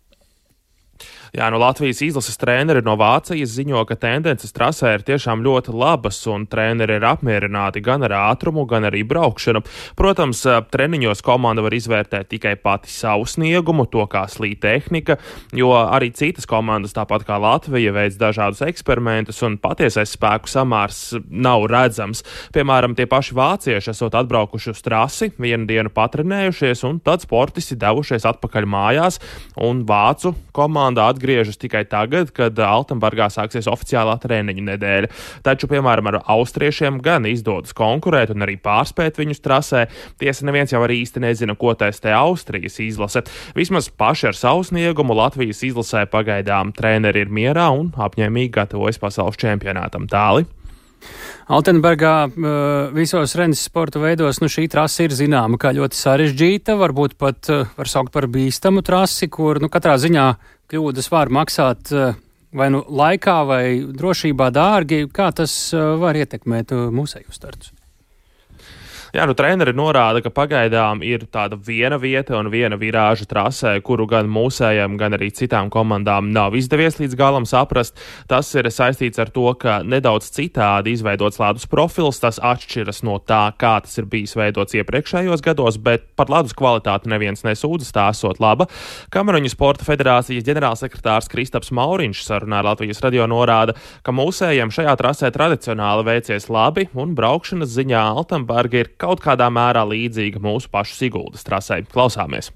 Jā, 1.32 1.46
no 1.48 1.62
Latvijas 1.62 2.02
izlases 2.04 2.36
treneri 2.36 2.82
no 2.84 2.98
Vācijas 3.00 3.54
ziņo, 3.56 3.86
ka 3.88 3.96
tendences 3.96 4.52
trasē 4.52 4.90
ir 4.98 5.04
tiešām 5.08 5.40
ļoti 5.46 5.72
labas, 5.72 6.18
un 6.28 6.44
treneri 6.52 6.98
ir 7.00 7.06
apmierināti 7.08 7.80
gan 7.86 8.04
ar 8.04 8.12
ātrumu, 8.18 8.66
gan 8.68 8.84
arī 8.90 9.06
braukšanu. 9.08 9.62
Protams, 9.96 10.42
treniņos 10.74 11.24
komanda 11.24 11.64
var 11.64 11.72
izvērtēt 11.78 12.28
tikai 12.34 12.58
pati 12.60 12.92
savu 12.92 13.24
sniegumu, 13.32 13.86
to 13.88 14.04
kā 14.12 14.26
slīd 14.28 14.60
tehnika, 14.66 15.16
jo 15.56 15.70
arī 15.80 16.10
citas 16.12 16.50
komandas, 16.52 16.98
tāpat 16.98 17.24
kā 17.30 17.40
Latvija, 17.40 17.96
veids 17.96 18.20
dažādus 18.20 18.66
eksperimentus, 18.68 19.40
un 19.48 19.56
patiesais 19.56 20.12
spēku 20.18 20.52
samārs 20.52 21.14
nav 21.32 21.70
redzams. 21.72 22.26
Piemēram, 22.52 22.92
tie 23.00 23.08
paši 23.08 23.40
vācieši 23.40 23.94
esot 23.96 24.20
atbraukuši 24.20 24.74
uz 24.76 24.84
trasi, 24.84 25.32
vienu 25.40 25.64
dienu 25.72 25.96
patrenējušies, 25.96 26.84
un 26.92 27.00
tad 27.00 27.24
sportisti 27.24 27.80
devušies 27.80 28.28
atpakaļ 28.36 28.70
mājās, 28.76 29.24
un 29.64 29.86
vācu 29.88 30.36
komanda 30.52 31.08
atgādāja 31.08 31.21
atgriežas 31.22 31.60
tikai 31.62 31.86
tagad, 31.86 32.32
kad 32.34 32.58
Altenburgā 32.58 33.30
sāksies 33.30 33.70
oficiālā 33.70 34.18
treniņu 34.22 34.66
nedēļa. 34.72 35.10
Taču, 35.46 35.70
piemēram, 35.70 36.10
ar 36.10 36.20
austriešiem 36.34 36.98
gan 37.06 37.28
izdodas 37.30 37.76
konkurēt 37.78 38.34
un 38.34 38.42
arī 38.42 38.58
pārspēt 38.58 39.22
viņus 39.22 39.44
trasē. 39.46 39.86
Tiesa, 40.18 40.48
neviens 40.50 40.74
jau 40.74 40.82
arī 40.82 41.02
īsti 41.06 41.22
nezina, 41.22 41.56
ko 41.56 41.76
testē 41.78 42.16
Austrijas 42.18 42.80
izlase. 42.82 43.24
Vismaz 43.56 43.92
paši 43.94 44.32
ar 44.32 44.40
savu 44.40 44.66
sniegumu 44.66 45.14
Latvijas 45.18 45.62
izlasē 45.68 46.08
pagaidām 46.10 46.74
treneri 46.74 47.28
ir 47.28 47.30
mierā 47.30 47.70
un 47.76 47.94
apņēmīgi 47.94 48.56
gatavojas 48.58 49.00
pasaules 49.02 49.38
čempionātam 49.42 50.10
tāli. 50.10 50.50
Altenburgā 51.52 52.30
visos 52.96 53.34
rennes 53.36 53.64
sporta 53.66 54.00
veidos 54.00 54.40
nu, 54.40 54.48
šī 54.52 54.68
trase 54.72 55.08
ir 55.08 55.16
zināma 55.18 55.58
kā 55.60 55.74
ļoti 55.76 55.98
sarežģīta, 55.98 56.78
varbūt 56.80 57.18
pat 57.20 57.50
var 57.50 57.90
saukt 57.90 58.14
par 58.14 58.30
bīstamu 58.32 58.84
trasi, 58.86 59.28
kur 59.32 59.60
nu, 59.60 59.68
katrā 59.74 59.98
ziņā 60.00 60.28
kļūdas 60.72 61.12
var 61.12 61.32
maksāt 61.34 61.92
vai 62.56 62.68
nu 62.72 62.82
laikā, 62.88 63.38
vai 63.48 63.64
drošībā 63.96 64.50
dārgi. 64.56 65.06
Kā 65.12 65.30
tas 65.36 65.54
var 65.74 66.20
ietekmēt 66.20 66.72
mūsēju 66.72 67.36
startus? 67.36 67.76
Jā, 69.12 69.26
nu 69.28 69.34
treneri 69.36 69.74
norāda, 69.76 70.22
ka 70.24 70.30
pagaidām 70.32 71.02
ir 71.04 71.26
tāda 71.28 71.58
viena 71.60 71.98
vieta 72.00 72.38
un 72.38 72.48
viena 72.48 72.78
virāža 72.80 73.26
trasē, 73.28 73.74
kuru 73.84 74.06
gan 74.08 74.30
mūsējiem, 74.32 74.94
gan 74.96 75.18
arī 75.18 75.28
citām 75.36 75.68
komandām 75.74 76.30
nav 76.32 76.56
izdevies 76.56 76.96
līdz 76.96 77.18
galam 77.20 77.48
saprast. 77.50 78.00
Tas 78.32 78.48
ir 78.56 78.70
saistīts 78.72 79.20
ar 79.20 79.28
to, 79.36 79.50
ka 79.60 79.82
nedaudz 79.84 80.30
citādi 80.32 80.94
izveidots 80.96 81.42
ledus 81.44 81.68
profils, 81.68 82.22
tas 82.24 82.40
atšķiras 82.40 83.04
no 83.04 83.18
tā, 83.20 83.42
kā 83.60 83.74
tas 83.84 84.00
ir 84.00 84.08
bijis 84.08 84.38
veidots 84.40 84.78
iepriekšējos 84.80 85.44
gados, 85.44 85.82
bet 85.84 86.08
par 86.16 86.32
ledus 86.32 86.56
kvalitāti 86.56 87.12
neviens 87.12 87.44
nesūdzas, 87.44 87.92
tā 87.92 88.08
esot 88.16 88.40
laba. 88.40 88.70
Kameruņu 89.12 89.52
sporta 89.52 89.90
federācijas 89.90 90.48
ģenerālsekretārs 90.48 91.28
Kristaps 91.36 91.74
Mauriņš 91.76 92.24
sarunā 92.30 92.62
ar 92.64 92.72
Latvijas 92.72 93.04
radio 93.04 93.28
norāda, 93.28 93.76
ka 94.08 94.16
mūsējiem 94.16 94.72
šajā 94.72 94.96
trasē 95.04 95.36
tradicionāli 95.36 96.08
veicies 96.14 96.48
labi 96.48 96.88
un 96.96 97.12
braukšanas 97.20 97.76
ziņā 97.76 98.08
Altenberga 98.16 98.86
ir 98.86 98.96
kaut 99.02 99.24
kādā 99.24 99.50
mērā 99.54 99.84
līdzīga 99.88 100.42
mūsu 100.44 100.70
pašu 100.72 100.98
Siguldas 100.98 101.46
trasē. 101.48 101.82
Klausāmies! 101.92 102.52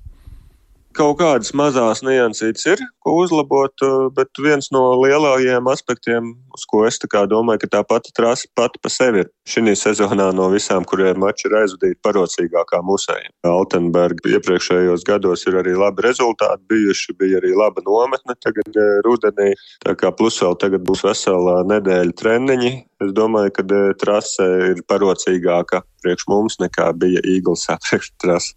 Kaut 0.95 1.17
kādas 1.19 1.51
mazas 1.51 1.99
niansītas 2.07 2.63
ir, 2.71 2.81
ko 3.03 3.17
uzlabot, 3.19 3.83
bet 4.15 4.39
viens 4.39 4.69
no 4.71 4.93
lielākajiem 5.01 5.67
aspektiem, 5.67 6.29
uz 6.55 6.63
ko 6.71 6.85
es 6.87 6.99
domāju, 7.03 7.65
ka 7.65 7.67
tā 7.73 7.81
pati 7.83 8.13
trasa 8.15 8.47
pati 8.55 8.79
pa 8.79 8.89
sevi 8.89 9.25
ir 9.25 9.29
šī 9.43 9.75
sezonā 9.75 10.29
no 10.31 10.47
visām, 10.53 10.87
kuriem 10.87 11.19
mači 11.19 11.49
ir 11.49 11.57
aizvadīti, 11.59 11.99
parocīgākā 11.99 12.79
musēja. 12.79 13.27
Altenberga 13.43 14.37
iepriekšējos 14.37 15.03
gados 15.03 15.43
ir 15.49 15.59
arī 15.59 15.75
labi 15.75 16.07
rezultāti 16.07 16.63
bijuši, 16.71 17.17
bija 17.19 17.43
arī 17.43 17.51
laba 17.59 17.83
nometne 17.83 18.39
tagad 18.39 18.79
eh, 18.79 18.99
rudenī, 19.03 19.51
tā 19.83 19.97
kā 19.99 20.15
plus 20.15 20.39
vēl 20.39 20.55
tagad 20.63 20.87
būs 20.87 21.03
veselā 21.03 21.61
nedēļa 21.75 22.19
treniņi. 22.23 22.75
Es 23.03 23.11
domāju, 23.11 23.51
ka 23.57 23.67
eh, 23.67 23.91
trase 23.99 24.47
ir 24.71 24.85
parocīgāka 24.87 25.83
priekš 26.05 26.29
mums 26.31 26.61
nekā 26.63 26.93
bija 26.95 27.19
Eagles 27.25 27.67
priekš 27.83 28.15
trasa. 28.23 28.55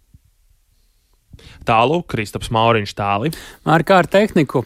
Tālu 1.67 1.99
Kristaps 2.09 2.51
Mauriņš 2.55 2.93
tāli. 2.97 3.31
Ar 3.69 3.83
kā 3.87 3.99
ar 4.03 4.09
tehniku 4.09 4.63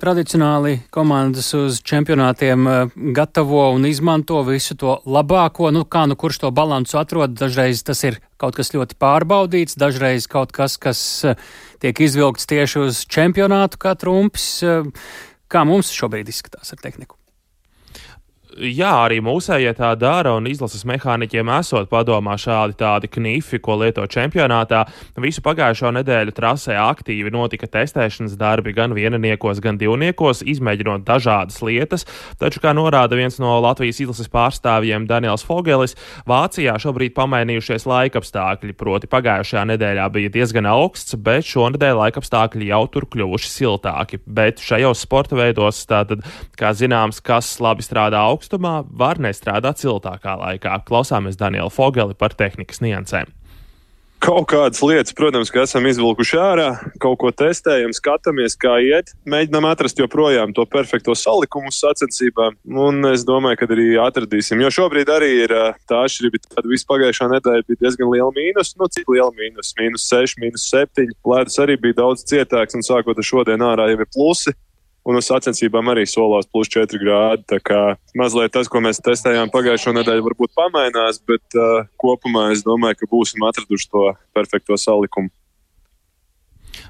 tradicionāli 0.00 0.78
komandas 0.94 1.50
uz 1.58 1.80
čempionātiem 1.86 2.68
gatavo 3.16 3.66
un 3.74 3.86
izmanto 3.88 4.40
visu 4.46 4.78
to 4.78 4.98
labāko, 5.06 5.72
nu 5.74 5.84
kā 5.84 6.06
nu 6.08 6.16
kurš 6.18 6.44
to 6.46 6.52
balansu 6.54 7.00
atrod, 7.02 7.36
dažreiz 7.36 7.82
tas 7.86 8.02
ir 8.06 8.20
kaut 8.40 8.56
kas 8.56 8.72
ļoti 8.74 8.98
pārbaudīts, 9.00 9.78
dažreiz 9.80 10.28
kaut 10.30 10.52
kas, 10.56 10.76
kas 10.80 11.00
uh, 11.24 11.36
tiek 11.82 12.00
izvilkts 12.04 12.48
tieši 12.50 12.82
uz 12.86 13.04
čempionātu 13.08 13.80
kā 13.80 13.96
trumpis. 13.98 14.50
Uh, 14.64 14.90
kā 15.52 15.64
mums 15.68 15.92
šobrīd 15.94 16.28
izskatās 16.32 16.74
ar 16.74 16.82
tehniku? 16.82 17.15
Jā, 18.58 18.90
arī 19.04 19.18
mūsējie 19.24 19.72
tā 19.76 19.92
dara, 19.98 20.32
un 20.36 20.46
izlases 20.48 20.84
mehāniķiem 20.88 21.50
esot 21.58 21.90
padomā 21.90 22.36
šādi 22.40 22.76
tādi 22.80 23.10
knifi, 23.12 23.60
ko 23.62 23.76
lieto 23.80 24.04
čempionātā. 24.08 24.84
Visu 25.20 25.42
pagājušo 25.44 25.92
nedēļu 25.98 26.34
trasē 26.36 26.76
aktīvi 26.80 27.32
notika 27.34 27.68
testēšanas 27.70 28.36
darbi 28.40 28.74
gan 28.76 28.94
vieniniekos, 28.96 29.60
gan 29.64 29.78
divniekos, 29.80 30.42
izmēģinot 30.46 31.04
dažādas 31.06 31.60
lietas, 31.66 32.06
taču, 32.40 32.62
kā 32.64 32.72
norāda 32.76 33.18
viens 33.18 33.38
no 33.42 33.58
Latvijas 33.64 34.00
izlases 34.04 34.30
pārstāvjiem 34.32 35.08
Daniels 35.10 35.44
Fogelis, 35.46 35.96
Vācijā 36.28 36.76
šobrīd 36.82 37.14
pamainījušies 37.16 37.86
laikapstākļi, 37.90 38.76
proti 38.78 39.10
pagājušajā 39.12 39.66
nedēļā 39.72 40.08
bija 40.14 40.32
diezgan 40.38 40.70
augsts, 40.70 41.16
bet 41.20 41.46
šonadēļ 41.48 42.00
laikapstākļi 42.02 42.70
jau 42.72 42.82
tur 42.92 43.08
kļuvuši 43.12 43.52
siltāki. 43.52 44.20
Bet 44.26 44.62
šajos 44.64 45.04
sporta 45.06 45.38
veidos, 45.38 45.84
tātad, 45.88 46.24
kā 46.58 46.72
zināms, 46.76 47.22
kas 47.24 47.54
labi 47.62 47.84
strādā 47.86 48.24
augsts, 48.26 48.45
augstumā 48.46 48.84
var 48.86 49.18
nestrādāt 49.18 49.82
siltākā 49.82 50.38
laikā. 50.38 50.84
Klausāmies 50.86 51.36
Daniela 51.36 51.70
Fogeli 51.70 52.14
par 52.14 52.34
tehnikas 52.34 52.80
niansēm. 52.80 53.34
Kaut 54.16 54.46
kādas 54.48 54.80
lietas, 54.80 55.12
protams, 55.12 55.50
ka 55.52 55.66
esam 55.66 55.84
izvilkuši 55.86 56.38
ārā, 56.40 56.70
kaut 56.98 57.18
ko 57.20 57.28
testējam, 57.36 57.92
skatāmies, 57.94 58.56
kā 58.58 58.78
iet. 58.80 59.12
Mēģinām 59.28 59.66
atrast 59.68 60.00
joprojām 60.00 60.54
to 60.56 60.64
perfekto 60.66 61.12
salikumu 61.14 61.68
sacensībām, 61.70 62.56
un 62.64 63.04
es 63.12 63.26
domāju, 63.28 63.60
ka 63.60 63.68
arī 63.76 63.86
atradīsim. 64.00 64.64
Jo 64.64 64.72
šobrīd 64.72 65.12
arī 65.12 65.30
ir 65.44 65.54
tā 65.86 66.00
atšķirība, 66.08 66.42
tāda 66.48 66.72
vispagājušā 66.72 67.28
nedēļa 67.36 67.68
bija 67.68 67.82
diezgan 67.84 68.10
liela 68.14 68.32
mīnus. 68.34 68.72
Nu, 68.80 68.88
cik 68.88 69.12
liela 69.12 69.30
mīnus? 69.36 69.74
Mīnus 69.78 70.08
6, 70.08 70.40
mīnus 70.42 70.64
7. 70.72 71.12
Lētas 71.28 71.60
arī 71.62 71.76
bija 71.84 72.00
daudz 72.00 72.24
cietāks, 72.26 72.74
un 72.74 72.88
sākot 72.88 73.20
ar 73.20 73.30
šodien 73.34 73.68
ārā 73.68 73.92
jau 73.92 74.00
ir 74.00 74.10
plusi 74.16 74.56
un 75.06 75.20
uz 75.20 75.28
sacensībām 75.30 75.92
arī 75.92 76.04
solās 76.10 76.48
plus 76.50 76.70
4 76.74 77.00
grādi. 77.00 77.46
Tā 77.52 77.60
kā 77.62 77.80
mazliet 78.18 78.54
tas, 78.56 78.70
ko 78.70 78.82
mēs 78.84 79.02
testējām 79.04 79.52
pagājušo 79.54 79.94
nedēļu, 79.96 80.26
varbūt 80.26 80.54
pamainās, 80.58 81.22
bet 81.28 81.58
uh, 81.58 81.86
kopumā 82.00 82.50
es 82.54 82.64
domāju, 82.66 83.00
ka 83.00 83.10
būsim 83.12 83.46
atraduši 83.46 83.90
to 83.92 84.06
perfekto 84.36 84.78
salikumu. 84.80 85.30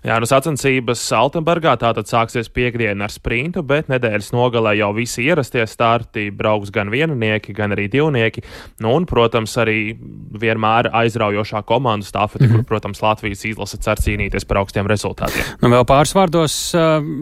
Jā, 0.05 0.19
nu 0.21 0.29
sacensības 0.29 1.03
Altenburgā 1.17 1.77
tātad 1.81 2.09
sāksies 2.11 2.51
piekdiena 2.53 3.07
ar 3.07 3.13
sprintu, 3.13 3.63
bet 3.67 3.91
nedēļas 3.93 4.33
nogalē 4.35 4.75
jau 4.81 4.91
visi 4.97 5.25
ierastie 5.27 5.65
starti 5.71 6.29
brauks 6.35 6.73
gan 6.75 6.91
viennieki, 6.93 7.55
gan 7.57 7.75
arī 7.77 7.89
divnieki. 7.93 8.45
Nu, 8.85 8.93
un, 8.97 9.07
protams, 9.09 9.57
arī 9.63 9.97
vienmēr 10.41 10.91
aizraujošā 10.93 11.63
komandu 11.67 12.07
stāfete, 12.07 12.45
mm 12.45 12.51
-hmm. 12.51 12.65
kur, 12.65 12.69
protams, 12.75 13.03
Latvijas 13.03 13.45
izlase 13.45 13.79
cer 13.79 13.97
cīnīties 14.03 14.47
par 14.49 14.63
augstiem 14.63 14.87
rezultātiem. 14.87 15.45
Nu, 15.63 15.69
vēl 15.69 15.85
pāris 15.85 16.15
vārdos, 16.15 16.75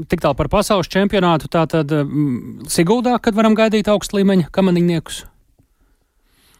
tik 0.09 0.21
tālu 0.21 0.35
par 0.35 0.49
pasaules 0.49 0.89
čempionātu, 0.89 1.49
tātad 1.49 1.93
Siguldā, 2.69 3.19
kad 3.21 3.35
varam 3.35 3.55
gaidīt 3.55 3.89
augstu 3.89 4.17
līmeņa 4.17 4.51
kamaniņniekus? 4.51 5.34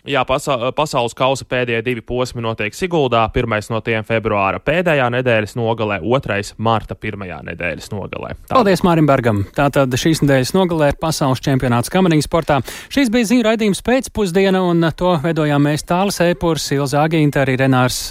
Jā, 0.05 0.21
pasa 0.29 0.69
pasaules 0.77 1.15
kausa 1.17 1.47
pēdējie 1.49 1.81
divi 1.81 2.03
posmi 2.05 2.43
notiek 2.45 2.75
Siguldā. 2.77 3.23
Pirmais 3.33 3.71
no 3.73 3.79
tiem 3.81 4.05
februāra 4.05 4.59
pēdējā 4.61 5.07
nedēļas 5.15 5.55
nogalē, 5.57 5.97
otrais 6.05 6.51
marta 6.61 6.93
pirmajā 6.93 7.39
nedēļas 7.47 7.89
nogalē. 7.89 8.35
Tā. 8.43 8.51
Paldies 8.53 8.83
Mārim 8.85 9.09
Bergam. 9.09 9.47
Tātad 9.57 9.97
šīs 9.97 10.21
nedēļas 10.21 10.53
nogalē 10.53 10.91
pasaules 11.01 11.41
čempionāts 11.45 11.89
kamaniņu 11.95 12.27
sportā. 12.27 12.59
Šīs 12.93 13.09
bija 13.15 13.31
ziņu 13.31 13.47
raidījums 13.47 13.81
pēcpusdiena, 13.87 14.61
un 14.61 14.85
to 14.93 15.15
veidojām 15.25 15.65
mēs 15.71 15.87
Tāls 15.89 16.21
Eipurs, 16.27 16.69
Ilza 16.77 17.01
Agīnta, 17.07 17.47
arī 17.47 17.57
Renārs 17.63 18.03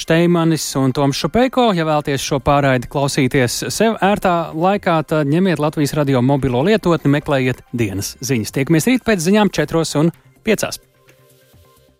Šteimanis 0.00 0.64
un 0.80 0.96
Toms 0.96 1.20
Šupeiko. 1.20 1.68
Ja 1.76 1.84
vēlties 1.84 2.24
šo 2.24 2.40
pārraidi 2.40 2.88
klausīties 2.88 3.66
sev 3.68 4.00
ērtā 4.00 4.54
laikā, 4.56 4.96
tad 5.12 5.28
ņemiet 5.28 5.60
Latvijas 5.60 5.92
radio 6.00 6.24
mobilo 6.24 6.64
lietotni, 6.64 7.12
meklējiet 7.18 7.60
dienas 7.76 8.14
ziņas. 8.24 8.56
Tiekamies 8.56 8.90
rīt 8.94 9.04
pēc 9.04 9.28
ziņām 9.28 9.52
četros 9.52 9.92
un 10.00 10.12
piecās. 10.40 10.80